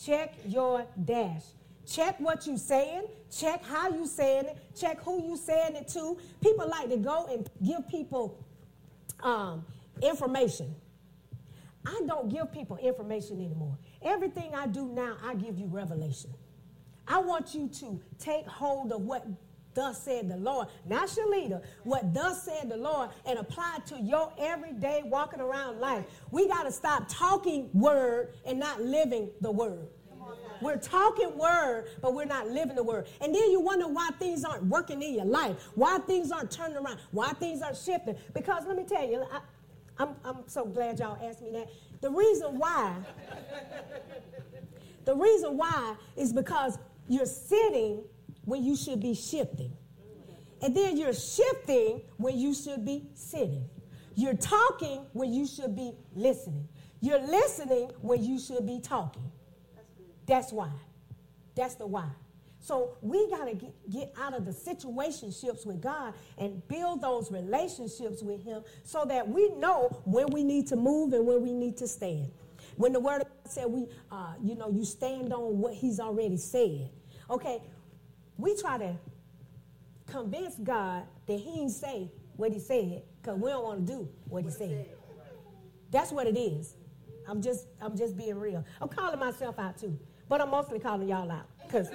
Check 0.00 0.34
your 0.46 0.86
dash. 1.04 1.42
Check 1.86 2.20
what 2.20 2.46
you're 2.46 2.56
saying. 2.56 3.06
Check 3.36 3.64
how 3.64 3.88
you 3.88 4.06
saying 4.06 4.46
it. 4.46 4.58
Check 4.78 5.00
who 5.02 5.22
you 5.22 5.36
saying 5.36 5.76
it 5.76 5.88
to. 5.88 6.16
People 6.40 6.68
like 6.68 6.88
to 6.90 6.96
go 6.96 7.26
and 7.26 7.48
give 7.64 7.88
people 7.88 8.44
um, 9.22 9.64
information. 10.02 10.74
I 11.86 12.00
don't 12.06 12.28
give 12.28 12.52
people 12.52 12.76
information 12.76 13.38
anymore. 13.38 13.76
Everything 14.02 14.54
I 14.54 14.66
do 14.66 14.86
now, 14.86 15.16
I 15.22 15.34
give 15.34 15.58
you 15.58 15.66
revelation. 15.66 16.30
I 17.06 17.18
want 17.18 17.54
you 17.54 17.68
to 17.68 18.00
take 18.18 18.46
hold 18.46 18.92
of 18.92 19.02
what 19.02 19.26
thus 19.74 20.02
said 20.02 20.28
the 20.28 20.36
Lord, 20.36 20.68
not 20.86 21.14
your 21.16 21.28
leader, 21.28 21.60
what 21.82 22.14
thus 22.14 22.44
said 22.44 22.70
the 22.70 22.76
Lord, 22.76 23.10
and 23.26 23.38
apply 23.38 23.78
to 23.88 24.00
your 24.00 24.32
everyday 24.38 25.02
walking 25.04 25.40
around 25.40 25.80
life. 25.80 26.04
We 26.30 26.48
got 26.48 26.62
to 26.62 26.72
stop 26.72 27.06
talking 27.08 27.68
word 27.74 28.34
and 28.46 28.58
not 28.58 28.80
living 28.80 29.30
the 29.40 29.50
word. 29.50 29.88
We're 30.64 30.78
talking 30.78 31.36
word, 31.36 31.90
but 32.00 32.14
we're 32.14 32.24
not 32.24 32.48
living 32.48 32.74
the 32.74 32.82
word. 32.82 33.06
And 33.20 33.34
then 33.34 33.50
you 33.50 33.60
wonder 33.60 33.86
why 33.86 34.08
things 34.18 34.44
aren't 34.44 34.64
working 34.64 35.02
in 35.02 35.14
your 35.14 35.26
life, 35.26 35.56
why 35.74 35.98
things 35.98 36.32
aren't 36.32 36.50
turning 36.50 36.78
around, 36.78 36.98
why 37.10 37.28
things 37.34 37.60
aren't 37.60 37.76
shifting. 37.76 38.16
Because 38.32 38.64
let 38.66 38.76
me 38.76 38.84
tell 38.84 39.06
you, 39.06 39.26
I, 39.30 39.40
I'm, 39.98 40.16
I'm 40.24 40.38
so 40.46 40.64
glad 40.64 40.98
y'all 40.98 41.18
asked 41.22 41.42
me 41.42 41.50
that. 41.52 41.68
The 42.00 42.10
reason 42.10 42.58
why, 42.58 42.94
the 45.04 45.14
reason 45.14 45.58
why 45.58 45.96
is 46.16 46.32
because 46.32 46.78
you're 47.08 47.26
sitting 47.26 48.02
when 48.46 48.64
you 48.64 48.74
should 48.74 49.00
be 49.00 49.14
shifting. 49.14 49.72
And 50.62 50.74
then 50.74 50.96
you're 50.96 51.12
shifting 51.12 52.00
when 52.16 52.38
you 52.38 52.54
should 52.54 52.86
be 52.86 53.06
sitting. 53.12 53.68
You're 54.14 54.32
talking 54.32 55.04
when 55.12 55.30
you 55.30 55.46
should 55.46 55.76
be 55.76 55.92
listening. 56.14 56.68
You're 57.00 57.20
listening 57.20 57.90
when 58.00 58.24
you 58.24 58.38
should 58.38 58.66
be 58.66 58.80
talking. 58.80 59.30
That's 60.26 60.52
why. 60.52 60.70
That's 61.54 61.74
the 61.74 61.86
why. 61.86 62.08
So 62.64 62.96
we 63.02 63.28
got 63.28 63.44
to 63.44 63.54
get, 63.54 63.90
get 63.90 64.14
out 64.18 64.32
of 64.32 64.46
the 64.46 64.50
situationships 64.50 65.66
with 65.66 65.82
God 65.82 66.14
and 66.38 66.66
build 66.66 67.02
those 67.02 67.30
relationships 67.30 68.22
with 68.22 68.42
Him 68.42 68.62
so 68.82 69.04
that 69.04 69.28
we 69.28 69.50
know 69.50 70.00
when 70.04 70.28
we 70.28 70.42
need 70.42 70.66
to 70.68 70.76
move 70.76 71.12
and 71.12 71.26
when 71.26 71.42
we 71.42 71.52
need 71.52 71.76
to 71.76 71.86
stand. 71.86 72.30
When 72.76 72.94
the 72.94 73.00
Word 73.00 73.20
of 73.20 73.28
God 73.28 73.52
said 73.52 73.66
we, 73.66 73.86
uh, 74.10 74.32
you 74.42 74.54
know, 74.54 74.70
you 74.70 74.86
stand 74.86 75.30
on 75.34 75.58
what 75.58 75.74
He's 75.74 76.00
already 76.00 76.38
said. 76.38 76.88
Okay, 77.28 77.60
we 78.38 78.56
try 78.56 78.78
to 78.78 78.96
convince 80.06 80.54
God 80.56 81.02
that 81.26 81.38
He 81.38 81.56
didn't 81.56 81.68
say 81.68 82.10
what 82.36 82.50
He 82.50 82.60
said 82.60 83.02
because 83.20 83.38
we 83.38 83.50
don't 83.50 83.62
want 83.62 83.86
to 83.86 83.92
do 83.92 84.08
what 84.28 84.42
He 84.42 84.50
said. 84.50 84.86
That's 85.90 86.12
what 86.12 86.26
it 86.26 86.38
is. 86.38 86.76
I'm 87.28 87.42
just, 87.42 87.66
I'm 87.80 87.94
just 87.94 88.16
being 88.16 88.38
real. 88.38 88.64
I'm 88.80 88.88
calling 88.88 89.18
myself 89.18 89.58
out 89.58 89.78
too. 89.78 89.98
But 90.28 90.40
I'm 90.40 90.50
mostly 90.50 90.78
calling 90.78 91.08
y'all 91.08 91.30
out 91.30 91.46
because 91.66 91.90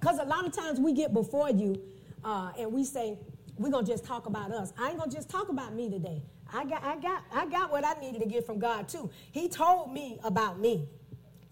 because 0.00 0.18
a 0.18 0.24
lot 0.24 0.46
of 0.46 0.52
times 0.52 0.78
we 0.78 0.92
get 0.92 1.12
before 1.12 1.50
you 1.50 1.80
uh, 2.24 2.52
and 2.58 2.72
we 2.72 2.84
say 2.84 3.18
we're 3.56 3.70
gonna 3.70 3.86
just 3.86 4.04
talk 4.04 4.26
about 4.26 4.50
us. 4.52 4.72
I 4.78 4.90
ain't 4.90 4.98
gonna 4.98 5.10
just 5.10 5.28
talk 5.28 5.48
about 5.48 5.74
me 5.74 5.90
today. 5.90 6.22
I 6.52 6.64
got 6.64 6.84
I 6.84 6.96
got 6.96 7.24
I 7.32 7.46
got 7.46 7.72
what 7.72 7.84
I 7.84 7.94
needed 8.00 8.20
to 8.20 8.28
get 8.28 8.46
from 8.46 8.58
God 8.58 8.88
too. 8.88 9.10
He 9.32 9.48
told 9.48 9.92
me 9.92 10.18
about 10.22 10.60
me. 10.60 10.88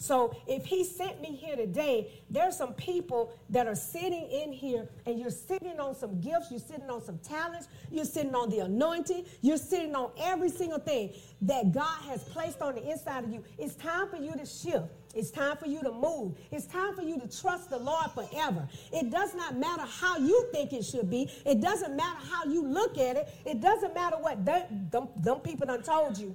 So 0.02 0.34
if 0.48 0.64
he 0.64 0.82
sent 0.82 1.20
me 1.20 1.28
here 1.28 1.54
today, 1.54 2.24
there's 2.28 2.56
some 2.56 2.72
people 2.72 3.38
that 3.50 3.68
are 3.68 3.76
sitting 3.76 4.28
in 4.32 4.52
here 4.52 4.88
and 5.06 5.16
you're 5.16 5.30
sitting 5.30 5.78
on 5.78 5.94
some 5.94 6.20
gifts, 6.20 6.50
you're 6.50 6.58
sitting 6.58 6.90
on 6.90 7.00
some 7.00 7.18
talents, 7.18 7.68
you're 7.88 8.04
sitting 8.04 8.34
on 8.34 8.50
the 8.50 8.58
anointing, 8.58 9.24
you're 9.42 9.56
sitting 9.56 9.94
on 9.94 10.10
every 10.20 10.48
single 10.48 10.80
thing 10.80 11.12
that 11.42 11.70
God 11.70 12.02
has 12.08 12.24
placed 12.24 12.60
on 12.62 12.74
the 12.74 12.90
inside 12.90 13.22
of 13.22 13.30
you. 13.30 13.44
It's 13.58 13.76
time 13.76 14.08
for 14.08 14.16
you 14.16 14.32
to 14.32 14.44
shift. 14.44 14.86
It's 15.14 15.30
time 15.30 15.56
for 15.56 15.66
you 15.66 15.80
to 15.82 15.92
move. 15.92 16.36
It's 16.50 16.66
time 16.66 16.96
for 16.96 17.02
you 17.02 17.20
to 17.20 17.40
trust 17.40 17.70
the 17.70 17.78
Lord 17.78 18.10
forever. 18.10 18.66
It 18.92 19.08
does 19.08 19.36
not 19.36 19.56
matter 19.56 19.84
how 19.86 20.18
you 20.18 20.48
think 20.52 20.72
it 20.72 20.84
should 20.84 21.10
be. 21.10 21.30
It 21.46 21.60
doesn't 21.60 21.94
matter 21.94 22.18
how 22.28 22.44
you 22.46 22.66
look 22.66 22.98
at 22.98 23.14
it. 23.14 23.28
It 23.46 23.60
doesn't 23.60 23.94
matter 23.94 24.16
what 24.16 24.44
them, 24.44 24.88
them, 24.90 25.38
people 25.40 25.68
done 25.68 25.82
told 25.84 26.18
you. 26.18 26.34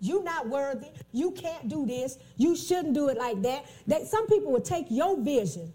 You 0.00 0.22
not 0.22 0.48
worthy. 0.48 0.88
You 1.12 1.32
can't 1.32 1.68
do 1.68 1.86
this. 1.86 2.18
You 2.36 2.56
shouldn't 2.56 2.94
do 2.94 3.08
it 3.08 3.18
like 3.18 3.42
that. 3.42 3.66
That 3.86 4.06
some 4.06 4.26
people 4.26 4.52
will 4.52 4.60
take 4.60 4.86
your 4.90 5.16
vision 5.20 5.72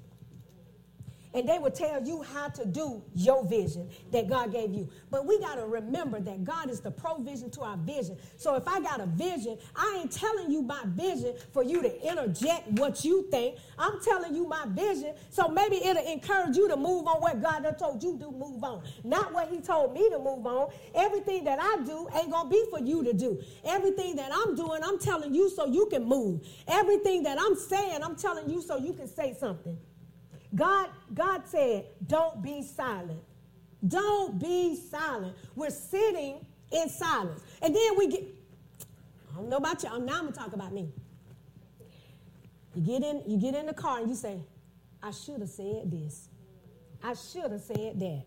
and 1.34 1.48
they 1.48 1.58
will 1.58 1.72
tell 1.72 2.02
you 2.04 2.22
how 2.22 2.48
to 2.50 2.66
do 2.66 3.02
your 3.16 3.46
vision 3.46 3.90
that 4.12 4.30
God 4.30 4.52
gave 4.52 4.74
you. 4.74 4.90
But 5.10 5.26
we 5.26 5.40
got 5.40 5.56
to 5.56 5.66
remember 5.66 6.20
that 6.20 6.44
God 6.44 6.70
is 6.70 6.80
the 6.80 6.92
provision 6.92 7.50
to 7.52 7.62
our 7.62 7.78
vision. 7.78 8.18
So 8.38 8.56
if 8.56 8.68
I 8.68 8.80
got 8.80 9.00
a 9.00 9.06
vision, 9.06 9.58
I 9.76 10.00
ain't 10.02 10.12
telling 10.12 10.52
you 10.52 10.62
my 10.62 10.82
vision 10.86 11.36
for 11.52 11.64
you 11.64 11.82
to 11.82 12.08
interject 12.08 12.68
what 12.80 13.04
you 13.04 13.28
think. 13.32 13.58
I'm 13.78 14.00
telling 14.02 14.36
you 14.36 14.48
my 14.48 14.66
vision. 14.68 15.14
So 15.30 15.48
maybe 15.48 15.78
it'll 15.78 16.06
encourage 16.06 16.56
you 16.56 16.68
to 16.68 16.78
move 16.78 17.08
on 17.08 17.22
what 17.22 17.42
God 17.42 17.64
done 17.64 17.76
told 17.76 18.04
you 18.04 18.18
to 18.20 18.32
move 18.32 18.64
on. 18.64 18.84
Not 19.04 19.34
what 19.34 19.50
he 19.50 19.60
told 19.60 19.94
me 19.94 20.10
to 20.10 20.20
move 20.20 20.46
on. 20.46 20.70
Everything 20.96 21.44
that 21.46 21.60
I 21.60 21.84
do 21.84 22.08
ain't 22.16 22.32
going 22.32 22.46
to 22.46 22.50
be 22.50 22.66
for 22.70 22.80
you 22.80 23.04
to 23.04 23.14
do. 23.14 23.42
Everything 23.66 24.16
that 24.18 24.32
I'm 24.34 24.56
doing, 24.56 24.84
I'm 24.84 25.00
telling 25.00 25.34
you 25.34 25.50
so 25.50 25.66
you 25.66 25.88
can 25.88 26.04
move. 26.04 26.46
Everything 26.68 27.24
that 27.24 27.40
I'm 27.40 27.56
saying, 27.56 28.04
I'm 28.04 28.16
telling 28.16 28.50
you 28.50 28.62
so 28.62 28.78
you 28.78 28.94
can 28.94 29.08
say 29.08 29.36
something. 29.40 29.78
God, 30.56 30.90
God 31.14 31.42
said, 31.46 31.86
don't 32.08 32.42
be 32.42 32.62
silent. 32.62 33.22
Don't 33.88 34.40
be 34.40 34.76
silent. 34.76 35.36
We're 35.56 35.70
sitting 35.70 36.46
in 36.72 36.90
silence. 36.90 37.42
And 37.62 37.76
then 37.76 37.98
we 37.98 38.08
get, 38.08 38.24
I 39.32 39.36
don't 39.38 39.50
know 39.50 39.58
about 39.58 39.84
y'all, 39.84 40.00
now 40.00 40.20
I'm 40.20 40.26
gonna 40.26 40.32
talk 40.32 40.54
about 40.54 40.74
me. 40.74 40.90
You 42.76 42.82
get 42.82 43.04
in, 43.04 43.24
you 43.28 43.38
get 43.38 43.56
in 43.56 43.66
the 43.66 43.74
car 43.74 44.00
and 44.00 44.10
you 44.10 44.16
say, 44.16 44.40
I 45.02 45.12
should 45.12 45.42
have 45.42 45.50
said 45.50 45.92
this. 45.92 46.30
I 47.04 47.14
should 47.14 47.52
have 47.52 47.62
said 47.62 48.00
that. 48.00 48.24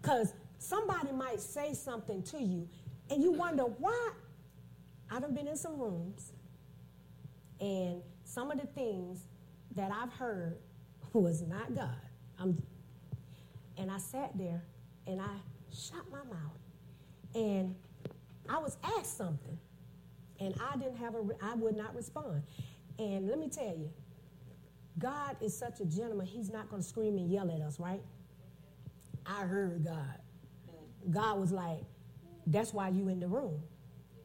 Because 0.00 0.32
somebody 0.58 1.12
might 1.12 1.40
say 1.40 1.74
something 1.74 2.22
to 2.24 2.40
you 2.40 2.68
and 3.10 3.22
you 3.22 3.32
wonder 3.32 3.64
why. 3.64 4.10
I 5.10 5.14
have 5.14 5.34
been 5.34 5.46
in 5.46 5.56
some 5.56 5.78
rooms 5.78 6.32
and 7.60 8.02
some 8.24 8.50
of 8.50 8.60
the 8.60 8.66
things 8.66 9.20
that 9.76 9.92
I've 9.92 10.12
heard 10.12 10.56
was 11.12 11.42
not 11.42 11.74
God. 11.74 11.90
I'm, 12.38 12.62
and 13.78 13.90
I 13.90 13.98
sat 13.98 14.36
there 14.36 14.62
and 15.06 15.20
I 15.20 15.30
shut 15.72 16.10
my 16.10 16.18
mouth. 16.18 16.58
And 17.34 17.74
I 18.48 18.58
was 18.58 18.76
asked 18.82 19.16
something. 19.16 19.58
And 20.38 20.54
I 20.70 20.76
didn't 20.76 20.96
have 20.96 21.14
a, 21.14 21.22
I 21.42 21.54
would 21.54 21.76
not 21.76 21.94
respond. 21.94 22.42
And 22.98 23.28
let 23.28 23.38
me 23.38 23.48
tell 23.48 23.64
you, 23.64 23.90
God 24.98 25.36
is 25.40 25.56
such 25.56 25.80
a 25.80 25.84
gentleman, 25.84 26.26
he's 26.26 26.50
not 26.50 26.70
going 26.70 26.82
to 26.82 26.88
scream 26.88 27.18
and 27.18 27.30
yell 27.30 27.50
at 27.50 27.60
us, 27.60 27.78
right? 27.78 28.00
I 29.26 29.42
heard 29.42 29.84
God. 29.84 30.18
God 31.10 31.38
was 31.38 31.52
like, 31.52 31.80
that's 32.46 32.72
why 32.72 32.88
you 32.88 33.08
in 33.08 33.20
the 33.20 33.28
room. 33.28 33.60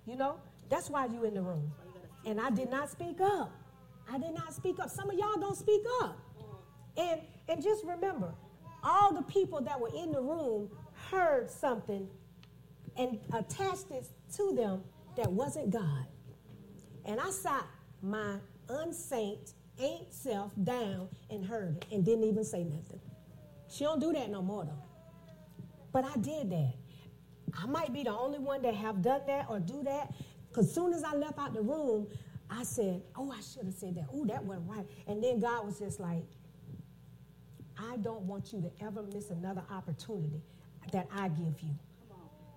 You 0.06 0.16
know, 0.16 0.38
that's 0.70 0.90
why 0.90 1.06
you 1.06 1.26
in 1.26 1.34
the 1.34 1.42
room. 1.42 1.72
And 2.26 2.40
I 2.40 2.50
did 2.50 2.70
not 2.70 2.90
speak 2.90 3.20
up. 3.20 3.52
I 4.12 4.18
did 4.18 4.34
not 4.34 4.54
speak 4.54 4.80
up. 4.80 4.90
Some 4.90 5.10
of 5.10 5.18
y'all 5.18 5.40
don't 5.40 5.58
speak 5.58 5.82
up. 6.02 6.21
And, 6.98 7.22
and 7.48 7.62
just 7.62 7.84
remember, 7.86 8.34
all 8.84 9.14
the 9.14 9.22
people 9.24 9.62
that 9.62 9.80
were 9.80 9.92
in 9.96 10.12
the 10.12 10.22
room 10.22 10.70
heard 11.10 11.50
something 11.50 12.08
and 12.98 13.20
attached 13.34 13.92
it 13.92 14.08
to 14.36 14.54
them 14.56 14.84
that 15.16 15.32
wasn't 15.32 15.70
God. 15.70 16.06
And 17.06 17.20
I 17.20 17.30
sat 17.30 17.66
my 18.02 18.38
unsaint, 18.70 19.54
ain't 19.80 20.14
self 20.14 20.52
down 20.64 21.10
and 21.30 21.46
heard 21.46 21.78
it 21.78 21.86
and 21.92 22.06
didn't 22.06 22.24
even 22.26 22.44
say 22.44 22.64
nothing. 22.64 23.00
She 23.70 23.84
don't 23.84 24.00
do 24.00 24.12
that 24.14 24.30
no 24.30 24.42
more 24.42 24.66
though. 24.66 24.84
But 25.92 26.06
I 26.06 26.14
did 26.18 26.50
that. 26.52 26.74
I 27.58 27.66
might 27.66 27.94
be 27.94 28.04
the 28.04 28.12
only 28.12 28.40
one 28.40 28.62
that 28.62 28.76
have 28.76 29.02
done 29.02 29.22
that 29.28 29.48
or 29.50 29.60
do 29.60 29.84
that. 29.84 30.14
Because 30.50 30.74
soon 30.74 30.94
as 30.94 31.04
I 31.04 31.16
left 31.16 31.40
out 31.40 31.54
the 31.54 31.62
room, 31.62 32.08
I 32.50 32.64
said, 32.64 33.02
oh, 33.16 33.32
I 33.32 33.40
should 33.42 33.66
have 33.66 33.74
said 33.74 33.96
that. 33.96 34.06
Oh, 34.14 34.26
that 34.26 34.44
wasn't 34.44 34.70
right. 34.70 34.86
And 35.08 35.24
then 35.24 35.40
God 35.40 35.66
was 35.66 35.80
just 35.80 36.00
like, 36.00 36.24
I 37.78 37.98
don't 37.98 38.24
want 38.24 38.54
you 38.54 38.62
to 38.62 38.86
ever 38.86 39.04
miss 39.14 39.30
another 39.30 39.64
opportunity 39.70 40.42
that 40.92 41.08
I 41.14 41.30
give 41.30 41.62
you. 41.62 41.76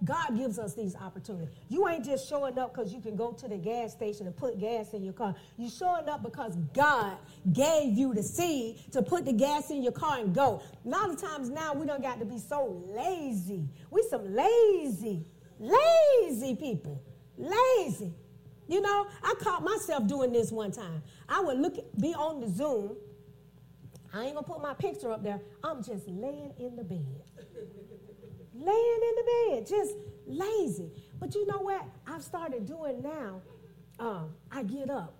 God 0.05 0.37
gives 0.37 0.59
us 0.59 0.75
these 0.75 0.95
opportunities. 0.97 1.55
You 1.69 1.89
ain't 1.89 2.05
just 2.05 2.29
showing 2.29 2.59
up 2.59 2.75
because 2.75 2.93
you 2.93 3.01
can 3.01 3.17
go 3.17 3.33
to 3.33 3.49
the 3.49 3.57
gas 3.57 3.93
station 3.93 4.27
and 4.27 4.37
put 4.37 4.59
gas 4.59 4.93
in 4.93 5.03
your 5.03 5.15
car. 5.15 5.35
You 5.57 5.71
showing 5.71 6.09
up 6.09 6.23
because 6.23 6.57
God 6.75 7.17
gave 7.53 7.97
you 7.97 8.12
the 8.12 8.23
seed 8.23 8.93
to 8.93 9.03
put 9.03 9.25
the 9.25 9.33
gas 9.33 9.71
in 9.71 9.83
your 9.83 9.93
car 9.93 10.19
and 10.19 10.35
go. 10.35 10.62
A 10.85 10.89
lot 10.89 11.11
of 11.11 11.21
times 11.21 11.49
now 11.49 11.73
we 11.73 11.87
don't 11.87 12.03
got 12.03 12.19
to 12.19 12.27
be 12.27 12.39
so 12.39 12.83
lazy. 12.87 13.69
We 13.91 14.05
some 14.11 14.35
lazy, 14.35 15.25
lazy 15.59 16.57
people. 16.57 17.03
Lazy. 17.39 18.12
You 18.69 18.81
know, 18.81 19.07
I 19.23 19.35
caught 19.41 19.62
myself 19.62 20.07
doing 20.07 20.33
this 20.33 20.51
one 20.51 20.73
time. 20.73 21.03
I 21.29 21.41
would 21.41 21.59
look, 21.59 21.77
be 22.01 22.15
on 22.15 22.41
the 22.41 22.49
Zoom, 22.49 22.97
I 24.15 24.27
ain't 24.27 24.35
gonna 24.35 24.47
put 24.47 24.62
my 24.62 24.75
picture 24.75 25.11
up 25.11 25.25
there. 25.25 25.41
I'm 25.65 25.83
just 25.83 26.07
laying 26.07 26.53
in 26.59 26.77
the 26.77 26.85
bed. 26.85 27.23
laying 28.55 29.01
in 29.09 29.15
the 29.17 29.25
bed, 29.51 29.67
just 29.67 29.95
lazy. 30.27 30.91
But 31.19 31.35
you 31.35 31.45
know 31.47 31.59
what? 31.59 31.85
I've 32.07 32.23
started 32.23 32.65
doing 32.65 33.03
now. 33.03 33.43
Um, 33.99 34.31
I 34.53 34.62
get 34.62 34.89
up 34.89 35.15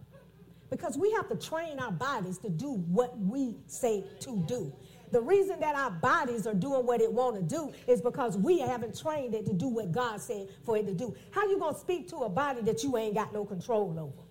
because 0.71 0.97
we 0.97 1.11
have 1.13 1.29
to 1.29 1.37
train 1.37 1.81
our 1.81 1.91
bodies 1.91 2.39
to 2.39 2.49
do 2.49 2.73
what 2.89 3.19
we 3.19 3.57
say 3.67 4.05
to 4.21 4.45
do. 4.47 4.73
The 5.11 5.21
reason 5.21 5.61
that 5.61 5.75
our 5.75 5.91
bodies 5.91 6.47
are 6.47 6.55
doing 6.55 6.87
what 6.87 7.01
it 7.01 7.13
want 7.13 7.37
to 7.37 7.43
do 7.43 7.73
is 7.87 8.01
because 8.01 8.37
we 8.37 8.61
haven't 8.61 8.99
trained 8.99 9.35
it 9.35 9.45
to 9.47 9.53
do 9.53 9.69
what 9.69 9.93
God 9.93 10.21
said 10.21 10.49
for 10.65 10.77
it 10.77 10.87
to 10.87 10.95
do. 10.95 11.15
How 11.31 11.49
you 11.49 11.59
gonna 11.59 11.79
speak 11.79 12.09
to 12.11 12.17
a 12.19 12.29
body 12.29 12.63
that 12.63 12.83
you 12.85 12.97
ain't 12.97 13.15
got 13.15 13.33
no 13.33 13.45
control 13.45 13.97
over? 13.99 14.25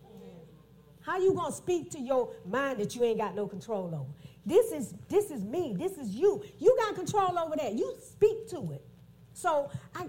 How 1.02 1.18
you 1.18 1.34
gonna 1.34 1.54
speak 1.54 1.92
to 1.92 2.00
your 2.00 2.34
mind 2.46 2.80
that 2.80 2.96
you 2.96 3.04
ain't 3.04 3.18
got 3.18 3.36
no 3.36 3.46
control 3.46 3.88
over? 3.94 4.12
This 4.46 4.72
is 4.72 4.94
this 5.10 5.32
is 5.32 5.44
me. 5.44 5.76
This 5.78 5.98
is 5.98 6.10
you. 6.10 6.44
You 6.60 6.76
got 6.80 6.96
control 6.96 7.38
over 7.40 7.56
that. 7.56 7.74
You 7.74 7.96
speak 8.02 8.50
to 8.50 8.72
it. 8.74 8.86
So 9.34 9.70
I 9.96 10.08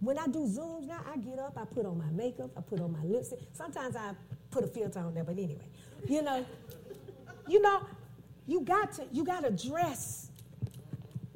when 0.00 0.18
I 0.18 0.26
do 0.26 0.40
Zooms 0.40 0.86
now, 0.86 1.00
I 1.06 1.16
get 1.18 1.38
up, 1.38 1.56
I 1.56 1.64
put 1.64 1.86
on 1.86 1.96
my 1.96 2.10
makeup, 2.10 2.50
I 2.56 2.60
put 2.60 2.80
on 2.80 2.92
my 2.92 3.04
lipstick. 3.04 3.38
Sometimes 3.52 3.94
I 3.94 4.12
put 4.50 4.64
a 4.64 4.66
filter 4.66 4.98
on 4.98 5.14
there, 5.14 5.22
but 5.22 5.38
anyway, 5.38 5.68
you 6.08 6.22
know, 6.22 6.44
you 7.46 7.60
know, 7.60 7.82
you 8.46 8.62
got 8.62 8.92
to 8.94 9.06
you 9.12 9.24
got 9.24 9.44
to 9.44 9.50
dress. 9.50 10.30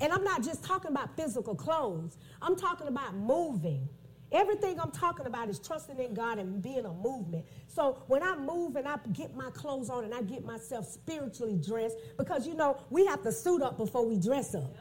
And 0.01 0.13
I'm 0.13 0.25
not 0.25 0.43
just 0.43 0.63
talking 0.63 0.91
about 0.91 1.17
physical 1.17 1.55
clothes. 1.55 2.19
I'm 2.43 2.57
talking 2.57 2.89
about 2.89 3.15
moving. 3.15 3.89
Everything 4.33 4.81
I'm 4.81 4.91
talking 4.91 5.27
about 5.27 5.49
is 5.49 5.59
trusting 5.59 5.99
in 5.99 6.13
God 6.13 6.39
and 6.39 6.61
being 6.61 6.85
a 6.85 6.93
movement. 6.93 7.45
So 7.69 8.03
when 8.09 8.23
I 8.23 8.37
move 8.37 8.77
and 8.77 8.89
I 8.89 8.97
get 9.13 9.37
my 9.37 9.51
clothes 9.51 9.89
on 9.89 10.05
and 10.05 10.13
I 10.13 10.23
get 10.23 10.45
myself 10.45 10.87
spiritually 10.87 11.57
dressed, 11.65 11.97
because 12.19 12.47
you 12.47 12.55
know, 12.55 12.79
we 12.91 13.07
have 13.07 13.23
to 13.23 13.33
suit 13.33 13.63
up 13.63 13.79
before 13.79 14.05
we 14.07 14.19
dress 14.19 14.55
up. 14.55 14.75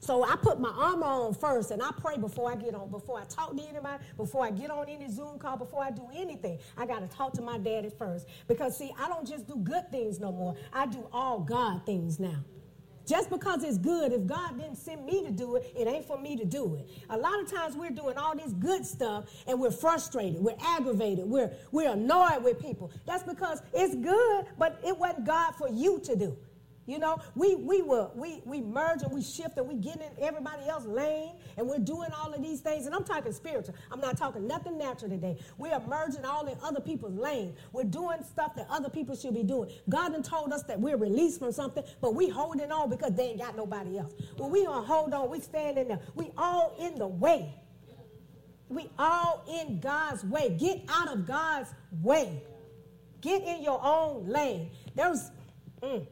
So 0.00 0.24
I 0.24 0.34
put 0.36 0.58
my 0.58 0.70
armor 0.70 1.06
on 1.06 1.34
first 1.34 1.70
and 1.70 1.82
I 1.82 1.90
pray 2.00 2.16
before 2.16 2.50
I 2.50 2.56
get 2.56 2.74
on, 2.74 2.90
before 2.90 3.20
I 3.20 3.24
talk 3.24 3.54
to 3.54 3.62
anybody, 3.62 4.02
before 4.16 4.44
I 4.44 4.50
get 4.50 4.70
on 4.70 4.88
any 4.88 5.10
Zoom 5.10 5.38
call, 5.38 5.58
before 5.58 5.84
I 5.84 5.90
do 5.90 6.08
anything. 6.14 6.58
I 6.76 6.86
got 6.86 7.00
to 7.00 7.16
talk 7.16 7.34
to 7.34 7.42
my 7.42 7.58
daddy 7.58 7.90
first. 7.98 8.26
Because, 8.48 8.76
see, 8.76 8.92
I 8.98 9.08
don't 9.08 9.26
just 9.28 9.46
do 9.46 9.56
good 9.56 9.90
things 9.90 10.18
no 10.18 10.32
more, 10.32 10.56
I 10.72 10.86
do 10.86 11.06
all 11.12 11.40
God 11.40 11.84
things 11.84 12.18
now. 12.18 12.44
Just 13.10 13.28
because 13.28 13.64
it's 13.64 13.76
good, 13.76 14.12
if 14.12 14.24
God 14.24 14.56
didn't 14.56 14.76
send 14.76 15.04
me 15.04 15.24
to 15.24 15.32
do 15.32 15.56
it, 15.56 15.72
it 15.76 15.88
ain't 15.88 16.04
for 16.04 16.16
me 16.16 16.36
to 16.36 16.44
do 16.44 16.76
it. 16.76 16.88
A 17.10 17.18
lot 17.18 17.42
of 17.42 17.50
times 17.50 17.74
we're 17.74 17.90
doing 17.90 18.16
all 18.16 18.36
this 18.36 18.52
good 18.52 18.86
stuff 18.86 19.24
and 19.48 19.58
we're 19.58 19.72
frustrated, 19.72 20.40
we're 20.40 20.54
aggravated, 20.60 21.26
we're, 21.26 21.50
we're 21.72 21.90
annoyed 21.90 22.44
with 22.44 22.60
people. 22.60 22.92
That's 23.06 23.24
because 23.24 23.62
it's 23.74 23.96
good, 23.96 24.46
but 24.58 24.78
it 24.86 24.96
wasn't 24.96 25.26
God 25.26 25.56
for 25.56 25.68
you 25.68 25.98
to 26.04 26.14
do. 26.14 26.36
You 26.90 26.98
know, 26.98 27.20
we 27.36 27.54
we 27.54 27.82
were 27.82 28.10
we 28.16 28.42
we 28.44 28.60
merge 28.60 29.02
and 29.02 29.12
we 29.12 29.22
shift 29.22 29.56
and 29.58 29.68
we 29.68 29.76
get 29.76 30.00
in 30.00 30.10
everybody 30.20 30.68
else's 30.68 30.88
lane 30.88 31.34
and 31.56 31.68
we're 31.68 31.78
doing 31.78 32.10
all 32.18 32.34
of 32.34 32.42
these 32.42 32.62
things. 32.62 32.84
And 32.84 32.92
I'm 32.96 33.04
talking 33.04 33.30
spiritual. 33.32 33.76
I'm 33.92 34.00
not 34.00 34.16
talking 34.16 34.48
nothing 34.48 34.76
natural 34.76 35.08
today. 35.08 35.38
We 35.56 35.70
are 35.70 35.80
merging 35.86 36.24
all 36.24 36.48
in 36.48 36.58
other 36.64 36.80
people's 36.80 37.14
lane. 37.14 37.54
We're 37.72 37.84
doing 37.84 38.24
stuff 38.24 38.56
that 38.56 38.66
other 38.68 38.88
people 38.88 39.14
should 39.14 39.34
be 39.34 39.44
doing. 39.44 39.70
God 39.88 40.10
done 40.10 40.24
told 40.24 40.52
us 40.52 40.64
that 40.64 40.80
we're 40.80 40.96
released 40.96 41.38
from 41.38 41.52
something, 41.52 41.84
but 42.00 42.16
we 42.16 42.28
holding 42.28 42.72
on 42.72 42.90
because 42.90 43.14
they 43.14 43.28
ain't 43.28 43.38
got 43.38 43.56
nobody 43.56 43.96
else. 43.96 44.12
Well, 44.36 44.50
we 44.50 44.64
gonna 44.64 44.84
hold 44.84 45.14
on. 45.14 45.30
We 45.30 45.38
standing 45.38 45.86
there. 45.86 46.00
We 46.16 46.32
all 46.36 46.74
in 46.80 46.96
the 46.96 47.06
way. 47.06 47.54
We 48.68 48.90
all 48.98 49.44
in 49.48 49.78
God's 49.78 50.24
way. 50.24 50.56
Get 50.58 50.82
out 50.88 51.12
of 51.12 51.24
God's 51.24 51.72
way. 52.02 52.42
Get 53.20 53.44
in 53.44 53.62
your 53.62 53.80
own 53.80 54.26
lane. 54.26 54.70
There's. 54.96 55.30
Mm, 55.84 56.04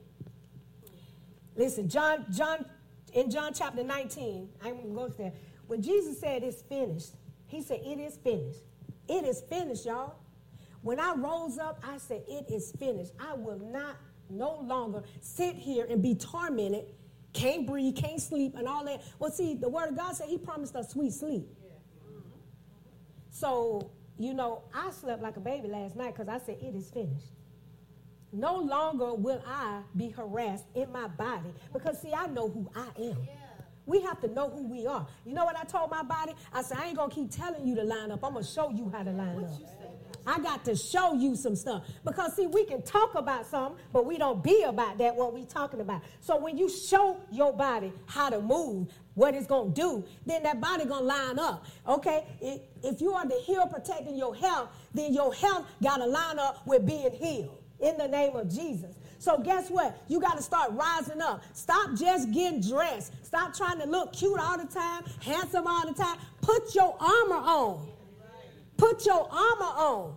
Listen, 1.58 1.88
John, 1.88 2.24
John, 2.30 2.64
in 3.12 3.30
John 3.30 3.52
chapter 3.52 3.82
19, 3.82 4.48
I'm 4.64 4.76
going 4.76 4.88
to 4.88 4.94
go 4.94 5.08
there. 5.08 5.32
When 5.66 5.82
Jesus 5.82 6.20
said 6.20 6.44
it's 6.44 6.62
finished, 6.62 7.10
he 7.48 7.62
said, 7.62 7.80
It 7.84 7.98
is 7.98 8.16
finished. 8.16 8.60
It 9.08 9.24
is 9.24 9.42
finished, 9.42 9.84
y'all. 9.84 10.14
When 10.82 11.00
I 11.00 11.14
rose 11.14 11.58
up, 11.58 11.82
I 11.82 11.98
said, 11.98 12.22
It 12.28 12.46
is 12.48 12.70
finished. 12.78 13.10
I 13.18 13.34
will 13.34 13.58
not 13.58 13.96
no 14.30 14.60
longer 14.60 15.02
sit 15.20 15.56
here 15.56 15.84
and 15.90 16.00
be 16.00 16.14
tormented, 16.14 16.84
can't 17.32 17.66
breathe, 17.66 17.96
can't 17.96 18.20
sleep, 18.20 18.54
and 18.56 18.68
all 18.68 18.84
that. 18.84 19.02
Well, 19.18 19.32
see, 19.32 19.54
the 19.54 19.68
word 19.68 19.88
of 19.88 19.96
God 19.96 20.14
said 20.14 20.28
he 20.28 20.38
promised 20.38 20.76
us 20.76 20.92
sweet 20.92 21.12
sleep. 21.12 21.44
So, 23.30 23.90
you 24.16 24.32
know, 24.32 24.62
I 24.72 24.90
slept 24.92 25.22
like 25.22 25.36
a 25.36 25.40
baby 25.40 25.66
last 25.66 25.96
night 25.96 26.14
because 26.14 26.28
I 26.28 26.38
said, 26.38 26.58
It 26.62 26.76
is 26.76 26.88
finished. 26.88 27.37
No 28.32 28.56
longer 28.56 29.14
will 29.14 29.42
I 29.46 29.80
be 29.96 30.10
harassed 30.10 30.66
in 30.74 30.92
my 30.92 31.08
body 31.08 31.48
because, 31.72 32.00
see, 32.00 32.12
I 32.12 32.26
know 32.26 32.48
who 32.48 32.70
I 32.74 32.88
am. 33.00 33.16
We 33.86 34.02
have 34.02 34.20
to 34.20 34.28
know 34.28 34.50
who 34.50 34.68
we 34.68 34.86
are. 34.86 35.06
You 35.24 35.32
know 35.32 35.46
what 35.46 35.56
I 35.56 35.64
told 35.64 35.90
my 35.90 36.02
body? 36.02 36.34
I 36.52 36.60
said, 36.60 36.76
I 36.78 36.88
ain't 36.88 36.96
going 36.96 37.08
to 37.08 37.14
keep 37.14 37.30
telling 37.30 37.66
you 37.66 37.74
to 37.76 37.82
line 37.82 38.10
up. 38.10 38.22
I'm 38.22 38.34
going 38.34 38.44
to 38.44 38.50
show 38.50 38.70
you 38.70 38.90
how 38.94 39.02
to 39.02 39.10
line 39.10 39.44
up. 39.44 39.50
I 40.26 40.38
got 40.40 40.62
to 40.66 40.76
show 40.76 41.14
you 41.14 41.36
some 41.36 41.56
stuff. 41.56 41.84
Because, 42.04 42.36
see, 42.36 42.46
we 42.46 42.66
can 42.66 42.82
talk 42.82 43.14
about 43.14 43.46
something, 43.46 43.82
but 43.94 44.04
we 44.04 44.18
don't 44.18 44.44
be 44.44 44.62
about 44.64 44.98
that, 44.98 45.16
what 45.16 45.32
we 45.32 45.46
talking 45.46 45.80
about. 45.80 46.02
So 46.20 46.36
when 46.36 46.58
you 46.58 46.68
show 46.68 47.18
your 47.32 47.54
body 47.54 47.94
how 48.04 48.28
to 48.28 48.42
move, 48.42 48.92
what 49.14 49.34
it's 49.34 49.46
going 49.46 49.72
to 49.72 49.80
do, 49.80 50.04
then 50.26 50.42
that 50.42 50.60
body 50.60 50.84
going 50.84 51.00
to 51.00 51.06
line 51.06 51.38
up. 51.38 51.64
Okay? 51.88 52.26
If 52.82 53.00
you 53.00 53.14
are 53.14 53.26
the 53.26 53.36
heal 53.36 53.66
protecting 53.66 54.18
your 54.18 54.34
health, 54.34 54.68
then 54.92 55.14
your 55.14 55.32
health 55.32 55.64
got 55.82 55.96
to 55.96 56.06
line 56.06 56.38
up 56.38 56.66
with 56.66 56.84
being 56.84 57.12
healed 57.12 57.57
in 57.80 57.96
the 57.96 58.08
name 58.08 58.34
of 58.36 58.48
Jesus. 58.48 58.96
So 59.18 59.38
guess 59.38 59.70
what? 59.70 60.02
You 60.08 60.20
got 60.20 60.36
to 60.36 60.42
start 60.42 60.72
rising 60.72 61.20
up. 61.20 61.42
Stop 61.52 61.94
just 61.96 62.32
getting 62.32 62.60
dressed. 62.60 63.12
Stop 63.24 63.54
trying 63.54 63.80
to 63.80 63.86
look 63.86 64.12
cute 64.12 64.38
all 64.38 64.58
the 64.58 64.66
time, 64.66 65.04
handsome 65.20 65.66
all 65.66 65.86
the 65.86 65.94
time. 65.94 66.18
Put 66.40 66.74
your 66.74 66.96
armor 67.00 67.36
on. 67.36 67.88
Put 68.76 69.04
your 69.06 69.28
armor 69.30 69.64
on. 69.64 70.16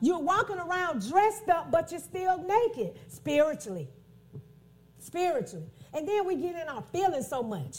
You're 0.00 0.20
walking 0.20 0.58
around 0.58 1.06
dressed 1.08 1.48
up, 1.48 1.70
but 1.70 1.90
you're 1.90 2.00
still 2.00 2.38
naked 2.38 2.98
spiritually. 3.08 3.88
Spiritually. 4.98 5.66
And 5.92 6.08
then 6.08 6.26
we 6.26 6.36
get 6.36 6.54
in 6.54 6.68
our 6.68 6.82
feelings 6.92 7.28
so 7.28 7.42
much. 7.42 7.78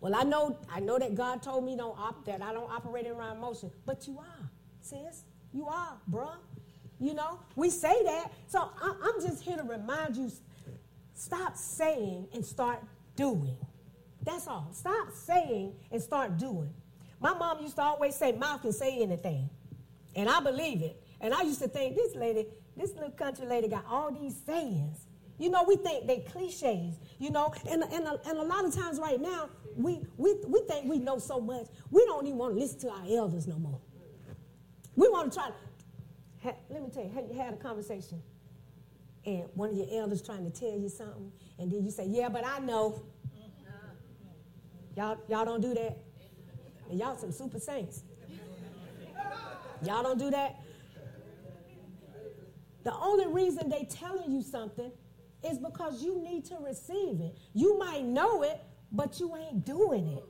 Well, 0.00 0.14
I 0.14 0.22
know, 0.22 0.58
I 0.70 0.80
know 0.80 0.98
that 0.98 1.14
God 1.14 1.42
told 1.42 1.64
me 1.64 1.76
don't 1.76 1.98
op- 1.98 2.26
that 2.26 2.42
I 2.42 2.52
don't 2.52 2.70
operate 2.70 3.06
in 3.06 3.12
emotion, 3.12 3.70
but 3.86 4.06
you 4.06 4.18
are, 4.18 4.50
sis. 4.82 5.22
You 5.52 5.66
are, 5.66 5.96
bruh. 6.10 6.36
You 7.00 7.14
know, 7.14 7.40
we 7.56 7.70
say 7.70 8.02
that. 8.04 8.32
So 8.46 8.70
I'm 8.82 9.20
just 9.20 9.42
here 9.42 9.56
to 9.56 9.62
remind 9.62 10.16
you 10.16 10.30
stop 11.14 11.56
saying 11.56 12.28
and 12.32 12.44
start 12.44 12.82
doing. 13.16 13.56
That's 14.22 14.46
all. 14.46 14.68
Stop 14.72 15.12
saying 15.12 15.74
and 15.90 16.00
start 16.00 16.38
doing. 16.38 16.72
My 17.20 17.34
mom 17.34 17.60
used 17.60 17.76
to 17.76 17.82
always 17.82 18.14
say, 18.14 18.32
mouth 18.32 18.62
can 18.62 18.72
say 18.72 19.02
anything. 19.02 19.48
And 20.14 20.28
I 20.28 20.40
believe 20.40 20.82
it. 20.82 21.02
And 21.20 21.34
I 21.34 21.42
used 21.42 21.60
to 21.62 21.68
think, 21.68 21.96
this 21.96 22.14
lady, 22.14 22.46
this 22.76 22.92
little 22.94 23.10
country 23.10 23.46
lady 23.46 23.68
got 23.68 23.84
all 23.88 24.12
these 24.12 24.36
sayings. 24.46 25.06
You 25.38 25.50
know, 25.50 25.64
we 25.66 25.76
think 25.76 26.06
they 26.06 26.18
cliches, 26.18 26.94
you 27.18 27.30
know, 27.30 27.52
and, 27.68 27.82
and, 27.82 28.06
a, 28.06 28.20
and 28.26 28.38
a 28.38 28.42
lot 28.42 28.64
of 28.64 28.74
times 28.74 29.00
right 29.00 29.20
now, 29.20 29.48
we, 29.76 30.00
we, 30.16 30.36
we 30.46 30.60
think 30.68 30.88
we 30.88 30.98
know 30.98 31.18
so 31.18 31.40
much, 31.40 31.66
we 31.90 32.04
don't 32.06 32.24
even 32.26 32.38
want 32.38 32.54
to 32.54 32.60
listen 32.60 32.78
to 32.80 32.90
our 32.90 33.04
elders 33.10 33.48
no 33.48 33.58
more. 33.58 33.80
We 34.94 35.08
want 35.08 35.32
to 35.32 35.38
try 35.38 35.48
to, 35.48 35.54
let 36.44 36.82
me 36.82 36.90
tell 36.92 37.04
you, 37.04 37.10
have 37.10 37.24
you 37.30 37.40
had 37.40 37.54
a 37.54 37.56
conversation 37.56 38.22
and 39.26 39.44
one 39.54 39.70
of 39.70 39.76
your 39.76 39.86
elders 39.92 40.22
trying 40.22 40.50
to 40.50 40.50
tell 40.50 40.76
you 40.78 40.88
something, 40.88 41.32
and 41.58 41.72
then 41.72 41.84
you 41.84 41.90
say, 41.90 42.06
Yeah, 42.06 42.28
but 42.28 42.44
I 42.46 42.58
know. 42.58 43.02
Y'all, 44.96 45.18
y'all 45.28 45.44
don't 45.44 45.60
do 45.60 45.74
that. 45.74 45.98
And 46.88 47.00
y'all 47.00 47.16
some 47.16 47.32
super 47.32 47.58
saints. 47.58 48.02
Y'all 49.82 50.02
don't 50.02 50.18
do 50.18 50.30
that. 50.30 50.60
The 52.84 52.94
only 52.94 53.26
reason 53.26 53.68
they 53.68 53.84
telling 53.90 54.30
you 54.30 54.42
something 54.42 54.92
is 55.42 55.58
because 55.58 56.02
you 56.02 56.22
need 56.22 56.44
to 56.46 56.56
receive 56.60 57.20
it. 57.20 57.36
You 57.54 57.78
might 57.78 58.04
know 58.04 58.42
it, 58.42 58.62
but 58.92 59.18
you 59.18 59.34
ain't 59.36 59.64
doing 59.64 60.06
it. 60.06 60.24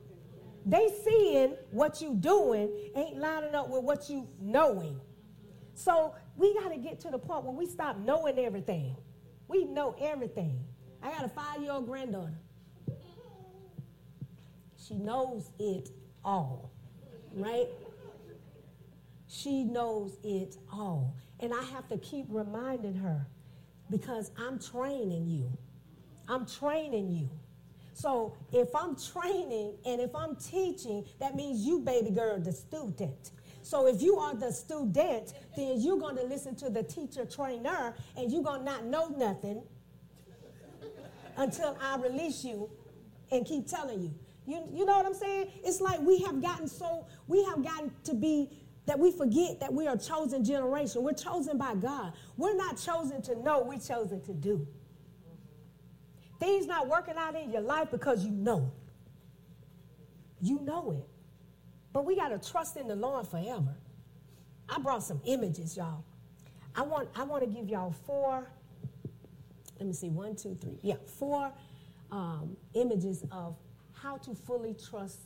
They 0.65 0.89
seeing 1.03 1.55
what 1.71 2.01
you 2.01 2.15
doing 2.15 2.69
ain't 2.95 3.17
lining 3.17 3.53
up 3.53 3.69
with 3.69 3.83
what 3.83 4.09
you 4.09 4.27
knowing. 4.41 4.99
So 5.75 6.15
we 6.37 6.53
got 6.55 6.69
to 6.69 6.77
get 6.77 6.99
to 7.01 7.11
the 7.11 7.19
point 7.19 7.43
where 7.43 7.53
we 7.53 7.65
stop 7.65 7.97
knowing 7.99 8.39
everything. 8.39 8.95
We 9.47 9.65
know 9.65 9.95
everything. 10.01 10.59
I 11.03 11.11
got 11.11 11.25
a 11.25 11.29
five 11.29 11.61
year 11.61 11.73
old 11.73 11.85
granddaughter. 11.85 12.33
She 14.77 14.95
knows 14.95 15.49
it 15.59 15.89
all, 16.23 16.71
right? 17.33 17.67
She 19.27 19.63
knows 19.63 20.17
it 20.23 20.57
all. 20.71 21.15
And 21.39 21.53
I 21.53 21.61
have 21.73 21.87
to 21.89 21.97
keep 21.97 22.25
reminding 22.29 22.95
her 22.95 23.27
because 23.89 24.31
I'm 24.37 24.59
training 24.59 25.27
you. 25.27 25.51
I'm 26.27 26.45
training 26.45 27.11
you. 27.11 27.29
So 27.93 28.35
if 28.51 28.75
I'm 28.75 28.95
training 28.95 29.75
and 29.85 30.01
if 30.01 30.15
I'm 30.15 30.35
teaching, 30.35 31.05
that 31.19 31.35
means 31.35 31.65
you, 31.65 31.79
baby 31.79 32.11
girl, 32.11 32.39
the 32.39 32.51
student. 32.51 33.31
So 33.65 33.87
if 33.87 33.99
you 33.99 34.17
are 34.17 34.35
the 34.35 34.51
student, 34.51 35.33
then 35.57 35.81
you're 35.81 35.97
going 35.97 36.15
to 36.17 36.23
listen 36.23 36.55
to 36.57 36.69
the 36.69 36.83
teacher 36.83 37.25
trainer 37.25 37.95
and 38.15 38.31
you're 38.31 38.43
going 38.43 38.59
to 38.59 38.65
not 38.65 38.85
know 38.85 39.07
nothing 39.07 39.63
until 41.35 41.75
I 41.81 41.97
release 41.97 42.43
you 42.43 42.69
and 43.31 43.43
keep 43.43 43.65
telling 43.65 44.03
you. 44.03 44.13
You, 44.45 44.69
you 44.71 44.85
know 44.85 44.95
what 44.95 45.07
I'm 45.07 45.15
saying? 45.15 45.47
It's 45.63 45.81
like 45.81 45.99
we 46.01 46.19
have 46.19 46.43
gotten 46.43 46.67
so, 46.67 47.07
we 47.25 47.43
have 47.45 47.63
gotten 47.63 47.91
to 48.03 48.13
be 48.13 48.51
that 48.85 48.99
we 48.99 49.11
forget 49.11 49.59
that 49.61 49.73
we 49.73 49.87
are 49.87 49.97
chosen 49.97 50.45
generation. 50.45 51.01
We're 51.01 51.13
chosen 51.13 51.57
by 51.57 51.73
God. 51.73 52.13
We're 52.37 52.55
not 52.55 52.77
chosen 52.77 53.23
to 53.23 53.41
know, 53.41 53.63
we're 53.63 53.79
chosen 53.79 54.21
to 54.25 54.33
do. 54.35 54.67
Things 56.39 56.67
not 56.67 56.87
working 56.87 57.15
out 57.17 57.35
in 57.35 57.49
your 57.49 57.61
life 57.61 57.89
because 57.89 58.23
you 58.23 58.29
know. 58.29 58.71
You 60.39 60.61
know 60.61 60.91
it. 60.91 61.14
But 61.95 62.05
we 62.05 62.15
got 62.15 62.29
to 62.29 62.51
trust 62.51 62.75
in 62.75 62.89
the 62.89 62.95
Lord 62.95 63.25
forever. 63.25 63.73
I 64.67 64.79
brought 64.79 65.01
some 65.01 65.21
images, 65.23 65.77
y'all. 65.77 66.03
I 66.75 66.81
want, 66.81 67.07
I 67.15 67.23
want 67.23 67.43
to 67.43 67.49
give 67.49 67.69
y'all 67.69 67.95
four 68.05 68.45
let 69.79 69.87
me 69.87 69.93
see, 69.93 70.09
one, 70.09 70.35
two, 70.35 70.57
three, 70.61 70.77
yeah, 70.81 70.95
four 71.05 71.51
um, 72.11 72.55
images 72.73 73.23
of 73.31 73.55
how 73.93 74.17
to 74.17 74.33
fully 74.33 74.73
trust 74.73 75.19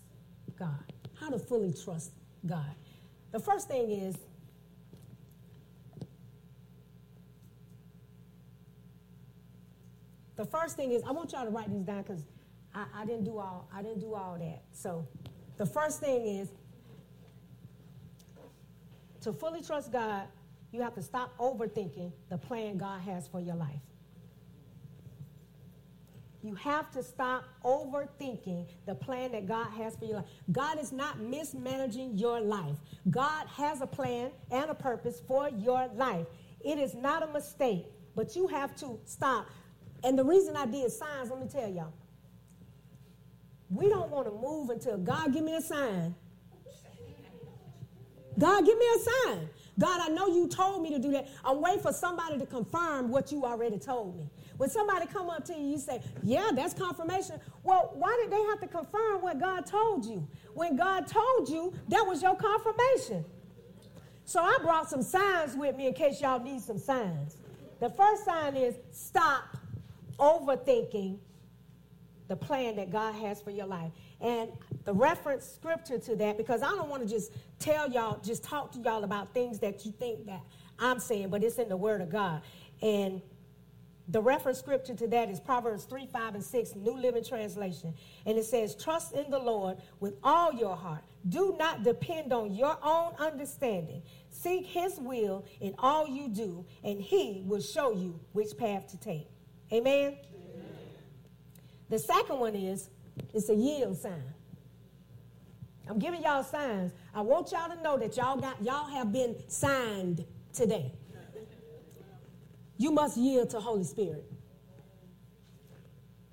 God. 0.57 0.93
How 1.19 1.29
to 1.29 1.37
fully 1.37 1.73
trust 1.73 2.11
God. 2.45 2.73
The 3.31 3.39
first 3.39 3.67
thing 3.67 3.91
is 3.91 4.15
the 10.35 10.45
first 10.45 10.75
thing 10.75 10.91
is 10.91 11.03
I 11.03 11.11
want 11.11 11.31
y'all 11.31 11.45
to 11.45 11.51
write 11.51 11.69
these 11.71 11.83
down 11.83 12.01
because 12.01 12.23
I, 12.73 12.85
I 12.95 13.05
didn't 13.05 13.25
do 13.25 13.37
all 13.37 13.67
I 13.73 13.83
didn't 13.83 13.99
do 13.99 14.15
all 14.15 14.37
that. 14.39 14.63
So 14.71 15.07
the 15.57 15.65
first 15.65 15.99
thing 15.99 16.25
is 16.25 16.49
to 19.21 19.33
fully 19.33 19.61
trust 19.61 19.91
God, 19.91 20.23
you 20.71 20.81
have 20.81 20.93
to 20.95 21.01
stop 21.01 21.37
overthinking 21.37 22.11
the 22.29 22.37
plan 22.37 22.77
God 22.77 23.01
has 23.01 23.27
for 23.27 23.39
your 23.39 23.55
life. 23.55 23.81
You 26.41 26.55
have 26.55 26.89
to 26.91 27.03
stop 27.03 27.43
overthinking 27.65 28.67
the 28.85 28.95
plan 28.95 29.33
that 29.33 29.45
God 29.45 29.71
has 29.71 29.97
for 29.97 30.05
your 30.05 30.17
life. 30.17 30.25
God 30.51 30.79
is 30.79 30.93
not 30.93 31.19
mismanaging 31.19 32.17
your 32.17 32.39
life. 32.39 32.77
God 33.09 33.47
has 33.47 33.81
a 33.81 33.87
plan 33.87 34.31
and 34.49 34.69
a 34.69 34.73
purpose 34.73 35.21
for 35.27 35.49
your 35.49 35.89
life. 35.95 36.27
It 36.63 36.79
is 36.79 36.93
not 36.93 37.23
a 37.23 37.27
mistake, 37.33 37.87
but 38.15 38.35
you 38.35 38.47
have 38.47 38.75
to 38.77 38.99
stop. 39.05 39.47
And 40.03 40.17
the 40.17 40.23
reason 40.23 40.55
I 40.55 40.65
did 40.65 40.89
signs, 40.91 41.29
let 41.29 41.41
me 41.41 41.47
tell 41.47 41.69
y'all. 41.69 41.93
We 43.69 43.89
don't 43.89 44.09
want 44.09 44.27
to 44.27 44.31
move 44.31 44.69
until 44.69 44.97
God 44.97 45.33
give 45.33 45.43
me 45.43 45.55
a 45.55 45.61
sign. 45.61 46.15
God, 48.39 48.65
give 48.65 48.77
me 48.77 48.85
a 48.95 48.99
sign. 48.99 49.49
God, 49.77 50.01
I 50.01 50.09
know 50.09 50.27
you 50.27 50.47
told 50.47 50.81
me 50.81 50.89
to 50.89 50.99
do 50.99 51.11
that. 51.11 51.29
I'm 51.45 51.61
waiting 51.61 51.81
for 51.81 51.93
somebody 51.93 52.37
to 52.37 52.45
confirm 52.45 53.09
what 53.09 53.31
you 53.31 53.45
already 53.45 53.79
told 53.79 54.17
me. 54.17 54.29
When 54.57 54.69
somebody 54.69 55.05
come 55.05 55.29
up 55.29 55.45
to 55.45 55.53
you, 55.53 55.67
you 55.67 55.77
say, 55.77 56.01
yeah, 56.21 56.49
that's 56.53 56.73
confirmation. 56.73 57.39
Well, 57.63 57.91
why 57.93 58.17
did 58.21 58.31
they 58.31 58.41
have 58.43 58.59
to 58.59 58.67
confirm 58.67 59.21
what 59.21 59.39
God 59.39 59.65
told 59.65 60.05
you? 60.05 60.27
When 60.53 60.75
God 60.75 61.07
told 61.07 61.47
you, 61.47 61.73
that 61.87 62.05
was 62.05 62.21
your 62.21 62.35
confirmation. 62.35 63.23
So 64.25 64.41
I 64.41 64.57
brought 64.61 64.89
some 64.89 65.01
signs 65.01 65.55
with 65.55 65.75
me 65.75 65.87
in 65.87 65.93
case 65.93 66.19
y'all 66.21 66.39
need 66.39 66.61
some 66.61 66.77
signs. 66.77 67.37
The 67.79 67.89
first 67.89 68.25
sign 68.25 68.57
is 68.57 68.75
stop 68.91 69.57
overthinking 70.17 71.19
the 72.27 72.35
plan 72.35 72.75
that 72.75 72.91
God 72.91 73.15
has 73.15 73.41
for 73.41 73.51
your 73.51 73.65
life. 73.65 73.91
And 74.21 74.49
the 74.85 74.93
reference 74.93 75.45
scripture 75.45 75.97
to 75.97 76.15
that, 76.17 76.37
because 76.37 76.61
I 76.61 76.69
don't 76.69 76.89
want 76.89 77.03
to 77.03 77.09
just 77.09 77.31
tell 77.59 77.89
y'all, 77.89 78.19
just 78.19 78.43
talk 78.43 78.71
to 78.73 78.79
y'all 78.79 79.03
about 79.03 79.33
things 79.33 79.59
that 79.59 79.85
you 79.85 79.91
think 79.91 80.25
that 80.25 80.41
I'm 80.77 80.99
saying, 80.99 81.29
but 81.29 81.43
it's 81.43 81.57
in 81.57 81.69
the 81.69 81.77
Word 81.77 82.01
of 82.01 82.09
God. 82.09 82.41
And 82.81 83.21
the 84.07 84.21
reference 84.21 84.57
scripture 84.57 84.95
to 84.95 85.07
that 85.07 85.29
is 85.29 85.39
Proverbs 85.39 85.83
3, 85.83 86.07
5, 86.07 86.35
and 86.35 86.43
6, 86.43 86.75
New 86.75 86.97
Living 86.97 87.23
Translation. 87.23 87.93
And 88.25 88.37
it 88.37 88.45
says, 88.45 88.75
Trust 88.75 89.13
in 89.13 89.29
the 89.29 89.37
Lord 89.37 89.77
with 89.99 90.15
all 90.23 90.51
your 90.51 90.75
heart. 90.75 91.03
Do 91.27 91.55
not 91.59 91.83
depend 91.83 92.33
on 92.33 92.53
your 92.53 92.77
own 92.81 93.13
understanding. 93.19 94.01
Seek 94.31 94.65
his 94.65 94.99
will 94.99 95.45
in 95.61 95.75
all 95.77 96.07
you 96.07 96.27
do, 96.27 96.65
and 96.83 96.99
he 96.99 97.43
will 97.45 97.61
show 97.61 97.91
you 97.91 98.19
which 98.31 98.57
path 98.57 98.87
to 98.87 98.97
take. 98.97 99.27
Amen? 99.71 100.17
Amen. 100.17 100.17
The 101.89 101.99
second 101.99 102.39
one 102.39 102.55
is 102.55 102.89
it's 103.33 103.49
a 103.49 103.55
yield 103.55 103.97
sign. 103.97 104.23
I'm 105.89 105.97
giving 105.99 106.21
y'all 106.21 106.43
signs. 106.43 106.91
I 107.13 107.21
want 107.21 107.51
y'all 107.51 107.75
to 107.75 107.81
know 107.81 107.97
that 107.97 108.15
y'all 108.15 108.37
got 108.37 108.63
y'all 108.63 108.87
have 108.89 109.11
been 109.11 109.35
signed 109.47 110.25
today 110.53 110.93
you 112.79 112.91
must 112.91 113.17
yield 113.17 113.49
to 113.51 113.59
Holy 113.59 113.83
Spirit. 113.83 114.25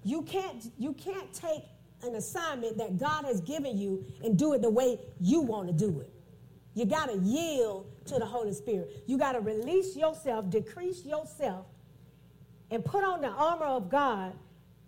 You 0.05 0.23
can't, 0.23 0.65
you 0.79 0.93
can't 0.93 1.31
take 1.35 1.65
an 2.05 2.15
assignment 2.15 2.79
that 2.79 2.97
God 2.99 3.25
has 3.25 3.41
given 3.41 3.77
you 3.77 4.07
and 4.25 4.39
do 4.39 4.55
it 4.55 4.63
the 4.63 4.71
way 4.71 5.01
you 5.21 5.41
want 5.41 5.67
to 5.67 5.75
do 5.75 6.01
it. 6.01 6.09
You 6.75 6.85
got 6.85 7.07
to 7.11 7.19
yield 7.19 7.91
to 8.07 8.19
the 8.21 8.25
Holy 8.25 8.53
Spirit. 8.53 9.03
You 9.07 9.19
got 9.19 9.33
to 9.33 9.41
release 9.41 9.97
yourself, 9.97 10.49
decrease 10.49 11.05
yourself, 11.05 11.67
and 12.71 12.85
put 12.85 13.03
on 13.03 13.23
the 13.23 13.29
armor 13.29 13.67
of 13.67 13.91
God 13.91 14.33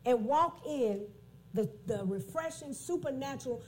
and 0.07 0.25
walk 0.25 0.63
in 0.65 1.07
the, 1.55 1.69
the 1.87 2.05
refreshing 2.05 2.73
supernatural 2.73 3.63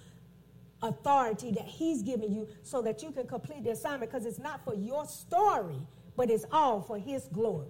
authority 0.83 1.51
that 1.53 1.67
He's 1.67 2.03
given 2.03 2.33
you 2.33 2.49
so 2.63 2.83
that 2.83 3.03
you 3.03 3.11
can 3.11 3.27
complete 3.27 3.65
the 3.65 3.71
assignment 3.71 4.11
because 4.11 4.27
it's 4.27 4.39
not 4.39 4.65
for 4.65 4.75
your 4.75 5.07
story, 5.07 5.87
but 6.17 6.31
it's 6.31 6.45
all 6.53 6.81
for 6.81 6.99
His 6.99 7.25
glory. 7.33 7.69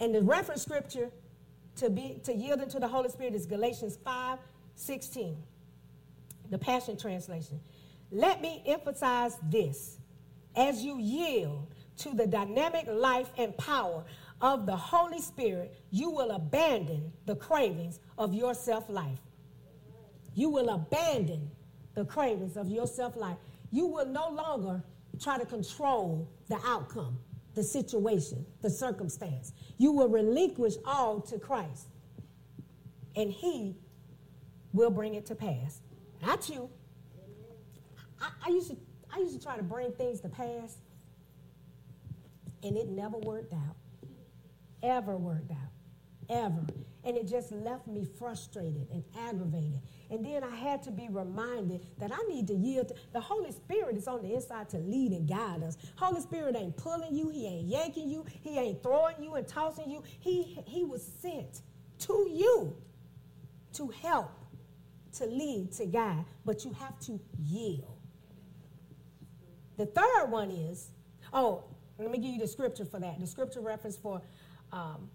And 0.00 0.14
the 0.14 0.22
reference 0.22 0.62
scripture 0.62 1.10
to 1.76 1.90
be 1.90 2.20
to 2.24 2.34
yield 2.34 2.60
into 2.60 2.78
the 2.78 2.88
Holy 2.88 3.08
Spirit 3.08 3.34
is 3.34 3.46
Galatians 3.46 3.98
5 4.04 4.38
16, 4.74 5.36
the 6.50 6.58
Passion 6.58 6.96
Translation. 6.96 7.60
Let 8.10 8.40
me 8.40 8.62
emphasize 8.66 9.36
this. 9.42 9.98
As 10.56 10.82
you 10.82 10.98
yield 10.98 11.66
to 11.98 12.14
the 12.14 12.26
dynamic 12.26 12.86
life 12.88 13.30
and 13.36 13.56
power 13.56 14.04
of 14.40 14.66
the 14.66 14.76
Holy 14.76 15.20
Spirit, 15.20 15.74
you 15.90 16.10
will 16.10 16.30
abandon 16.30 17.12
the 17.26 17.36
cravings 17.36 18.00
of 18.16 18.34
your 18.34 18.54
self 18.54 18.88
life. 18.88 19.20
You 20.34 20.48
will 20.50 20.68
abandon 20.68 21.50
the 21.94 22.04
cravings 22.04 22.56
of 22.56 22.68
your 22.68 22.86
self 22.86 23.16
life. 23.16 23.38
You 23.70 23.86
will 23.86 24.06
no 24.06 24.28
longer 24.30 24.82
try 25.20 25.38
to 25.38 25.46
control 25.46 26.28
the 26.48 26.58
outcome 26.64 27.18
the 27.58 27.64
situation, 27.64 28.46
the 28.62 28.70
circumstance. 28.70 29.52
You 29.78 29.90
will 29.90 30.08
relinquish 30.08 30.74
all 30.84 31.20
to 31.22 31.40
Christ, 31.40 31.88
and 33.16 33.32
He 33.32 33.74
will 34.72 34.90
bring 34.90 35.14
it 35.14 35.26
to 35.26 35.34
pass. 35.34 35.80
Not 36.22 36.48
you. 36.48 36.70
I, 38.20 38.28
I, 38.46 38.50
used 38.50 38.70
to, 38.70 38.76
I 39.12 39.18
used 39.18 39.34
to 39.36 39.44
try 39.44 39.56
to 39.56 39.64
bring 39.64 39.90
things 39.90 40.20
to 40.20 40.28
pass, 40.28 40.76
and 42.62 42.76
it 42.76 42.88
never 42.88 43.18
worked 43.18 43.52
out. 43.52 43.76
Ever 44.82 45.16
worked 45.16 45.50
out. 45.50 45.72
Ever. 46.28 46.66
And 47.04 47.16
it 47.16 47.26
just 47.26 47.52
left 47.52 47.86
me 47.86 48.06
frustrated 48.18 48.88
and 48.92 49.02
aggravated. 49.18 49.80
And 50.10 50.24
then 50.24 50.44
I 50.44 50.54
had 50.54 50.82
to 50.82 50.90
be 50.90 51.08
reminded 51.08 51.86
that 51.98 52.12
I 52.12 52.18
need 52.28 52.46
to 52.48 52.54
yield. 52.54 52.88
To, 52.88 52.94
the 53.12 53.20
Holy 53.20 53.52
Spirit 53.52 53.96
is 53.96 54.06
on 54.06 54.22
the 54.22 54.34
inside 54.34 54.68
to 54.70 54.78
lead 54.78 55.12
and 55.12 55.28
guide 55.28 55.62
us. 55.62 55.78
Holy 55.96 56.20
Spirit 56.20 56.54
ain't 56.56 56.76
pulling 56.76 57.14
you, 57.14 57.30
He 57.30 57.46
ain't 57.46 57.68
yanking 57.68 58.08
you, 58.10 58.26
He 58.42 58.58
ain't 58.58 58.82
throwing 58.82 59.22
you 59.22 59.34
and 59.34 59.48
tossing 59.48 59.90
you. 59.90 60.02
He, 60.20 60.58
he 60.66 60.84
was 60.84 61.02
sent 61.02 61.62
to 62.00 62.28
you 62.30 62.76
to 63.74 63.88
help, 64.02 64.32
to 65.14 65.26
lead, 65.26 65.72
to 65.72 65.86
guide, 65.86 66.24
but 66.44 66.64
you 66.64 66.72
have 66.72 66.98
to 67.00 67.20
yield. 67.38 67.96
The 69.76 69.86
third 69.86 70.26
one 70.26 70.50
is, 70.50 70.90
oh, 71.32 71.64
let 71.98 72.10
me 72.10 72.18
give 72.18 72.32
you 72.32 72.40
the 72.40 72.48
scripture 72.48 72.84
for 72.84 73.00
that. 73.00 73.18
The 73.20 73.26
scripture 73.26 73.60
reference 73.60 73.96
for 73.96 74.22
um, 74.72 75.08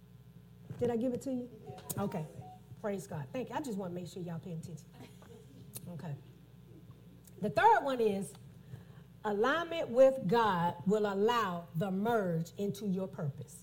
did 0.80 0.90
I 0.90 0.98
give 0.98 1.14
it 1.14 1.22
to 1.24 1.32
you? 1.32 1.50
Okay. 2.00 2.26
Praise 2.82 3.08
God. 3.08 3.24
Thank 3.32 3.50
you. 3.50 3.56
I 3.56 3.62
just 3.62 3.78
want 3.78 3.92
to 3.92 3.96
make 3.96 4.12
sure 4.12 4.22
y'all 4.22 4.40
pay 4.40 4.52
attention. 4.52 4.86
Okay. 5.94 6.16
The 7.42 7.50
third 7.50 7.84
one 7.84 8.00
is 8.00 8.34
alignment 9.26 9.90
with 9.90 10.16
God 10.28 10.76
will 10.86 11.06
allow 11.06 11.66
the 11.78 11.90
merge 11.92 12.52
into 12.58 12.86
your 12.86 13.08
purpose. 13.08 13.58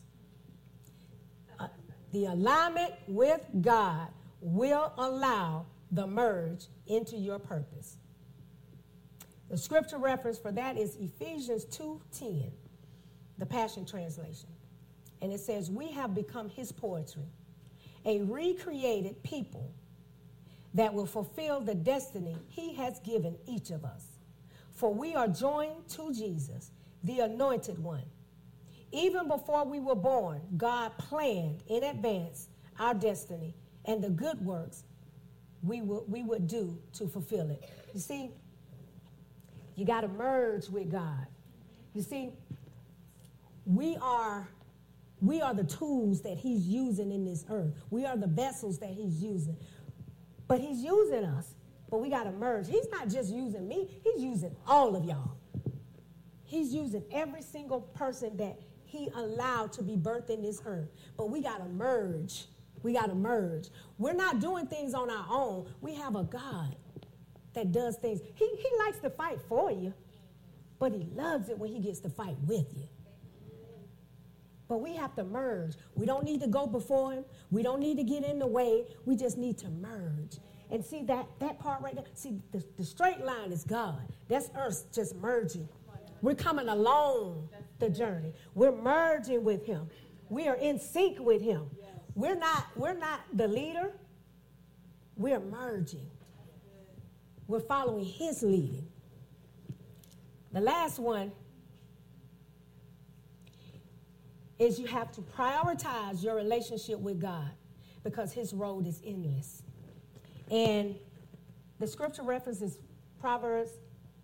Uh, 1.59 1.69
the 2.13 2.27
alignment 2.27 2.93
with 3.07 3.43
God 3.61 4.09
will 4.41 4.93
allow 4.97 5.67
the 5.93 6.07
merge 6.07 6.67
into 6.87 7.17
your 7.17 7.39
purpose. 7.39 7.97
The 9.51 9.59
scripture 9.59 9.99
reference 9.99 10.39
for 10.39 10.53
that 10.53 10.79
is 10.79 10.97
Ephesians 10.97 11.65
2:10, 11.67 12.53
the 13.39 13.47
Passion 13.47 13.85
Translation. 13.85 14.49
And 15.23 15.33
it 15.33 15.41
says, 15.41 15.71
We 15.71 15.91
have 15.93 16.15
become 16.15 16.49
his 16.49 16.73
poetry, 16.73 17.29
a 18.05 18.21
recreated 18.23 19.23
people 19.23 19.71
that 20.75 20.95
will 20.95 21.07
fulfill 21.07 21.61
the 21.61 21.75
destiny 21.75 22.37
he 22.49 22.75
has 22.75 23.01
given 23.01 23.37
each 23.47 23.71
of 23.71 23.85
us. 23.85 24.07
For 24.73 24.93
we 24.95 25.15
are 25.15 25.29
joined 25.29 25.89
to 25.91 26.13
Jesus, 26.13 26.71
the 27.05 27.21
anointed 27.21 27.79
one. 27.79 28.05
Even 28.93 29.29
before 29.29 29.65
we 29.65 29.79
were 29.81 29.95
born, 29.95 30.41
God 30.57 30.97
planned 30.99 31.63
in 31.69 31.85
advance 31.85 32.49
our 32.79 32.95
destiny 32.95 33.55
and 33.85 34.03
the 34.03 34.11
good 34.11 34.41
works 34.45 34.85
we, 35.63 35.83
will, 35.83 36.05
we 36.09 36.23
would 36.23 36.47
do 36.47 36.79
to 36.95 37.07
fulfill 37.07 37.51
it. 37.51 37.63
You 37.93 38.01
see, 38.01 38.31
you 39.77 39.85
got 39.85 40.01
to 40.03 40.09
merge 40.09 40.69
with 40.69 40.91
God. 40.91 41.27
You 41.95 42.03
see, 42.03 42.31
we 43.67 43.97
are 44.01 44.49
we 45.21 45.41
are 45.41 45.55
the 45.55 45.65
tools 45.65 46.23
that 46.23 46.39
he's 46.39 46.67
using 46.67 47.13
in 47.13 47.25
this 47.25 47.45
earth. 47.51 47.75
We 47.91 48.07
are 48.07 48.17
the 48.17 48.27
vessels 48.27 48.79
that 48.79 48.91
he's 48.91 49.23
using. 49.23 49.57
But 50.49 50.61
he's 50.61 50.83
using 50.83 51.25
us. 51.25 51.55
But 51.91 52.01
we 52.01 52.09
got 52.09 52.25
to 52.25 52.33
merge. 52.33 52.69
He's 52.69 52.89
not 52.91 53.09
just 53.09 53.31
using 53.31 53.69
me, 53.69 54.01
he's 54.03 54.23
using 54.23 54.55
all 54.67 54.97
of 54.97 55.05
y'all. 55.05 55.37
He's 56.45 56.75
using 56.75 57.05
every 57.13 57.43
single 57.43 57.81
person 57.81 58.37
that 58.39 58.59
he 58.85 59.09
allowed 59.15 59.73
to 59.75 59.83
be 59.83 59.97
birthed 59.97 60.31
in 60.31 60.43
this 60.43 60.61
earth. 60.65 60.89
But 61.17 61.31
we 61.31 61.41
got 61.41 61.59
to 61.59 61.67
merge. 61.67 62.47
We 62.83 62.93
got 62.95 63.07
to 63.07 63.15
merge. 63.15 63.69
We're 63.99 64.15
not 64.15 64.41
doing 64.41 64.67
things 64.67 64.95
on 64.95 65.11
our 65.11 65.27
own. 65.31 65.69
We 65.81 65.95
have 65.95 66.17
a 66.17 66.25
God 66.25 66.75
that 67.55 67.73
does 67.73 67.97
things. 67.97 68.21
He, 68.35 68.49
he 68.57 68.69
likes 68.79 68.99
to 69.01 69.11
fight 69.11 69.39
for 69.49 69.71
you, 69.71 69.93
but 70.79 70.93
he 70.93 71.07
loves 71.15 71.49
it 71.49 71.59
when 71.59 71.71
he 71.71 71.81
gets 71.81 72.01
to 72.01 72.11
fight 72.11 72.37
with 72.47 72.67
you. 72.77 72.89
But 74.71 74.83
we 74.83 74.95
have 74.95 75.17
to 75.17 75.25
merge. 75.25 75.75
We 75.97 76.07
don't 76.07 76.23
need 76.23 76.41
to 76.43 76.47
go 76.47 76.65
before 76.65 77.13
him. 77.13 77.25
We 77.51 77.65
don't 77.65 77.81
need 77.81 77.97
to 77.97 78.05
get 78.05 78.23
in 78.23 78.39
the 78.39 78.47
way. 78.47 78.85
We 79.05 79.17
just 79.17 79.37
need 79.37 79.59
to 79.59 79.69
merge. 79.69 80.39
And 80.71 80.85
see 80.85 81.03
that, 81.07 81.27
that 81.41 81.59
part 81.59 81.83
right 81.83 81.93
there? 81.93 82.05
See, 82.15 82.39
the, 82.53 82.63
the 82.77 82.85
straight 82.85 83.25
line 83.25 83.51
is 83.51 83.65
God. 83.65 84.01
That's 84.29 84.49
us 84.51 84.85
just 84.93 85.17
merging. 85.17 85.69
We're 86.23 86.37
coming 86.37 86.69
along 86.69 87.49
the 87.81 87.91
journey. 87.91 88.33
We're 88.55 88.71
merging 88.71 89.43
with 89.43 89.67
him. 89.67 89.89
We 90.29 90.47
are 90.47 90.55
in 90.55 90.79
sync 90.79 91.19
with 91.19 91.43
him. 91.43 91.65
We're 92.15 92.37
not, 92.37 92.67
we're 92.77 92.95
not 92.95 93.23
the 93.33 93.49
leader. 93.49 93.91
We're 95.17 95.41
merging. 95.41 96.09
We're 97.49 97.59
following 97.59 98.05
his 98.05 98.45
leading. 98.45 98.87
The 100.53 100.61
last 100.61 101.01
one 101.01 101.33
is 104.61 104.79
you 104.79 104.87
have 104.87 105.11
to 105.11 105.23
prioritize 105.23 106.23
your 106.23 106.37
relationship 106.37 107.01
with 107.01 107.19
God 107.19 107.51
because 108.05 108.33
his 108.33 108.53
road 108.53 108.87
is 108.87 109.01
endless. 109.05 109.63
And 110.51 110.95
the 111.79 111.87
scripture 111.87 112.23
references 112.23 112.79
Proverbs 113.19 113.73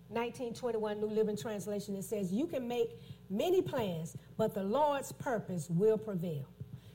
1921 0.08 1.00
New 1.00 1.06
Living 1.06 1.36
Translation. 1.36 1.96
It 1.96 2.04
says, 2.04 2.32
You 2.32 2.46
can 2.46 2.68
make 2.68 3.00
many 3.30 3.62
plans, 3.62 4.14
but 4.36 4.54
the 4.54 4.62
Lord's 4.62 5.10
purpose 5.10 5.68
will 5.70 5.98
prevail. 5.98 6.46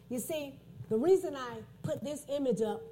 You 0.09 0.19
see, 0.19 0.53
the 0.89 0.97
reason 0.97 1.35
I 1.35 1.57
put 1.81 2.03
this 2.03 2.25
image 2.29 2.61
up 2.61 2.83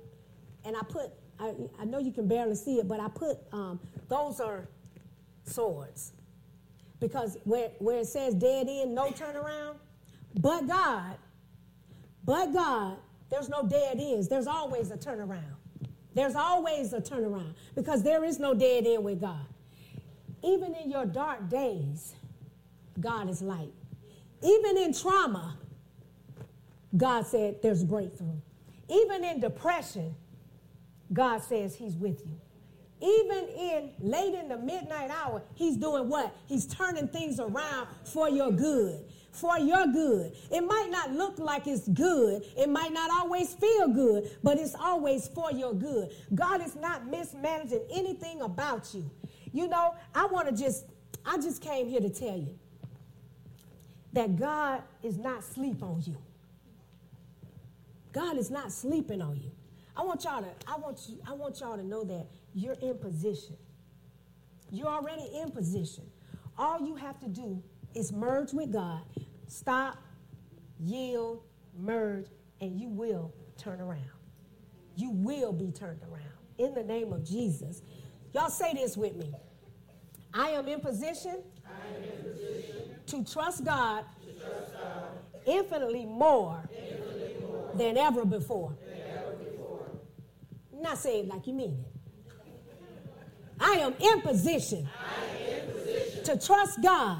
and 0.66 0.76
I 0.76 0.82
put, 0.82 1.12
I, 1.40 1.54
I 1.80 1.86
know 1.86 2.00
you 2.00 2.12
can 2.12 2.28
barely 2.28 2.56
see 2.56 2.80
it, 2.80 2.88
but 2.88 3.00
I 3.00 3.08
put, 3.08 3.38
um, 3.52 3.80
those 4.08 4.40
are 4.40 4.68
swords. 5.44 6.14
Because 7.00 7.38
where, 7.44 7.70
where 7.78 8.00
it 8.00 8.08
says 8.08 8.34
dead 8.34 8.68
end, 8.68 8.96
no 8.96 9.10
turnaround, 9.12 9.76
but 10.36 10.68
God, 10.68 11.18
but 12.24 12.54
God, 12.54 12.98
there's 13.30 13.50
no 13.50 13.64
dead 13.64 13.98
ends. 14.00 14.28
There's 14.28 14.48
always 14.48 14.92
a 14.92 14.98
turnaround. 14.98 15.56
There's 16.14 16.36
always 16.36 16.94
a 16.94 17.02
turnaround 17.02 17.54
because 17.76 18.04
there 18.04 18.24
is 18.24 18.40
no 18.40 18.54
dead 18.54 18.86
end 18.86 19.04
with 19.04 19.22
God. 19.22 19.46
Even 20.44 20.74
in 20.76 20.90
your 20.90 21.06
dark 21.06 21.50
days, 21.50 22.16
God 23.00 23.30
is 23.30 23.42
light. 23.42 23.74
Even 24.42 24.78
in 24.78 24.94
trauma, 24.94 25.58
God 26.96 27.26
said 27.28 27.62
there's 27.62 27.84
breakthrough. 27.84 28.40
Even 28.90 29.24
in 29.24 29.40
depression, 29.40 30.16
God 31.14 31.40
says 31.40 31.76
He's 31.76 31.96
with 31.96 32.26
you. 32.26 32.40
Even 33.02 33.48
in 33.48 33.92
late 34.00 34.34
in 34.34 34.50
the 34.50 34.58
midnight 34.58 35.10
hour, 35.10 35.42
He's 35.54 35.78
doing 35.78 36.10
what? 36.10 36.36
He's 36.48 36.66
turning 36.66 37.08
things 37.08 37.40
around 37.40 37.88
for 38.04 38.30
your 38.30 38.52
good 38.52 39.04
for 39.32 39.58
your 39.60 39.88
good. 39.88 40.34
It 40.52 40.62
might 40.62 40.90
not 40.90 41.12
look 41.12 41.40
like 41.40 41.68
it's 41.68 41.88
good, 41.88 42.44
it 42.58 42.70
might 42.70 42.92
not 42.92 43.12
always 43.12 43.54
feel 43.54 43.88
good, 43.88 44.30
but 44.44 44.58
it's 44.58 44.76
always 44.76 45.28
for 45.28 45.52
your 45.52 45.74
good. 45.74 46.10
God 46.34 46.64
is 46.66 46.76
not 46.76 47.08
mismanaging 47.08 47.86
anything 47.94 48.42
about 48.42 48.94
you. 48.94 49.10
You 49.52 49.68
know, 49.68 49.96
I 50.14 50.26
want 50.26 50.50
to 50.50 50.56
just, 50.56 50.86
I 51.26 51.38
just 51.38 51.62
came 51.62 51.88
here 51.88 52.02
to 52.02 52.10
tell 52.10 52.38
you 52.38 52.58
that 54.14 54.38
God 54.38 54.84
is 55.04 55.18
not 55.18 55.44
sleep 55.44 55.84
on 55.84 56.02
you. 56.06 56.18
God 58.12 58.38
is 58.38 58.50
not 58.50 58.72
sleeping 58.72 59.22
on 59.22 59.40
you. 59.40 59.52
I 59.96 60.04
want 60.04 60.24
y'all 60.24 60.42
to, 60.42 60.50
I 60.68 60.78
want 60.78 61.00
you, 61.08 61.20
I 61.28 61.34
want 61.34 61.60
y'all 61.60 61.78
to 61.78 61.84
know 61.84 62.04
that 62.06 62.28
you're 62.54 62.78
in 62.82 62.98
position. 62.98 63.58
You're 64.72 64.88
already 64.88 65.30
in 65.42 65.52
position. 65.52 66.06
All 66.58 66.80
you 66.86 66.96
have 66.96 67.20
to 67.20 67.28
do 67.28 67.62
is 67.94 68.12
merge 68.12 68.54
with 68.54 68.72
God. 68.72 69.02
Stop, 69.48 69.98
yield, 70.80 71.44
merge, 71.78 72.28
and 72.62 72.80
you 72.80 72.90
will 72.90 73.34
turn 73.58 73.82
around. 73.82 74.04
You 74.96 75.12
will 75.12 75.54
be 75.54 75.72
turned 75.72 76.02
around 76.04 76.24
in 76.58 76.74
the 76.74 76.84
name 76.84 77.14
of 77.14 77.24
Jesus. 77.24 77.82
Y'all 78.34 78.50
say 78.50 78.74
this 78.74 78.98
with 78.98 79.16
me. 79.16 79.34
I 80.34 80.50
am 80.50 80.68
in 80.68 80.80
position, 80.80 81.42
am 81.96 82.04
in 82.04 82.32
position 82.32 82.76
to, 83.08 83.24
trust 83.34 83.66
God, 83.66 84.06
to 84.26 84.40
trust 84.40 84.74
God 84.74 85.10
infinitely, 85.46 86.06
more 86.06 86.70
infinitely 86.72 87.36
more 87.42 87.72
than 87.76 87.98
ever 87.98 88.26
before. 88.26 88.76
Not 90.72 90.98
saying 90.98 91.28
like 91.28 91.48
you 91.48 91.54
mean 91.54 91.84
it. 91.86 91.86
I 93.60 93.74
am 93.74 93.94
in 94.00 94.22
position, 94.22 94.88
am 94.88 95.54
in 95.54 95.72
position 95.72 96.24
to 96.24 96.46
trust 96.46 96.82
God 96.82 97.20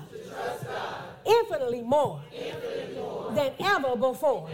infinitely 1.26 1.82
more, 1.82 2.22
than, 3.32 3.52
ever 3.60 3.96
before. 3.96 4.50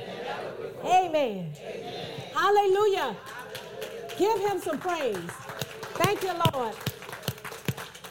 Amen. 0.83 1.51
Hallelujah. 2.33 3.15
Hallelujah. 3.15 3.15
Give 4.17 4.39
him 4.39 4.59
some 4.59 4.77
praise. 4.79 5.17
Thank 5.97 6.23
you, 6.23 6.31
Lord. 6.53 6.75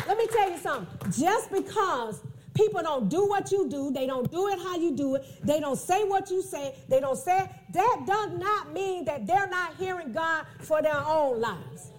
Let 0.07 0.18
me 0.18 0.27
tell 0.27 0.51
you 0.51 0.59
something. 0.59 1.11
Just 1.11 1.51
because 1.51 2.20
people 2.55 2.83
don't 2.83 3.09
do 3.09 3.27
what 3.27 3.51
you 3.51 3.68
do, 3.68 3.91
they 3.91 4.07
don't 4.07 4.31
do 4.31 4.49
it 4.49 4.59
how 4.59 4.77
you 4.77 4.95
do 4.95 5.16
it, 5.16 5.25
they 5.43 5.61
don't 5.61 5.79
say 5.79 6.05
what 6.05 6.31
you 6.31 6.43
say, 6.43 6.75
they 6.89 7.01
don't 7.01 7.18
say 7.18 7.41
it, 7.41 7.51
that 7.72 8.05
does 8.07 8.39
not 8.39 8.72
mean 8.72 9.05
that 9.05 9.27
they're 9.27 9.49
not 9.49 9.75
hearing 9.77 10.12
God 10.12 10.47
for 10.61 10.81
their 10.81 11.03
own 11.07 11.41
lives. 11.41 11.91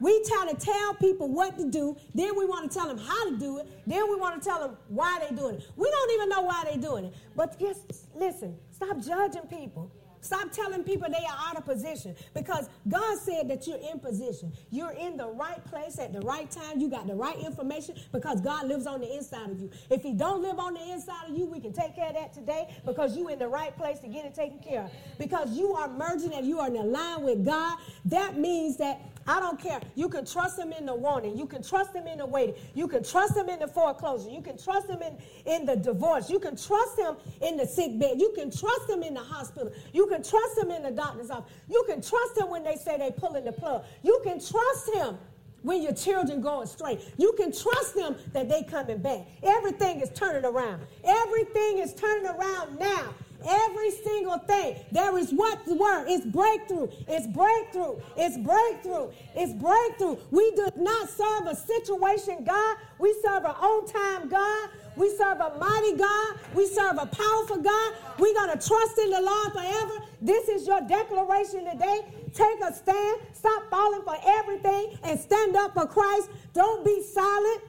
We 0.00 0.22
try 0.24 0.50
to 0.50 0.56
tell 0.56 0.94
people 0.94 1.28
what 1.28 1.56
to 1.58 1.70
do, 1.70 1.96
then 2.14 2.36
we 2.36 2.46
want 2.46 2.70
to 2.70 2.76
tell 2.76 2.88
them 2.88 2.98
how 2.98 3.30
to 3.30 3.36
do 3.36 3.58
it, 3.58 3.68
then 3.86 4.08
we 4.08 4.16
want 4.16 4.42
to 4.42 4.48
tell 4.48 4.60
them 4.60 4.76
why 4.88 5.18
they're 5.20 5.36
doing 5.36 5.56
it. 5.56 5.66
We 5.76 5.90
don't 5.90 6.10
even 6.12 6.28
know 6.28 6.40
why 6.42 6.64
they're 6.64 6.80
doing 6.80 7.06
it. 7.06 7.14
But 7.36 7.58
just 7.58 8.08
listen, 8.14 8.56
stop 8.72 8.98
judging 9.04 9.42
people. 9.42 9.92
Stop 10.22 10.52
telling 10.52 10.84
people 10.84 11.08
they 11.10 11.24
are 11.24 11.48
out 11.48 11.56
of 11.56 11.64
position 11.64 12.14
because 12.34 12.68
God 12.88 13.18
said 13.18 13.48
that 13.48 13.66
you're 13.66 13.78
in 13.78 14.00
position. 14.00 14.52
You're 14.70 14.92
in 14.92 15.16
the 15.16 15.28
right 15.28 15.64
place 15.64 15.98
at 15.98 16.12
the 16.12 16.20
right 16.20 16.50
time. 16.50 16.78
You 16.78 16.90
got 16.90 17.06
the 17.06 17.14
right 17.14 17.38
information 17.38 17.96
because 18.12 18.40
God 18.40 18.66
lives 18.66 18.86
on 18.86 19.00
the 19.00 19.14
inside 19.14 19.50
of 19.50 19.58
you. 19.58 19.70
If 19.88 20.02
He 20.02 20.12
don't 20.12 20.42
live 20.42 20.58
on 20.58 20.74
the 20.74 20.92
inside 20.92 21.30
of 21.30 21.36
you, 21.36 21.46
we 21.46 21.58
can 21.58 21.72
take 21.72 21.94
care 21.94 22.08
of 22.08 22.14
that 22.14 22.34
today 22.34 22.68
because 22.84 23.16
you're 23.16 23.30
in 23.30 23.38
the 23.38 23.48
right 23.48 23.74
place 23.76 23.98
to 24.00 24.08
get 24.08 24.26
it 24.26 24.34
taken 24.34 24.58
care 24.58 24.84
of. 24.84 24.90
Because 25.18 25.56
you 25.56 25.72
are 25.74 25.88
merging 25.88 26.34
and 26.34 26.46
you 26.46 26.60
are 26.60 26.68
in 26.68 26.92
line 26.92 27.22
with 27.22 27.44
God, 27.44 27.78
that 28.04 28.36
means 28.36 28.76
that 28.76 29.00
I 29.26 29.38
don't 29.38 29.60
care. 29.60 29.80
You 29.94 30.08
can 30.08 30.24
trust 30.24 30.58
him 30.58 30.72
in 30.72 30.86
the 30.86 30.94
warning. 30.94 31.36
You 31.36 31.46
can 31.46 31.62
trust 31.62 31.94
him 31.94 32.06
in 32.06 32.18
the 32.18 32.26
waiting. 32.26 32.54
You 32.74 32.88
can 32.88 33.04
trust 33.04 33.36
him 33.36 33.48
in 33.48 33.60
the 33.60 33.68
foreclosure. 33.68 34.30
You 34.30 34.40
can 34.40 34.56
trust 34.56 34.88
him 34.88 35.02
in, 35.02 35.16
in 35.46 35.66
the 35.66 35.76
divorce. 35.76 36.30
You 36.30 36.38
can 36.38 36.56
trust 36.56 36.98
him 36.98 37.16
in 37.40 37.56
the 37.56 37.66
sick 37.66 37.98
bed. 37.98 38.20
You 38.20 38.32
can 38.34 38.50
trust 38.50 38.88
him 38.88 39.02
in 39.02 39.14
the 39.14 39.20
hospital. 39.20 39.72
You 39.92 40.06
can 40.06 40.22
trust 40.22 40.58
him 40.58 40.70
in 40.70 40.82
the 40.82 40.90
doctor's 40.90 41.30
office. 41.30 41.52
You 41.68 41.84
can 41.86 42.00
trust 42.02 42.38
him 42.38 42.50
when 42.50 42.64
they 42.64 42.76
say 42.76 42.98
they 42.98 43.10
pulling 43.10 43.44
the 43.44 43.52
plug. 43.52 43.84
You 44.02 44.20
can 44.24 44.40
trust 44.40 44.94
him 44.94 45.18
when 45.62 45.82
your 45.82 45.92
children 45.92 46.40
go 46.40 46.62
astray. 46.62 46.98
You 47.18 47.34
can 47.36 47.52
trust 47.52 47.94
them 47.94 48.16
that 48.32 48.48
they 48.48 48.62
coming 48.62 48.98
back. 48.98 49.26
Everything 49.42 50.00
is 50.00 50.10
turning 50.14 50.44
around. 50.44 50.82
Everything 51.04 51.78
is 51.78 51.94
turning 51.94 52.26
around 52.26 52.78
now. 52.78 53.14
Every 53.46 53.90
single 53.90 54.38
thing. 54.38 54.76
There 54.92 55.16
is 55.18 55.32
what 55.32 55.64
the 55.64 55.74
word? 55.74 56.06
It's 56.08 56.26
breakthrough. 56.26 56.88
It's 57.08 57.26
breakthrough. 57.26 58.00
It's 58.16 58.36
breakthrough. 58.38 59.10
It's 59.34 59.52
breakthrough. 59.52 60.16
We 60.30 60.50
do 60.52 60.68
not 60.76 61.08
serve 61.08 61.46
a 61.46 61.56
situation 61.56 62.44
God. 62.44 62.76
We 62.98 63.14
serve 63.22 63.44
an 63.44 63.52
on 63.52 63.86
time 63.86 64.28
God. 64.28 64.70
We 64.96 65.08
serve 65.16 65.40
a 65.40 65.56
mighty 65.58 65.96
God. 65.96 66.38
We 66.54 66.66
serve 66.66 66.98
a 66.98 67.06
powerful 67.06 67.58
God. 67.58 67.94
We're 68.18 68.34
going 68.34 68.58
to 68.58 68.66
trust 68.66 68.98
in 68.98 69.10
the 69.10 69.20
Lord 69.20 69.52
forever. 69.52 69.94
This 70.20 70.48
is 70.48 70.66
your 70.66 70.80
declaration 70.82 71.64
today. 71.64 72.00
Take 72.34 72.60
a 72.62 72.74
stand. 72.74 73.20
Stop 73.32 73.70
falling 73.70 74.02
for 74.02 74.16
everything 74.26 74.98
and 75.04 75.18
stand 75.18 75.56
up 75.56 75.74
for 75.74 75.86
Christ. 75.86 76.28
Don't 76.52 76.84
be 76.84 77.02
silent. 77.02 77.62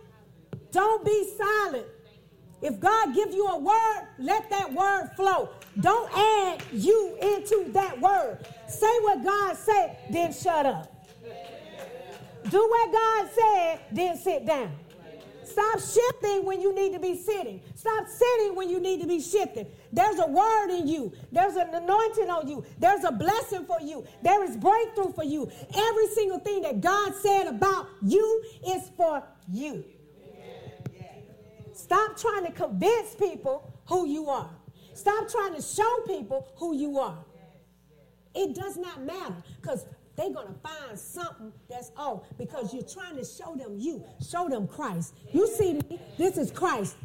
Don't 0.72 1.06
be 1.06 1.32
silent. 1.38 1.86
If 2.62 2.80
God 2.80 3.16
gives 3.16 3.34
you 3.34 3.48
a 3.48 3.58
word, 3.58 4.08
let 4.20 4.50
that 4.50 4.72
word 4.72 5.12
flow. 5.16 5.50
Don't 5.80 6.12
add 6.16 6.62
you 6.72 7.18
into 7.22 7.72
that 7.72 8.00
word. 8.00 8.46
Say 8.68 9.00
what 9.02 9.24
God 9.24 9.58
said, 9.58 9.98
then 10.10 10.32
shut 10.32 10.66
up. 10.66 10.94
Do 12.50 12.68
what 12.70 12.92
God 12.92 13.30
said, 13.34 13.80
then 13.92 14.18
sit 14.18 14.46
down. 14.46 14.72
Stop 15.44 15.80
shifting 15.80 16.46
when 16.46 16.62
you 16.62 16.74
need 16.74 16.94
to 16.94 17.00
be 17.00 17.18
sitting. 17.18 17.62
Stop 17.76 18.08
sitting 18.08 18.56
when 18.56 18.70
you 18.70 18.80
need 18.80 19.02
to 19.02 19.08
be 19.08 19.20
shifting. 19.20 19.68
There's 19.92 20.20
a 20.20 20.28
word 20.28 20.70
in 20.70 20.88
you. 20.88 21.12
There's 21.32 21.56
an 21.56 21.74
anointing 21.74 22.30
on 22.30 22.48
you. 22.48 22.64
There's 22.80 23.04
a 23.04 23.12
blessing 23.12 23.66
for 23.66 23.82
you. 23.82 24.06
There 24.22 24.44
is 24.44 24.56
breakthrough 24.56 25.12
for 25.12 25.26
you. 25.26 25.52
Every 25.76 26.08
single 26.08 26.40
thing 26.40 26.62
that 26.62 26.80
God 26.80 27.14
said 27.22 27.48
about 27.48 27.88
you 28.02 28.44
is 28.68 28.90
for 28.96 29.24
you. 29.52 29.84
Stop 31.82 32.16
trying 32.16 32.46
to 32.46 32.52
convince 32.52 33.16
people 33.16 33.74
who 33.88 34.08
you 34.08 34.30
are. 34.30 34.52
Stop 34.94 35.28
trying 35.28 35.56
to 35.56 35.62
show 35.62 36.02
people 36.06 36.48
who 36.58 36.76
you 36.76 37.00
are. 37.00 37.18
It 38.36 38.54
does 38.54 38.78
not 38.78 39.04
matter 39.04 39.36
because 39.60 39.88
they're 40.16 40.30
going 40.30 40.48
to 40.48 40.60
find 40.60 40.98
something 40.98 41.52
that's 41.68 41.92
off 41.98 42.22
because 42.38 42.72
you're 42.72 42.84
trying 42.84 43.16
to 43.16 43.26
show 43.26 43.56
them 43.56 43.78
you, 43.80 44.04
show 44.30 44.48
them 44.48 44.68
Christ. 44.68 45.16
You 45.34 45.48
see 45.48 45.74
me, 45.74 46.00
this 46.20 46.38
is 46.38 46.52
Christ. 46.52 46.98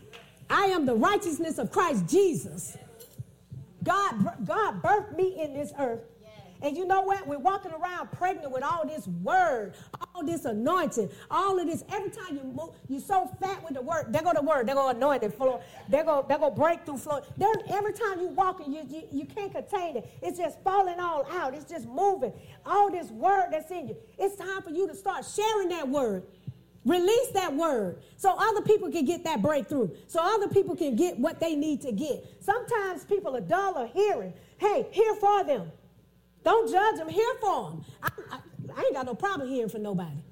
I 0.50 0.66
am 0.66 0.84
the 0.84 0.94
righteousness 0.94 1.56
of 1.56 1.72
Christ 1.72 2.06
Jesus. 2.06 2.76
God, 3.82 4.44
God 4.44 4.82
birthed 4.82 5.16
me 5.16 5.42
in 5.42 5.54
this 5.54 5.72
earth 5.78 6.00
and 6.62 6.76
you 6.76 6.86
know 6.86 7.02
what? 7.02 7.26
We're 7.26 7.38
walking 7.38 7.72
around 7.72 8.10
pregnant 8.12 8.52
with 8.52 8.62
all 8.62 8.86
this 8.86 9.06
word, 9.06 9.74
all 10.14 10.24
this 10.24 10.44
anointing, 10.44 11.10
all 11.30 11.58
of 11.58 11.66
this. 11.66 11.84
Every 11.92 12.10
time 12.10 12.36
you 12.36 12.44
move, 12.44 12.70
you're 12.88 13.00
so 13.00 13.30
fat 13.40 13.62
with 13.62 13.74
the 13.74 13.82
word. 13.82 14.06
There 14.12 14.22
go 14.22 14.32
the 14.32 14.42
word. 14.42 14.66
There 14.66 14.74
go 14.74 14.88
anointing 14.88 15.32
flow. 15.32 15.60
There 15.88 16.04
go, 16.04 16.24
there 16.28 16.38
go 16.38 16.50
breakthrough 16.50 16.98
flow. 16.98 17.20
There, 17.36 17.52
every 17.68 17.92
time 17.92 18.20
you 18.20 18.28
walk, 18.28 18.60
you, 18.66 18.86
you, 18.88 19.02
you 19.12 19.24
can't 19.26 19.52
contain 19.52 19.96
it. 19.96 20.10
It's 20.22 20.38
just 20.38 20.60
falling 20.62 21.00
all 21.00 21.26
out. 21.30 21.54
It's 21.54 21.70
just 21.70 21.86
moving. 21.86 22.32
All 22.64 22.90
this 22.90 23.10
word 23.10 23.48
that's 23.50 23.70
in 23.70 23.88
you. 23.88 23.96
It's 24.18 24.36
time 24.36 24.62
for 24.62 24.70
you 24.70 24.86
to 24.88 24.94
start 24.94 25.24
sharing 25.24 25.68
that 25.70 25.88
word. 25.88 26.24
Release 26.86 27.30
that 27.32 27.52
word 27.52 27.98
so 28.16 28.36
other 28.38 28.62
people 28.62 28.92
can 28.92 29.04
get 29.04 29.24
that 29.24 29.42
breakthrough, 29.42 29.90
so 30.06 30.20
other 30.22 30.46
people 30.46 30.76
can 30.76 30.94
get 30.94 31.18
what 31.18 31.40
they 31.40 31.56
need 31.56 31.80
to 31.82 31.90
get. 31.90 32.24
Sometimes 32.38 33.04
people 33.04 33.34
are 33.34 33.40
dull 33.40 33.76
of 33.76 33.92
hearing. 33.92 34.32
Hey, 34.58 34.86
hear 34.92 35.16
for 35.16 35.42
them. 35.42 35.72
Don't 36.46 36.70
judge 36.70 36.98
them. 36.98 37.08
Hear 37.08 37.34
for 37.40 37.70
them. 37.70 37.84
I, 38.00 38.08
I, 38.30 38.38
I 38.76 38.80
ain't 38.82 38.94
got 38.94 39.04
no 39.04 39.16
problem 39.16 39.48
hearing 39.48 39.68
for 39.68 39.80
nobody. 39.80 40.22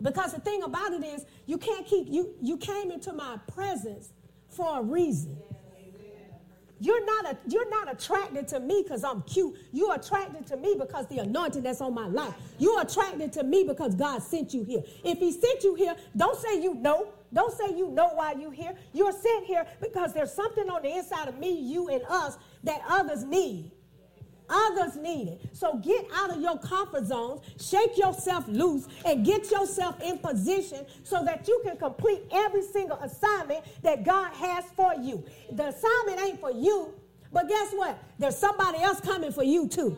Because 0.00 0.32
the 0.32 0.38
thing 0.38 0.62
about 0.62 0.92
it 0.92 1.04
is, 1.04 1.26
you 1.44 1.58
can't 1.58 1.84
keep, 1.84 2.06
you, 2.08 2.34
you 2.40 2.56
came 2.56 2.92
into 2.92 3.12
my 3.12 3.36
presence 3.52 4.10
for 4.48 4.78
a 4.78 4.82
reason. 4.82 5.36
You're 6.78 7.04
not, 7.04 7.32
a, 7.32 7.38
you're 7.48 7.68
not 7.68 7.92
attracted 7.92 8.46
to 8.48 8.60
me 8.60 8.84
because 8.84 9.02
I'm 9.02 9.22
cute. 9.22 9.56
You're 9.72 9.96
attracted 9.96 10.46
to 10.46 10.56
me 10.56 10.76
because 10.78 11.08
the 11.08 11.18
anointing 11.18 11.64
that's 11.64 11.80
on 11.80 11.94
my 11.94 12.06
life. 12.06 12.34
You're 12.58 12.80
attracted 12.80 13.32
to 13.32 13.42
me 13.42 13.64
because 13.64 13.96
God 13.96 14.22
sent 14.22 14.54
you 14.54 14.62
here. 14.62 14.82
If 15.04 15.18
He 15.18 15.32
sent 15.32 15.64
you 15.64 15.74
here, 15.74 15.96
don't 16.16 16.38
say 16.38 16.62
you 16.62 16.74
know. 16.74 17.08
Don't 17.32 17.56
say 17.58 17.76
you 17.76 17.88
know 17.88 18.10
why 18.14 18.34
you're 18.34 18.52
here. 18.52 18.74
You're 18.92 19.12
sent 19.12 19.46
here 19.46 19.66
because 19.80 20.12
there's 20.12 20.32
something 20.32 20.70
on 20.70 20.82
the 20.82 20.96
inside 20.96 21.26
of 21.26 21.38
me, 21.40 21.58
you, 21.58 21.88
and 21.88 22.02
us 22.08 22.38
that 22.62 22.82
others 22.88 23.24
need. 23.24 23.72
Others 24.48 24.96
need 24.96 25.28
it. 25.28 25.40
So 25.52 25.78
get 25.78 26.06
out 26.14 26.30
of 26.30 26.40
your 26.40 26.58
comfort 26.58 27.06
zones, 27.06 27.40
shake 27.58 27.96
yourself 27.96 28.46
loose, 28.48 28.86
and 29.04 29.24
get 29.24 29.50
yourself 29.50 30.00
in 30.02 30.18
position 30.18 30.84
so 31.04 31.24
that 31.24 31.48
you 31.48 31.60
can 31.64 31.76
complete 31.76 32.22
every 32.32 32.62
single 32.62 32.98
assignment 32.98 33.64
that 33.82 34.04
God 34.04 34.32
has 34.34 34.64
for 34.76 34.94
you. 34.94 35.24
The 35.50 35.68
assignment 35.68 36.20
ain't 36.20 36.40
for 36.40 36.52
you, 36.52 36.92
but 37.32 37.48
guess 37.48 37.72
what? 37.72 37.98
There's 38.18 38.36
somebody 38.36 38.78
else 38.82 39.00
coming 39.00 39.32
for 39.32 39.42
you 39.44 39.68
too. 39.68 39.96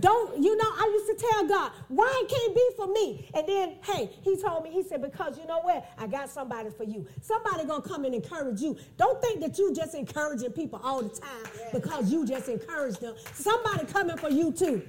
Don't, 0.00 0.42
you 0.42 0.56
know, 0.56 0.64
I 0.64 0.90
used 0.92 1.18
to 1.18 1.26
tell 1.26 1.46
God, 1.46 1.72
why 1.88 2.22
it 2.24 2.28
can't 2.28 2.54
be 2.54 2.70
for 2.76 2.86
me? 2.88 3.30
And 3.34 3.48
then, 3.48 3.76
hey, 3.84 4.10
he 4.22 4.40
told 4.40 4.64
me, 4.64 4.70
he 4.70 4.82
said, 4.82 5.02
because 5.02 5.38
you 5.38 5.46
know 5.46 5.60
what? 5.60 5.88
I 5.98 6.06
got 6.06 6.30
somebody 6.30 6.70
for 6.70 6.84
you. 6.84 7.06
Somebody 7.20 7.64
gonna 7.64 7.82
come 7.82 8.04
and 8.04 8.14
encourage 8.14 8.60
you. 8.60 8.76
Don't 8.96 9.20
think 9.22 9.40
that 9.40 9.58
you 9.58 9.74
just 9.74 9.94
encouraging 9.94 10.50
people 10.52 10.80
all 10.82 11.02
the 11.02 11.08
time 11.08 11.44
because 11.72 12.10
you 12.10 12.26
just 12.26 12.48
encourage 12.48 12.98
them. 12.98 13.14
Somebody 13.34 13.86
coming 13.86 14.16
for 14.16 14.30
you 14.30 14.52
too. 14.52 14.82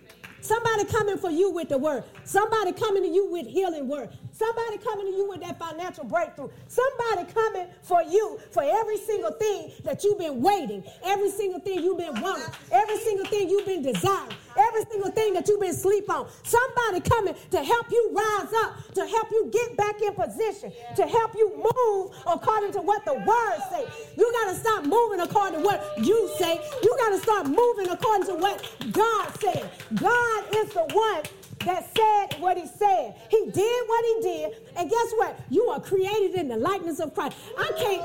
Somebody 0.46 0.86
coming 0.86 1.18
for 1.18 1.32
you 1.32 1.50
with 1.50 1.70
the 1.70 1.78
word. 1.80 2.04
Somebody 2.24 2.72
coming 2.72 3.02
to 3.02 3.10
you 3.10 3.32
with 3.32 3.48
healing 3.48 3.88
word. 3.88 4.10
Somebody 4.32 4.78
coming 4.78 5.08
to 5.08 5.18
you 5.18 5.28
with 5.28 5.42
that 5.42 5.58
financial 5.58 6.04
breakthrough. 6.04 6.50
Somebody 6.68 7.32
coming 7.34 7.68
for 7.82 8.04
you 8.04 8.40
for 8.52 8.62
every 8.62 8.98
single 8.98 9.32
thing 9.32 9.72
that 9.84 10.04
you've 10.04 10.20
been 10.20 10.42
waiting, 10.44 10.84
every 11.04 11.32
single 11.32 11.60
thing 11.62 11.82
you've 11.82 11.98
been 11.98 12.22
wanting, 12.22 12.46
every 12.72 12.98
single 13.00 13.26
thing 13.26 13.50
you've 13.50 13.66
been 13.66 13.82
desiring, 13.82 14.36
every 14.58 14.84
single 14.92 15.10
thing 15.12 15.34
that 15.34 15.48
you've 15.48 15.62
been 15.62 15.74
sleep 15.74 16.10
on. 16.12 16.28
Somebody 16.44 17.00
coming 17.02 17.34
to 17.52 17.64
help 17.64 17.90
you 17.90 18.12
rise 18.14 18.54
up, 18.58 18.94
to 18.94 19.08
help 19.08 19.32
you 19.32 19.50
get 19.52 19.76
back 19.78 20.00
in 20.02 20.14
position, 20.14 20.72
to 20.96 21.08
help 21.08 21.34
you 21.36 21.50
move 21.56 22.12
according 22.28 22.72
to 22.74 22.82
what 22.82 23.04
the 23.06 23.14
word 23.14 23.60
say. 23.72 23.86
You 24.16 24.32
got 24.44 24.52
to 24.52 24.60
stop 24.60 24.86
moving 24.86 25.22
according 25.22 25.60
to 25.60 25.66
what 25.66 25.98
you 26.06 26.30
say. 26.38 26.62
You 26.84 26.96
got 27.00 27.10
to 27.10 27.20
start 27.20 27.48
moving 27.48 27.90
according 27.90 28.28
to 28.28 28.36
what 28.36 28.70
God 28.92 29.32
said. 29.40 29.72
God 29.96 30.35
is 30.56 30.74
the 30.74 30.86
one 30.94 31.24
that 31.66 31.90
said 31.96 32.40
what 32.40 32.58
he 32.58 32.68
said. 32.68 33.16
He 33.30 33.50
did 33.52 33.88
what 33.88 34.06
he 34.06 34.22
did. 34.22 34.56
And 34.78 34.90
guess 34.90 35.12
what? 35.18 35.40
You 35.50 35.66
are 35.70 35.80
created 35.80 36.36
in 36.36 36.48
the 36.48 36.58
likeness 36.58 37.00
of 37.00 37.14
Christ. 37.14 37.38
I 37.58 37.72
can't. 37.78 38.04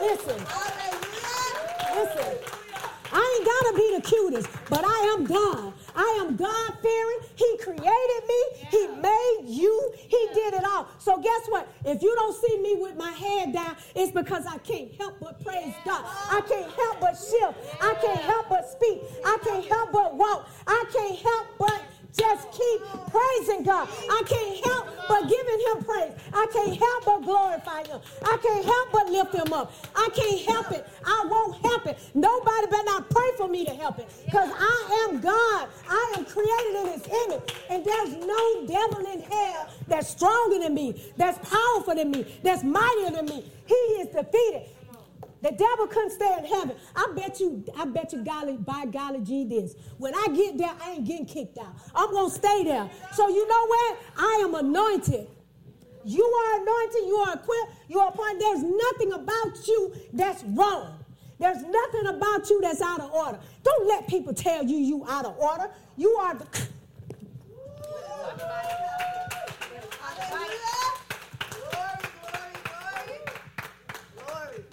Listen. 0.00 0.38
Listen. 1.94 2.38
I 3.12 3.36
ain't 3.36 3.46
gotta 3.46 3.76
be 3.76 3.89
the 4.00 4.08
cutest, 4.08 4.48
but 4.68 4.84
I 4.84 5.16
am 5.16 5.24
God. 5.24 5.72
I 5.94 6.18
am 6.20 6.36
God 6.36 6.74
fearing. 6.82 7.18
He 7.34 7.58
created 7.58 8.22
me. 8.28 8.42
He 8.70 8.86
made 9.00 9.42
you. 9.46 9.92
He 9.96 10.28
did 10.34 10.54
it 10.54 10.64
all. 10.64 10.88
So 10.98 11.18
guess 11.18 11.46
what? 11.48 11.68
If 11.84 12.02
you 12.02 12.14
don't 12.14 12.36
see 12.36 12.58
me 12.60 12.76
with 12.80 12.96
my 12.96 13.10
head 13.10 13.52
down, 13.52 13.76
it's 13.94 14.12
because 14.12 14.46
I 14.46 14.58
can't 14.58 14.92
help 14.94 15.18
but 15.20 15.44
praise 15.44 15.74
God. 15.84 16.04
I 16.30 16.40
can't 16.48 16.70
help 16.70 17.00
but 17.00 17.14
shift. 17.14 17.54
I 17.80 17.94
can't 18.00 18.20
help 18.20 18.48
but 18.48 18.68
speak. 18.68 19.02
I 19.24 19.38
can't 19.44 19.64
help 19.64 19.92
but 19.92 20.16
walk. 20.16 20.48
I 20.66 20.84
can't 20.92 21.18
help 21.18 21.46
but 21.58 21.82
just 22.16 22.50
keep 22.52 22.80
praising 23.10 23.62
God. 23.62 23.88
I 23.88 24.22
can't 24.26 24.64
help 24.64 24.86
but 25.08 25.22
giving 25.28 25.60
him 25.66 25.84
praise. 25.84 26.12
I 26.32 26.46
can't 26.52 26.76
help 26.76 27.04
but 27.04 27.24
glorify 27.24 27.84
him. 27.84 28.00
I 28.24 28.36
can't 28.42 28.64
help 28.64 28.92
but 28.92 29.10
lift 29.10 29.34
him 29.34 29.52
up. 29.52 29.72
I 29.94 30.08
can't 30.14 30.40
help 30.42 30.72
it. 30.72 30.86
I 31.04 31.26
won't 31.28 31.64
help 31.64 31.86
it. 31.86 31.98
Nobody 32.14 32.66
better 32.66 32.84
not 32.84 33.10
pray 33.10 33.30
for 33.36 33.48
me 33.48 33.64
to 33.64 33.74
help 33.74 33.98
it. 33.98 34.08
Because 34.24 34.50
I 34.52 35.08
am 35.08 35.20
God. 35.20 35.68
I 35.88 36.14
am 36.16 36.24
created 36.24 36.74
in 36.80 36.86
his 36.92 37.06
image. 37.26 37.54
And 37.68 37.84
there's 37.84 38.14
no 38.24 38.66
devil 38.66 39.06
in 39.12 39.20
hell 39.22 39.68
that's 39.88 40.08
stronger 40.08 40.58
than 40.58 40.74
me, 40.74 41.00
that's 41.16 41.38
powerful 41.48 41.94
than 41.94 42.10
me, 42.10 42.26
that's 42.42 42.62
mightier 42.62 43.10
than 43.10 43.26
me. 43.26 43.44
He 43.66 43.74
is 43.74 44.08
defeated. 44.08 44.68
The 45.42 45.52
devil 45.52 45.86
couldn't 45.86 46.10
stay 46.10 46.34
in 46.38 46.44
heaven. 46.44 46.76
I 46.94 47.12
bet 47.16 47.40
you, 47.40 47.64
I 47.76 47.86
bet 47.86 48.12
you, 48.12 48.22
golly, 48.22 48.56
by 48.58 48.86
golly 48.86 49.20
gee 49.20 49.44
this. 49.44 49.74
When 49.96 50.14
I 50.14 50.26
get 50.34 50.58
there, 50.58 50.72
I 50.82 50.92
ain't 50.92 51.06
getting 51.06 51.26
kicked 51.26 51.58
out. 51.58 51.74
I'm 51.94 52.10
gonna 52.12 52.30
stay 52.30 52.64
there. 52.64 52.90
So 53.14 53.28
you 53.28 53.48
know 53.48 53.66
what? 53.66 53.98
I 54.18 54.40
am 54.42 54.54
anointed. 54.54 55.28
You 56.04 56.24
are 56.24 56.60
anointed, 56.60 57.06
you 57.06 57.16
are 57.16 57.34
equipped, 57.34 57.72
you 57.88 58.00
are 58.00 58.08
appointed. 58.08 58.40
There's 58.40 58.62
nothing 58.62 59.12
about 59.12 59.66
you 59.66 59.92
that's 60.12 60.42
wrong. 60.44 61.04
There's 61.38 61.62
nothing 61.62 62.06
about 62.06 62.48
you 62.50 62.60
that's 62.60 62.80
out 62.82 63.00
of 63.00 63.12
order. 63.12 63.38
Don't 63.62 63.88
let 63.88 64.06
people 64.08 64.34
tell 64.34 64.64
you 64.64 64.76
you 64.76 65.06
out 65.08 65.24
of 65.24 65.38
order. 65.38 65.70
You 65.96 66.10
are 66.20 66.34
the 66.34 66.46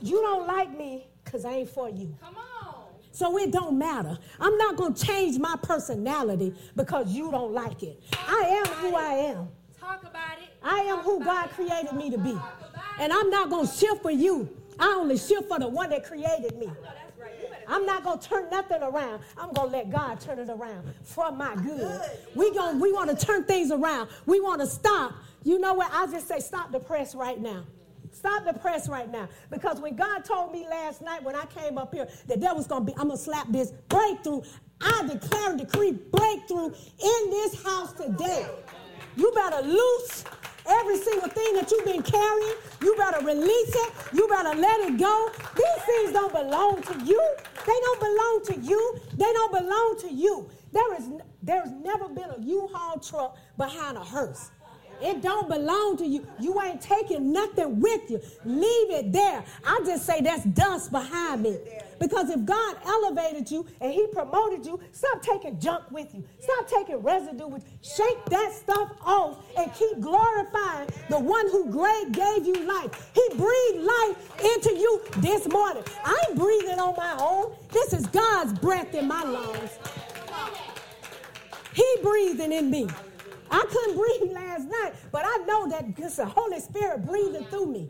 You 0.01 0.21
don't 0.21 0.47
like 0.47 0.77
me 0.77 1.07
because 1.23 1.45
I 1.45 1.53
ain't 1.53 1.69
for 1.69 1.89
you. 1.89 2.15
Come 2.21 2.35
on. 2.37 2.75
So 3.11 3.37
it 3.37 3.51
don't 3.51 3.77
matter. 3.77 4.17
I'm 4.39 4.57
not 4.57 4.75
going 4.75 4.93
to 4.93 5.05
change 5.05 5.39
my 5.39 5.55
personality 5.63 6.53
because 6.75 7.11
you 7.11 7.31
don't 7.31 7.51
like 7.51 7.81
it. 7.81 8.01
I 8.13 8.63
am 8.63 8.73
who. 8.75 8.95
I 8.95 9.13
am. 9.13 9.47
Talk 9.79 10.01
about 10.01 10.37
it. 10.39 10.49
I 10.61 10.79
am 10.81 10.99
who 10.99 11.23
God 11.23 11.49
created 11.49 11.93
me 11.93 12.11
to 12.11 12.17
be. 12.17 12.37
And 12.99 13.11
I'm 13.11 13.29
not 13.29 13.49
going 13.49 13.67
to 13.67 13.73
shift 13.73 14.03
for 14.03 14.11
you. 14.11 14.49
I 14.79 14.87
only 14.99 15.17
shift 15.17 15.47
for 15.47 15.57
the 15.57 15.67
one 15.67 15.89
that 15.89 16.05
created 16.05 16.57
me. 16.57 16.69
I'm 17.67 17.85
not 17.85 18.03
gonna 18.03 18.21
turn 18.21 18.49
nothing 18.49 18.81
around. 18.81 19.21
I'm 19.37 19.51
gonna 19.51 19.71
let 19.71 19.89
God 19.89 20.21
turn 20.21 20.39
it 20.39 20.49
around 20.49 20.93
for 21.03 21.31
my 21.31 21.55
good. 21.55 22.01
We 22.33 22.53
going 22.53 22.79
we 22.79 22.93
want 22.93 23.17
to 23.17 23.25
turn 23.25 23.43
things 23.43 23.71
around. 23.71 24.09
We 24.25 24.39
want 24.39 24.61
to 24.61 24.67
stop. 24.67 25.13
You 25.43 25.59
know 25.59 25.73
what? 25.73 25.91
I 25.91 26.07
just 26.07 26.27
say 26.27 26.39
stop 26.39 26.71
the 26.71 26.79
press 26.79 27.13
right 27.13 27.39
now. 27.39 27.65
Stop 28.11 28.45
the 28.45 28.53
press 28.53 28.89
right 28.89 29.11
now. 29.11 29.27
Because 29.49 29.79
when 29.79 29.95
God 29.95 30.23
told 30.25 30.51
me 30.51 30.67
last 30.67 31.01
night 31.01 31.23
when 31.23 31.35
I 31.35 31.45
came 31.45 31.77
up 31.77 31.93
here 31.93 32.07
that 32.27 32.39
there 32.39 32.53
was 32.53 32.67
going 32.67 32.85
to 32.85 32.91
be, 32.91 32.97
I'm 32.97 33.07
going 33.07 33.17
to 33.17 33.23
slap 33.23 33.47
this 33.49 33.71
breakthrough, 33.89 34.41
I 34.81 35.07
declare 35.07 35.51
and 35.51 35.59
decree 35.59 35.91
breakthrough 35.91 36.67
in 36.67 37.29
this 37.29 37.63
house 37.63 37.93
today. 37.93 38.47
You 39.15 39.31
better 39.33 39.65
loose 39.67 40.23
every 40.67 40.97
single 40.97 41.29
thing 41.29 41.53
that 41.55 41.71
you've 41.71 41.85
been 41.85 42.03
carrying. 42.03 42.55
You 42.81 42.95
better 42.95 43.25
release 43.25 43.75
it. 43.75 43.93
You 44.13 44.27
better 44.27 44.55
let 44.59 44.81
it 44.81 44.99
go. 44.99 45.31
These 45.55 45.83
things 45.85 46.11
don't 46.11 46.33
belong 46.33 46.81
to 46.83 47.05
you. 47.05 47.35
They 47.65 47.79
don't 47.81 47.99
belong 47.99 48.41
to 48.45 48.59
you. 48.59 48.99
They 49.13 49.33
don't 49.33 49.51
belong 49.51 49.97
to 50.01 50.13
you. 50.13 50.49
There 50.71 50.95
is 50.95 51.09
there's 51.41 51.71
never 51.71 52.09
been 52.09 52.29
a 52.29 52.39
U-Haul 52.39 52.99
truck 52.99 53.37
behind 53.57 53.97
a 53.97 54.03
hearse. 54.03 54.51
It 55.01 55.21
don't 55.21 55.47
belong 55.47 55.97
to 55.97 56.05
you. 56.05 56.25
You 56.39 56.61
ain't 56.61 56.81
taking 56.81 57.31
nothing 57.31 57.79
with 57.79 58.09
you. 58.09 58.21
Leave 58.45 58.91
it 58.91 59.11
there. 59.11 59.43
I 59.65 59.81
just 59.85 60.05
say 60.05 60.21
that's 60.21 60.43
dust 60.45 60.91
behind 60.91 61.43
me. 61.43 61.57
Because 61.99 62.29
if 62.29 62.45
God 62.45 62.77
elevated 62.85 63.49
you 63.49 63.65
and 63.81 63.91
He 63.91 64.07
promoted 64.07 64.65
you, 64.65 64.79
stop 64.91 65.21
taking 65.21 65.59
junk 65.59 65.89
with 65.91 66.13
you. 66.13 66.23
Stop 66.39 66.67
taking 66.67 66.97
residue 66.97 67.47
with 67.47 67.63
you. 67.63 67.77
Shake 67.81 68.25
that 68.25 68.53
stuff 68.53 68.91
off 69.01 69.43
and 69.57 69.73
keep 69.73 69.99
glorifying 69.99 70.89
the 71.09 71.19
one 71.19 71.49
who 71.49 71.71
great 71.71 72.11
gave 72.11 72.45
you 72.45 72.65
life. 72.65 73.11
He 73.13 73.27
breathed 73.35 73.79
life 73.79 74.41
into 74.55 74.75
you 74.75 75.01
this 75.17 75.47
morning. 75.49 75.83
I 76.03 76.17
ain't 76.27 76.37
breathing 76.37 76.79
on 76.79 76.95
my 76.95 77.15
own. 77.19 77.55
This 77.71 77.93
is 77.93 78.05
God's 78.07 78.53
breath 78.59 78.93
in 78.93 79.07
my 79.07 79.23
lungs. 79.23 79.79
He 81.73 81.85
breathing 82.01 82.51
in 82.51 82.71
me. 82.71 82.87
I 83.49 83.65
couldn't 83.69 83.97
breathe 83.97 84.33
last 84.33 84.67
night, 84.67 84.93
but 85.11 85.23
I 85.25 85.37
know 85.45 85.69
that 85.69 85.85
it's 85.97 86.17
the 86.17 86.25
Holy 86.25 86.59
Spirit 86.59 87.05
breathing 87.05 87.45
through 87.45 87.67
me. 87.67 87.89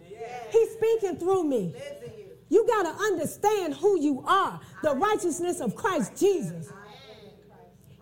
He's 0.51 0.71
speaking 0.71 1.17
through 1.17 1.43
me. 1.43 1.75
You 2.49 2.65
got 2.67 2.83
to 2.83 3.03
understand 3.03 3.75
who 3.75 3.99
you 3.99 4.23
are 4.25 4.59
the 4.81 4.95
righteousness 4.95 5.59
of 5.59 5.75
Christ 5.75 6.17
Jesus. 6.17 6.71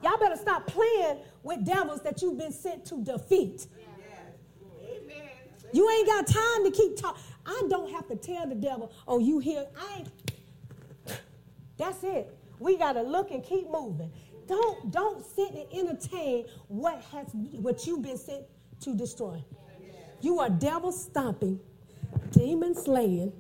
Y'all 0.04 0.18
better 0.20 0.36
stop 0.36 0.68
playing 0.68 1.18
with 1.42 1.66
devils 1.66 2.02
that 2.04 2.22
you've 2.22 2.38
been 2.38 2.52
sent 2.52 2.86
to 2.86 3.04
defeat. 3.04 3.66
You 5.74 5.90
ain't 5.90 6.08
got 6.08 6.28
time 6.28 6.64
to 6.64 6.72
keep 6.72 6.96
talking. 6.96 7.22
I 7.46 7.64
don't 7.70 7.92
have 7.92 8.08
to 8.08 8.16
tell 8.16 8.48
the 8.48 8.56
devil, 8.56 8.92
oh, 9.08 9.20
you 9.20 9.40
here. 9.40 9.66
I 9.78 9.98
ain't. 9.98 11.20
That's 11.78 12.04
it. 12.04 12.38
We 12.60 12.78
got 12.78 12.94
to 12.94 13.02
look 13.02 13.32
and 13.32 13.44
keep 13.44 13.70
moving. 13.70 14.12
Don't 14.48 14.92
don't 14.92 15.26
sit 15.26 15.52
and 15.52 15.66
entertain 15.74 16.46
what 16.68 17.04
has 17.12 17.28
what 17.34 17.86
you've 17.86 18.04
been 18.04 18.18
sent 18.18 18.44
to 18.82 18.96
destroy. 18.96 19.44
You 20.22 20.40
are 20.40 20.50
devil 20.50 20.92
stomping, 20.92 21.60
demon 22.32 22.76
slaying, 22.76 23.34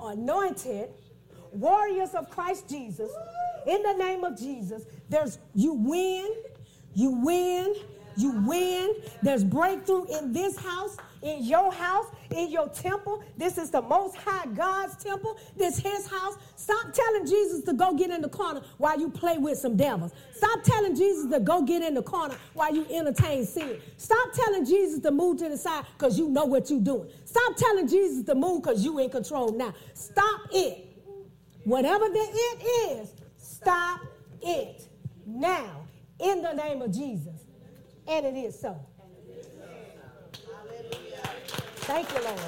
anointed 0.00 0.90
warriors 1.52 2.14
of 2.14 2.30
Christ 2.30 2.68
Jesus. 2.68 3.10
In 3.66 3.82
the 3.82 3.92
name 3.92 4.24
of 4.24 4.38
Jesus, 4.38 4.84
there's 5.08 5.38
you 5.54 5.74
win, 5.74 6.32
you 6.94 7.10
win, 7.10 7.74
you 8.16 8.32
win. 8.46 8.94
There's 9.22 9.44
breakthrough 9.44 10.04
in 10.18 10.32
this 10.32 10.56
house, 10.56 10.96
in 11.22 11.44
your 11.44 11.72
house, 11.72 12.06
in 12.32 12.50
your 12.50 12.68
temple. 12.68 13.22
This 13.36 13.58
is 13.58 13.70
the 13.70 13.82
most 13.82 14.16
high 14.16 14.46
God's 14.46 15.02
temple. 15.02 15.38
This 15.56 15.78
is 15.78 15.82
his 15.82 16.06
house. 16.06 16.36
Stop 16.56 16.92
telling 16.92 17.26
Jesus 17.26 17.64
to 17.64 17.72
go 17.72 17.94
get 17.94 18.10
in 18.10 18.20
the 18.20 18.28
corner 18.28 18.62
while 18.78 18.98
you 18.98 19.10
play 19.10 19.38
with 19.38 19.58
some 19.58 19.76
devils. 19.76 20.12
Stop 20.34 20.62
telling 20.62 20.96
Jesus 20.96 21.30
to 21.30 21.40
go 21.40 21.62
get 21.62 21.82
in 21.82 21.94
the 21.94 22.02
corner 22.02 22.36
while 22.54 22.74
you 22.74 22.86
entertain 22.90 23.44
sin. 23.44 23.80
Stop 23.96 24.32
telling 24.32 24.64
Jesus 24.64 25.00
to 25.00 25.10
move 25.10 25.38
to 25.38 25.48
the 25.48 25.56
side 25.56 25.84
because 25.96 26.18
you 26.18 26.28
know 26.28 26.44
what 26.44 26.70
you're 26.70 26.80
doing. 26.80 27.08
Stop 27.24 27.56
telling 27.56 27.88
Jesus 27.88 28.24
to 28.26 28.34
move 28.34 28.62
because 28.62 28.84
you 28.84 28.98
in 28.98 29.10
control 29.10 29.52
now. 29.52 29.74
Stop 29.94 30.40
it. 30.52 30.88
Whatever 31.64 32.08
the 32.08 32.18
it 32.18 32.98
is, 32.98 33.12
stop 33.36 34.00
it 34.40 34.88
now 35.26 35.86
in 36.18 36.42
the 36.42 36.52
name 36.52 36.82
of 36.82 36.92
Jesus. 36.92 37.40
And 38.06 38.26
it 38.26 38.34
is 38.34 38.58
so. 38.58 38.76
Thank 41.82 42.12
you, 42.12 42.22
Lord. 42.22 42.40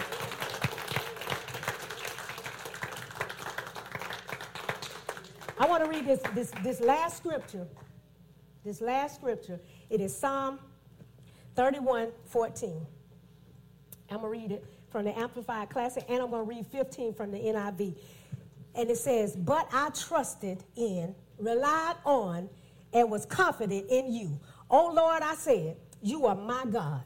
I 5.59 5.67
want 5.67 5.83
to 5.85 5.91
read 5.91 6.07
this, 6.07 6.21
this, 6.35 6.53
this 6.63 6.81
last 6.81 7.17
scripture. 7.17 7.67
This 8.65 8.81
last 8.81 9.17
scripture. 9.17 9.61
It 9.91 10.01
is 10.01 10.17
Psalm 10.17 10.61
31 11.57 12.13
14. 12.27 12.87
I'm 14.11 14.21
going 14.21 14.33
to 14.33 14.41
read 14.41 14.53
it 14.53 14.65
from 14.91 15.05
the 15.05 15.19
Amplified 15.19 15.69
Classic, 15.69 16.05
and 16.09 16.23
I'm 16.23 16.31
going 16.31 16.45
to 16.47 16.49
read 16.49 16.67
15 16.69 17.15
from 17.15 17.33
the 17.33 17.39
NIV. 17.39 17.97
And 18.77 18.89
it 18.89 18.99
says, 18.99 19.35
But 19.35 19.69
I 19.73 19.91
trusted 19.91 20.63
in, 20.77 21.13
relied 21.39 21.97
on, 22.05 22.49
and 22.93 23.11
was 23.11 23.27
confident 23.27 23.87
in 23.91 24.13
you. 24.13 24.39
Oh 24.71 24.93
Lord, 24.95 25.23
I 25.23 25.35
said, 25.35 25.77
You 26.01 26.27
are 26.27 26.37
my 26.37 26.65
God. 26.71 27.03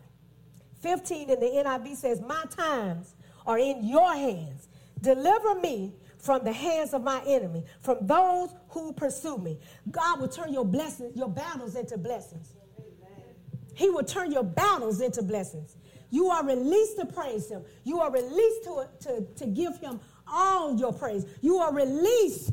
15 0.81 1.31
in 1.31 1.41
the 1.41 1.47
NIV 1.47 1.97
says, 1.97 2.21
My 2.21 2.45
times 2.51 3.15
are 3.47 3.59
in 3.59 3.87
your 3.87 4.13
hands. 4.15 4.69
Deliver 5.01 5.55
me 5.57 5.93
from 6.19 6.45
the 6.45 6.53
hands 6.53 6.93
of 6.93 7.03
my 7.03 7.23
enemy, 7.27 7.65
from 7.81 7.99
those 8.03 8.51
who 8.71 8.93
pursue 8.93 9.39
me. 9.39 9.59
God 9.91 10.21
will 10.21 10.29
turn 10.29 10.53
your 10.53 10.65
blessings, 10.65 11.17
your 11.17 11.29
battles 11.29 11.77
into 11.77 11.97
blessings. 11.97 12.53
He 13.75 13.89
will 13.91 14.03
turn 14.03 14.33
your 14.33 14.43
battles 14.43 15.01
into 15.01 15.23
blessings. 15.23 15.77
You 16.11 16.31
are 16.31 16.45
released 16.45 16.99
to 16.99 17.07
praise 17.07 17.49
him. 17.49 17.63
You 17.85 18.01
are 18.01 18.11
released 18.11 18.65
to, 18.65 18.89
to, 19.01 19.27
to 19.37 19.47
give 19.47 19.79
him 19.79 20.01
all 20.27 20.77
your 20.77 20.93
praise. 20.93 21.25
You 21.41 21.59
are 21.59 21.73
released 21.73 22.53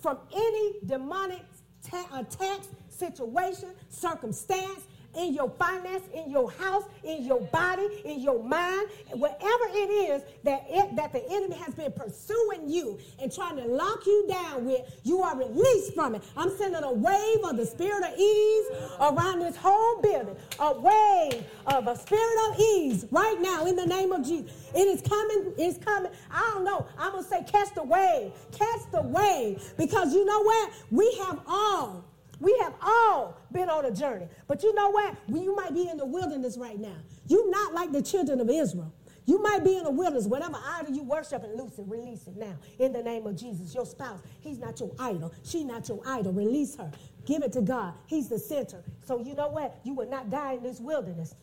from 0.00 0.18
any 0.34 0.74
demonic 0.84 1.44
ta- 1.88 2.08
uh, 2.12 2.20
attacks, 2.20 2.68
situation, 2.88 3.70
circumstance, 3.88 4.80
in 5.16 5.34
your 5.34 5.50
finance, 5.50 6.02
in 6.14 6.30
your 6.30 6.50
house, 6.50 6.84
in 7.04 7.24
your 7.24 7.40
body, 7.40 7.86
in 8.04 8.20
your 8.20 8.42
mind, 8.42 8.88
whatever 9.12 9.64
it 9.70 9.90
is 9.90 10.22
that 10.44 10.64
it, 10.68 10.96
that 10.96 11.12
the 11.12 11.22
enemy 11.30 11.56
has 11.56 11.74
been 11.74 11.92
pursuing 11.92 12.68
you 12.68 12.98
and 13.20 13.32
trying 13.32 13.56
to 13.56 13.64
lock 13.64 14.06
you 14.06 14.26
down 14.28 14.64
with, 14.64 14.80
you 15.02 15.22
are 15.22 15.36
released 15.36 15.94
from 15.94 16.14
it. 16.14 16.22
I'm 16.36 16.50
sending 16.56 16.82
a 16.82 16.92
wave 16.92 17.44
of 17.44 17.56
the 17.56 17.66
spirit 17.66 18.02
of 18.04 18.18
ease 18.18 18.66
around 19.00 19.40
this 19.40 19.56
whole 19.56 20.00
building, 20.00 20.36
a 20.58 20.80
wave 20.80 21.44
of 21.66 21.86
a 21.86 21.96
spirit 21.96 22.50
of 22.50 22.58
ease 22.58 23.06
right 23.10 23.36
now 23.40 23.66
in 23.66 23.76
the 23.76 23.86
name 23.86 24.12
of 24.12 24.26
Jesus. 24.26 24.50
It 24.74 24.86
is 24.86 25.02
coming. 25.02 25.52
It's 25.58 25.78
coming. 25.84 26.10
I 26.30 26.50
don't 26.54 26.64
know. 26.64 26.86
I'm 26.98 27.12
gonna 27.12 27.24
say 27.24 27.44
catch 27.44 27.74
the 27.74 27.82
wave, 27.82 28.32
catch 28.52 28.90
the 28.90 29.02
wave, 29.02 29.62
because 29.76 30.14
you 30.14 30.24
know 30.24 30.42
what? 30.42 30.72
We 30.90 31.12
have 31.26 31.40
all 31.46 32.04
we 32.42 32.58
have 32.60 32.74
all 32.82 33.38
been 33.52 33.70
on 33.70 33.84
a 33.84 33.90
journey. 33.92 34.26
But 34.48 34.62
you 34.62 34.74
know 34.74 34.90
what? 34.90 35.16
You 35.28 35.54
might 35.54 35.72
be 35.72 35.88
in 35.88 35.96
the 35.96 36.04
wilderness 36.04 36.58
right 36.58 36.78
now. 36.78 36.96
You're 37.28 37.48
not 37.50 37.72
like 37.72 37.92
the 37.92 38.02
children 38.02 38.40
of 38.40 38.50
Israel. 38.50 38.92
You 39.24 39.40
might 39.40 39.62
be 39.62 39.76
in 39.76 39.84
the 39.84 39.90
wilderness, 39.90 40.26
whatever 40.26 40.56
idol 40.64 40.92
you 40.92 41.04
worship 41.04 41.44
and 41.44 41.56
loose 41.56 41.78
it, 41.78 41.84
release 41.86 42.26
it 42.26 42.36
now. 42.36 42.56
In 42.80 42.92
the 42.92 43.02
name 43.02 43.24
of 43.26 43.36
Jesus. 43.36 43.72
Your 43.72 43.86
spouse, 43.86 44.20
he's 44.40 44.58
not 44.58 44.80
your 44.80 44.90
idol. 44.98 45.32
She's 45.44 45.64
not 45.64 45.88
your 45.88 46.00
idol. 46.04 46.32
Release 46.32 46.74
her. 46.76 46.90
Give 47.24 47.44
it 47.44 47.52
to 47.52 47.60
God. 47.60 47.94
He's 48.06 48.28
the 48.28 48.38
center. 48.38 48.82
So 49.04 49.20
you 49.20 49.36
know 49.36 49.48
what? 49.48 49.78
You 49.84 49.94
will 49.94 50.08
not 50.08 50.28
die 50.28 50.54
in 50.54 50.64
this 50.64 50.80
wilderness. 50.80 51.36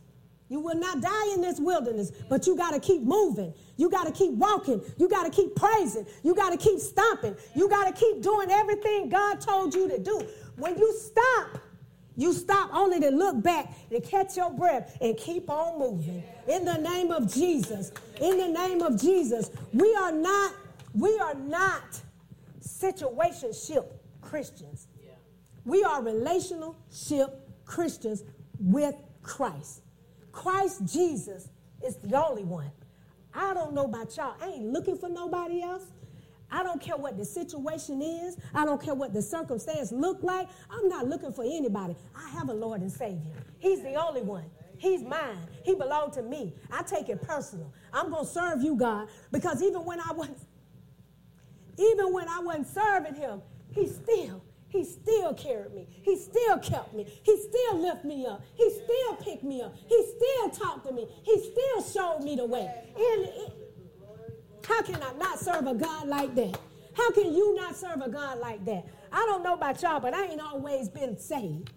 You 0.50 0.60
will 0.60 0.76
not 0.76 1.00
die 1.00 1.34
in 1.34 1.42
this 1.42 1.60
wilderness, 1.60 2.12
but 2.28 2.48
you 2.48 2.58
got 2.58 2.72
to 2.72 2.80
keep 2.80 3.04
moving. 3.04 3.54
You 3.78 3.90
got 3.90 4.08
to 4.08 4.12
keep 4.12 4.34
walking. 4.34 4.82
You 4.98 5.08
got 5.08 5.24
to 5.24 5.30
keep 5.30 5.56
praising. 5.56 6.08
You 6.24 6.34
got 6.34 6.50
to 6.50 6.58
keep 6.58 6.80
stomping. 6.80 7.36
You 7.56 7.70
got 7.70 7.86
to 7.86 7.94
keep 7.94 8.22
doing 8.24 8.50
everything 8.50 9.10
God 9.10 9.40
told 9.40 9.76
you 9.76 9.88
to 9.88 10.00
do. 10.00 10.28
When 10.60 10.78
you 10.78 10.94
stop, 10.94 11.62
you 12.16 12.34
stop 12.34 12.70
only 12.74 13.00
to 13.00 13.10
look 13.10 13.42
back 13.42 13.72
and 13.90 14.04
catch 14.04 14.36
your 14.36 14.52
breath 14.52 14.98
and 15.00 15.16
keep 15.18 15.50
on 15.50 15.80
moving. 15.80 16.22
In 16.48 16.66
the 16.66 16.78
name 16.78 17.12
of 17.12 17.34
Jesus. 17.34 17.92
In 18.20 18.38
the 18.38 18.48
name 18.48 18.82
of 18.82 19.00
Jesus. 19.00 19.50
We 19.72 19.96
are 19.96 20.12
not, 20.12 20.54
we 20.94 21.18
are 21.20 21.36
not 21.36 22.02
situationship 22.62 23.86
Christians. 24.22 24.88
We 25.64 25.84
are 25.84 26.02
relationship 26.04 27.30
Christians 27.66 28.24
with 28.60 28.96
Christ. 29.22 29.82
Christ 30.32 30.86
Jesus 30.86 31.50
is 31.86 31.98
the 31.98 32.22
only 32.22 32.44
one. 32.44 32.72
I 33.34 33.54
don't 33.54 33.74
know 33.74 33.86
about 33.86 34.16
y'all. 34.18 34.36
I 34.42 34.48
ain't 34.48 34.74
looking 34.74 34.98
for 34.98 35.10
nobody 35.10 35.62
else. 35.62 35.84
I 36.52 36.64
don't 36.64 36.82
care 36.82 36.98
what 36.98 37.18
the 37.18 37.26
situation 37.26 38.02
is. 38.02 38.38
I 38.54 38.66
don't 38.66 38.82
care 38.82 38.96
what 38.96 39.14
the 39.14 39.22
circumstance 39.22 39.92
look 39.92 40.24
like. 40.24 40.48
I'm 40.70 40.88
not 40.90 41.08
looking 41.08 41.32
for 41.32 41.44
anybody. 41.44 41.96
I 42.16 42.30
have 42.30 42.50
a 42.50 42.54
Lord 42.54 42.82
and 42.82 42.92
Savior. 42.92 43.34
He's 43.60 43.82
the 43.82 43.96
only 43.96 44.22
one. 44.22 44.46
He's 44.78 45.02
mine. 45.02 45.46
He 45.64 45.76
belonged 45.76 46.14
to 46.14 46.24
me. 46.24 46.54
I 46.72 46.84
take 46.84 47.10
it 47.10 47.22
personal. 47.22 47.72
I'm 47.94 48.10
going 48.10 48.26
to 48.26 48.32
serve 48.32 48.64
you, 48.64 48.76
God, 48.76 49.10
because 49.32 49.62
even 49.62 49.84
when 49.86 50.00
I 50.00 50.14
was 50.14 50.30
even 51.78 52.12
when 52.12 52.28
I 52.28 52.40
wasn't 52.40 52.68
serving 52.68 53.16
him, 53.16 53.42
he 53.72 53.88
still 53.88 54.44
he 54.70 54.84
still 54.84 55.34
carried 55.34 55.74
me. 55.74 55.88
He 56.04 56.16
still 56.16 56.60
kept 56.60 56.94
me. 56.94 57.06
He 57.24 57.42
still 57.42 57.82
lifted 57.82 58.06
me 58.06 58.26
up. 58.28 58.44
He 58.54 58.70
still 58.70 59.16
picked 59.16 59.44
me 59.44 59.62
up. 59.62 59.76
He 59.88 60.06
still 60.16 60.50
talked 60.52 60.86
to 60.88 60.94
me. 60.94 61.08
He 61.24 61.40
still 61.40 61.82
showed 61.82 62.24
me 62.24 62.36
the 62.36 62.46
way. 62.46 62.70
And 62.96 63.52
how 64.68 64.82
can 64.82 65.02
I 65.02 65.14
not 65.14 65.40
serve 65.40 65.68
a 65.68 65.74
God 65.74 66.08
like 66.08 66.36
that? 66.36 66.60
How 66.96 67.12
can 67.12 67.34
you 67.34 67.56
not 67.56 67.76
serve 67.76 68.02
a 68.02 68.10
God 68.10 68.40
like 68.40 68.66
that? 68.66 68.86
I 69.12 69.26
don't 69.26 69.44
know 69.44 69.54
about 69.54 69.82
y'all, 69.82 70.00
but 70.00 70.14
I 70.14 70.26
ain't 70.26 70.42
always 70.42 70.90
been 70.90 71.18
saved. 71.18 71.72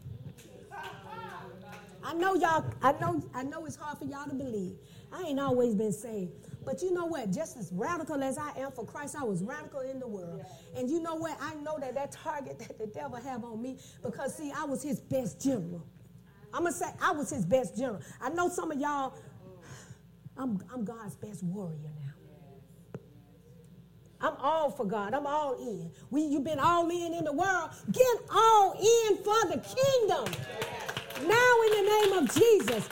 I 2.05 2.15
know 2.15 2.35
y'all, 2.35 2.65
I 2.83 2.93
know, 2.93 3.23
I 3.33 3.45
know 3.45 3.65
it's 3.65 3.77
hard 3.77 3.99
for 3.99 4.05
y'all 4.05 4.29
to 4.29 4.35
believe. 4.35 4.77
I 5.13 5.23
ain't 5.23 5.39
always 5.39 5.75
been 5.75 5.93
saved. 5.93 6.33
But 6.65 6.83
you 6.83 6.93
know 6.93 7.07
what? 7.07 7.31
Just 7.31 7.57
as 7.57 7.71
radical 7.73 8.23
as 8.23 8.39
I 8.39 8.51
am 8.59 8.73
for 8.73 8.85
Christ, 8.85 9.17
I 9.19 9.25
was 9.25 9.43
radical 9.43 9.81
in 9.81 9.99
the 9.99 10.07
world. 10.07 10.45
And 10.77 10.89
you 10.89 11.01
know 11.01 11.15
what? 11.15 11.37
I 11.41 11.55
know 11.57 11.79
that 11.79 11.95
that 11.95 12.13
target 12.13 12.59
that 12.69 12.79
the 12.79 12.87
devil 12.87 13.17
have 13.17 13.45
on 13.45 13.61
me 13.61 13.79
because 14.03 14.37
see, 14.37 14.53
I 14.57 14.65
was 14.65 14.83
his 14.83 15.01
best 15.01 15.41
general. 15.41 15.87
I'm 16.53 16.65
gonna 16.65 16.73
say 16.73 16.87
I 17.01 17.13
was 17.13 17.31
his 17.31 17.45
best 17.45 17.77
general. 17.77 18.01
I 18.21 18.29
know 18.31 18.49
some 18.49 18.71
of 18.71 18.79
y'all, 18.79 19.15
I'm, 20.37 20.63
I'm 20.73 20.85
God's 20.85 21.17
best 21.17 21.43
warrior 21.43 21.79
now. 22.01 22.12
I'm 24.23 24.35
all 24.41 24.71
for 24.71 24.87
God. 24.87 25.15
I'm 25.15 25.27
all 25.27 25.55
in. 25.55 25.91
We, 26.11 26.23
you've 26.23 26.45
been 26.45 26.61
all 26.61 26.89
in 26.89 27.13
in 27.13 27.25
the 27.25 27.33
world. 27.33 27.71
Get 27.91 28.17
all 28.33 28.73
in 28.73 29.17
for 29.19 29.49
the 29.49 29.59
kingdom. 29.59 30.33
Now 31.29 31.55
in 31.67 31.85
the 31.85 31.91
name 31.91 32.13
of 32.19 32.35
Jesus. 32.35 32.89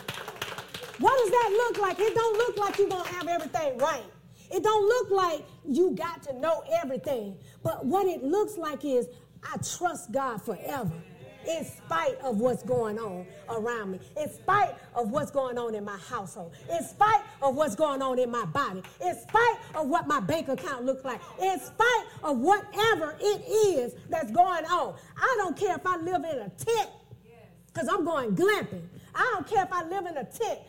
What 0.99 1.17
does 1.19 1.31
that 1.31 1.51
look 1.53 1.79
like? 1.79 1.99
It 1.99 2.15
don't 2.15 2.37
look 2.37 2.57
like 2.59 2.79
you're 2.79 2.89
going 2.89 3.05
to 3.05 3.13
have 3.15 3.29
everything 3.29 3.79
right. 3.79 4.05
It 4.51 4.63
don't 4.63 4.87
look 4.87 5.11
like 5.11 5.45
you 5.67 5.93
got 5.93 6.23
to 6.25 6.39
know 6.39 6.65
everything. 6.83 7.37
But 7.63 7.87
what 7.87 8.07
it 8.07 8.23
looks 8.23 8.59
like 8.59 8.85
is 8.85 9.07
I 9.43 9.57
trust 9.59 10.13
God 10.13 10.43
forever 10.43 10.93
in 11.49 11.65
spite 11.65 12.19
of 12.21 12.39
what's 12.39 12.63
going 12.63 12.99
on 12.99 13.27
around 13.49 13.93
me, 13.93 14.01
in 14.17 14.31
spite 14.33 14.75
of 14.95 15.11
what's 15.11 15.31
going 15.31 15.59
on 15.59 15.75
in 15.75 15.85
my 15.85 15.97
household, 15.97 16.53
in 16.71 16.83
spite 16.85 17.23
of 17.43 17.55
what's 17.55 17.75
going 17.75 18.03
on 18.03 18.19
in 18.19 18.31
my 18.31 18.45
body, 18.47 18.83
in 19.05 19.19
spite 19.19 19.57
of 19.75 19.89
what 19.89 20.07
my 20.07 20.21
bank 20.21 20.49
account 20.49 20.85
looks 20.85 21.05
like, 21.05 21.21
in 21.41 21.59
spite 21.61 22.05
of 22.23 22.39
whatever 22.39 23.17
it 23.21 23.49
is 23.49 23.95
that's 24.09 24.31
going 24.31 24.65
on. 24.67 24.95
I 25.17 25.35
don't 25.39 25.57
care 25.57 25.77
if 25.77 25.87
I 25.87 25.97
live 25.97 26.25
in 26.25 26.39
a 26.39 26.51
tent 26.51 26.91
because 27.73 27.89
I'm 27.89 28.05
going 28.05 28.35
glamping. 28.35 28.83
I 29.15 29.31
don't 29.35 29.47
care 29.47 29.65
if 29.65 29.73
I 29.73 29.85
live 29.85 30.07
in 30.07 30.17
a 30.17 30.25
tent 30.25 30.61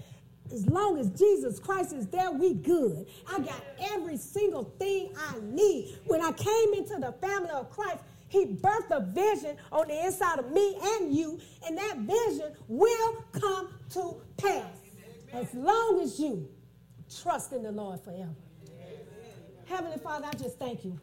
as 0.51 0.67
long 0.67 0.99
as 0.99 1.09
Jesus 1.11 1.59
Christ 1.59 1.93
is 1.93 2.07
there, 2.07 2.32
we 2.32 2.53
good. 2.53 3.05
I 3.30 3.39
got 3.39 3.63
every 3.93 4.17
single 4.17 4.63
thing 4.78 5.13
I 5.17 5.39
need. 5.41 5.97
When 6.05 6.22
I 6.22 6.32
came 6.32 6.74
into 6.74 6.97
the 6.99 7.13
family 7.26 7.49
of 7.51 7.69
Christ, 7.69 7.99
he 8.32 8.45
birthed 8.45 8.91
a 8.91 9.01
vision 9.01 9.57
on 9.73 9.89
the 9.89 10.05
inside 10.05 10.39
of 10.39 10.51
me 10.51 10.77
and 10.82 11.13
you, 11.13 11.38
and 11.67 11.77
that 11.77 11.97
vision 11.97 12.53
will 12.69 13.25
come 13.34 13.67
to 13.89 14.15
pass 14.38 14.71
as 15.34 15.53
long 15.53 15.99
as 16.01 16.17
you 16.17 16.47
trust 17.21 17.51
in 17.51 17.61
the 17.61 17.71
Lord 17.73 17.99
forever. 17.99 18.34
Heavenly 19.65 19.97
Father, 19.97 20.27
I 20.27 20.34
just 20.38 20.57
thank 20.57 20.86
you. 20.86 20.97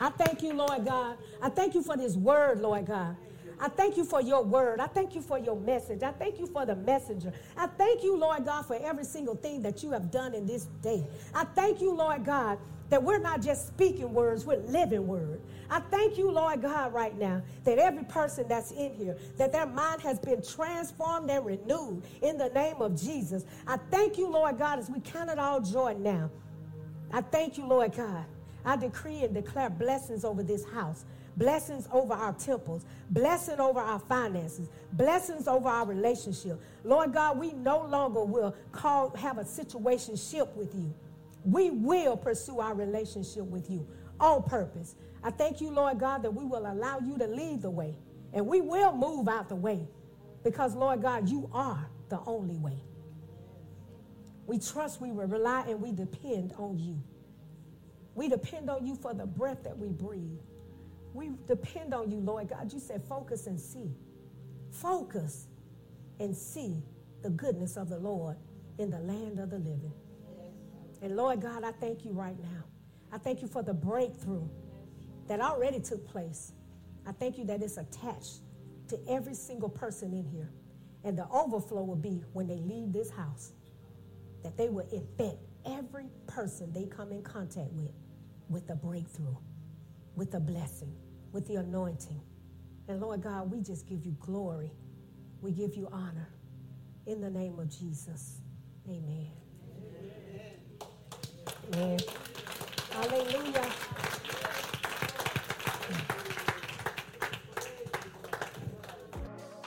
I 0.00 0.10
thank 0.10 0.40
you, 0.42 0.52
Lord 0.52 0.84
God. 0.84 1.18
I 1.42 1.48
thank 1.48 1.74
you 1.74 1.82
for 1.82 1.96
this 1.96 2.16
word, 2.16 2.60
Lord 2.60 2.86
God. 2.86 3.16
I 3.62 3.68
thank 3.68 3.96
you 3.96 4.04
for 4.04 4.20
your 4.20 4.42
word. 4.42 4.80
I 4.80 4.88
thank 4.88 5.14
you 5.14 5.22
for 5.22 5.38
your 5.38 5.54
message. 5.54 6.02
I 6.02 6.10
thank 6.10 6.40
you 6.40 6.48
for 6.48 6.66
the 6.66 6.74
messenger. 6.74 7.32
I 7.56 7.68
thank 7.68 8.02
you, 8.02 8.16
Lord 8.16 8.44
God, 8.44 8.66
for 8.66 8.74
every 8.74 9.04
single 9.04 9.36
thing 9.36 9.62
that 9.62 9.84
you 9.84 9.92
have 9.92 10.10
done 10.10 10.34
in 10.34 10.46
this 10.46 10.64
day. 10.82 11.06
I 11.32 11.44
thank 11.44 11.80
you, 11.80 11.94
Lord 11.94 12.24
God, 12.24 12.58
that 12.90 13.00
we're 13.00 13.20
not 13.20 13.40
just 13.40 13.68
speaking 13.68 14.12
words, 14.12 14.44
we're 14.44 14.56
living 14.56 15.06
word. 15.06 15.40
I 15.70 15.78
thank 15.78 16.18
you, 16.18 16.28
Lord 16.28 16.60
God, 16.60 16.92
right 16.92 17.16
now, 17.16 17.40
that 17.62 17.78
every 17.78 18.02
person 18.02 18.46
that's 18.48 18.72
in 18.72 18.94
here, 18.94 19.16
that 19.36 19.52
their 19.52 19.66
mind 19.66 20.02
has 20.02 20.18
been 20.18 20.42
transformed 20.42 21.30
and 21.30 21.46
renewed 21.46 22.02
in 22.20 22.38
the 22.38 22.48
name 22.48 22.82
of 22.82 23.00
Jesus. 23.00 23.44
I 23.64 23.76
thank 23.92 24.18
you, 24.18 24.28
Lord 24.28 24.58
God, 24.58 24.80
as 24.80 24.90
we 24.90 24.98
count 24.98 25.30
it 25.30 25.38
all 25.38 25.60
joy 25.60 25.94
now. 25.96 26.30
I 27.12 27.20
thank 27.20 27.58
you, 27.58 27.66
Lord 27.66 27.94
God. 27.96 28.24
I 28.64 28.76
decree 28.76 29.22
and 29.22 29.32
declare 29.32 29.70
blessings 29.70 30.24
over 30.24 30.42
this 30.42 30.64
house 30.64 31.04
blessings 31.36 31.88
over 31.92 32.14
our 32.14 32.32
temples, 32.34 32.84
blessing 33.10 33.60
over 33.60 33.80
our 33.80 33.98
finances, 33.98 34.68
blessings 34.92 35.48
over 35.48 35.68
our 35.68 35.86
relationship. 35.86 36.60
Lord 36.84 37.12
God, 37.12 37.38
we 37.38 37.52
no 37.52 37.82
longer 37.84 38.24
will 38.24 38.54
call 38.72 39.14
have 39.16 39.38
a 39.38 39.44
situation 39.44 40.16
ship 40.16 40.54
with 40.56 40.74
you. 40.74 40.92
We 41.44 41.70
will 41.70 42.16
pursue 42.16 42.60
our 42.60 42.74
relationship 42.74 43.44
with 43.44 43.70
you 43.70 43.86
on 44.20 44.42
purpose. 44.44 44.94
I 45.24 45.30
thank 45.30 45.60
you, 45.60 45.70
Lord 45.70 45.98
God, 45.98 46.22
that 46.22 46.32
we 46.32 46.44
will 46.44 46.66
allow 46.70 46.98
you 47.00 47.18
to 47.18 47.26
lead 47.26 47.62
the 47.62 47.70
way. 47.70 47.96
And 48.32 48.46
we 48.46 48.60
will 48.60 48.92
move 48.92 49.28
out 49.28 49.48
the 49.48 49.56
way 49.56 49.86
because, 50.42 50.74
Lord 50.74 51.02
God, 51.02 51.28
you 51.28 51.50
are 51.52 51.88
the 52.08 52.20
only 52.26 52.56
way. 52.56 52.82
We 54.46 54.58
trust, 54.58 55.00
we 55.00 55.12
will 55.12 55.26
rely, 55.26 55.64
and 55.68 55.80
we 55.80 55.92
depend 55.92 56.52
on 56.58 56.78
you. 56.78 57.00
We 58.14 58.28
depend 58.28 58.68
on 58.68 58.86
you 58.86 58.96
for 58.96 59.14
the 59.14 59.26
breath 59.26 59.64
that 59.64 59.78
we 59.78 59.88
breathe. 59.88 60.40
We 61.12 61.30
depend 61.46 61.94
on 61.94 62.10
you, 62.10 62.18
Lord 62.18 62.48
God. 62.48 62.72
You 62.72 62.80
said 62.80 63.02
focus 63.04 63.46
and 63.46 63.60
see. 63.60 63.94
Focus 64.70 65.48
and 66.20 66.36
see 66.36 66.82
the 67.22 67.30
goodness 67.30 67.76
of 67.76 67.88
the 67.88 67.98
Lord 67.98 68.36
in 68.78 68.90
the 68.90 68.98
land 69.00 69.38
of 69.38 69.50
the 69.50 69.58
living. 69.58 69.92
And 71.02 71.16
Lord 71.16 71.42
God, 71.42 71.64
I 71.64 71.72
thank 71.72 72.04
you 72.04 72.12
right 72.12 72.38
now. 72.40 72.64
I 73.12 73.18
thank 73.18 73.42
you 73.42 73.48
for 73.48 73.62
the 73.62 73.74
breakthrough 73.74 74.48
that 75.28 75.40
already 75.40 75.80
took 75.80 76.06
place. 76.06 76.52
I 77.06 77.12
thank 77.12 77.38
you 77.38 77.44
that 77.46 77.62
it's 77.62 77.76
attached 77.76 78.40
to 78.88 78.98
every 79.08 79.34
single 79.34 79.68
person 79.68 80.12
in 80.12 80.24
here. 80.24 80.52
And 81.04 81.18
the 81.18 81.28
overflow 81.28 81.82
will 81.82 81.96
be 81.96 82.22
when 82.32 82.46
they 82.46 82.58
leave 82.58 82.92
this 82.92 83.10
house, 83.10 83.52
that 84.42 84.56
they 84.56 84.68
will 84.68 84.88
infect 84.92 85.38
every 85.66 86.06
person 86.26 86.72
they 86.72 86.86
come 86.86 87.12
in 87.12 87.22
contact 87.22 87.72
with 87.72 87.92
with 88.48 88.68
a 88.70 88.76
breakthrough 88.76 89.36
with 90.16 90.30
the 90.30 90.40
blessing, 90.40 90.94
with 91.32 91.46
the 91.46 91.56
anointing. 91.56 92.20
And 92.88 93.00
Lord 93.00 93.22
God, 93.22 93.50
we 93.50 93.60
just 93.60 93.86
give 93.86 94.04
you 94.04 94.16
glory. 94.20 94.72
We 95.40 95.52
give 95.52 95.74
you 95.74 95.88
honor. 95.92 96.28
In 97.06 97.20
the 97.20 97.30
name 97.30 97.58
of 97.58 97.68
Jesus. 97.68 98.40
Amen. 98.88 99.30
Amen. 101.74 101.98
Hallelujah. 102.90 103.72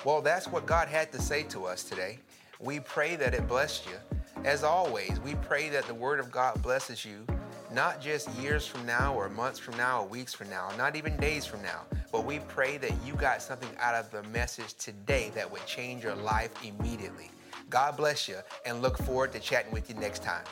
Well, 0.06 0.22
that's 0.22 0.48
what 0.48 0.68
God 0.68 0.88
had 0.88 1.12
to 1.14 1.22
say 1.22 1.44
to 1.44 1.66
us 1.66 1.84
today. 1.84 2.20
We 2.60 2.80
pray 2.80 3.16
that 3.16 3.34
it 3.34 3.48
blessed 3.48 3.88
you. 3.88 3.98
As 4.44 4.64
always, 4.64 5.20
we 5.22 5.34
pray 5.36 5.70
that 5.70 5.88
the 5.88 5.96
Word 5.96 6.20
of 6.20 6.32
God 6.32 6.62
blesses 6.62 7.04
you 7.04 7.26
not 7.76 8.00
just 8.00 8.30
years 8.40 8.66
from 8.66 8.86
now 8.86 9.14
or 9.14 9.28
months 9.28 9.60
from 9.60 9.76
now 9.76 10.02
or 10.02 10.08
weeks 10.08 10.34
from 10.34 10.50
now, 10.50 10.70
not 10.78 10.96
even 10.96 11.18
days 11.18 11.46
from 11.46 11.62
now, 11.62 11.82
but 12.10 12.24
we 12.24 12.40
pray 12.40 12.78
that 12.78 12.94
you 13.06 13.14
got 13.16 13.42
something 13.42 13.70
out 13.80 13.94
of 13.94 14.10
the 14.12 14.24
message 14.30 14.74
today 14.76 15.30
that 15.36 15.52
would 15.52 15.66
change 15.66 16.02
your 16.02 16.16
life 16.16 16.52
immediately. 16.64 17.30
God 17.70 17.98
bless 17.98 18.30
you 18.30 18.38
and 18.66 18.82
look 18.82 18.98
forward 19.00 19.34
to 19.34 19.42
chatting 19.42 19.74
with 19.74 19.90
you 19.90 19.96
next 19.96 20.24
time. 20.24 20.46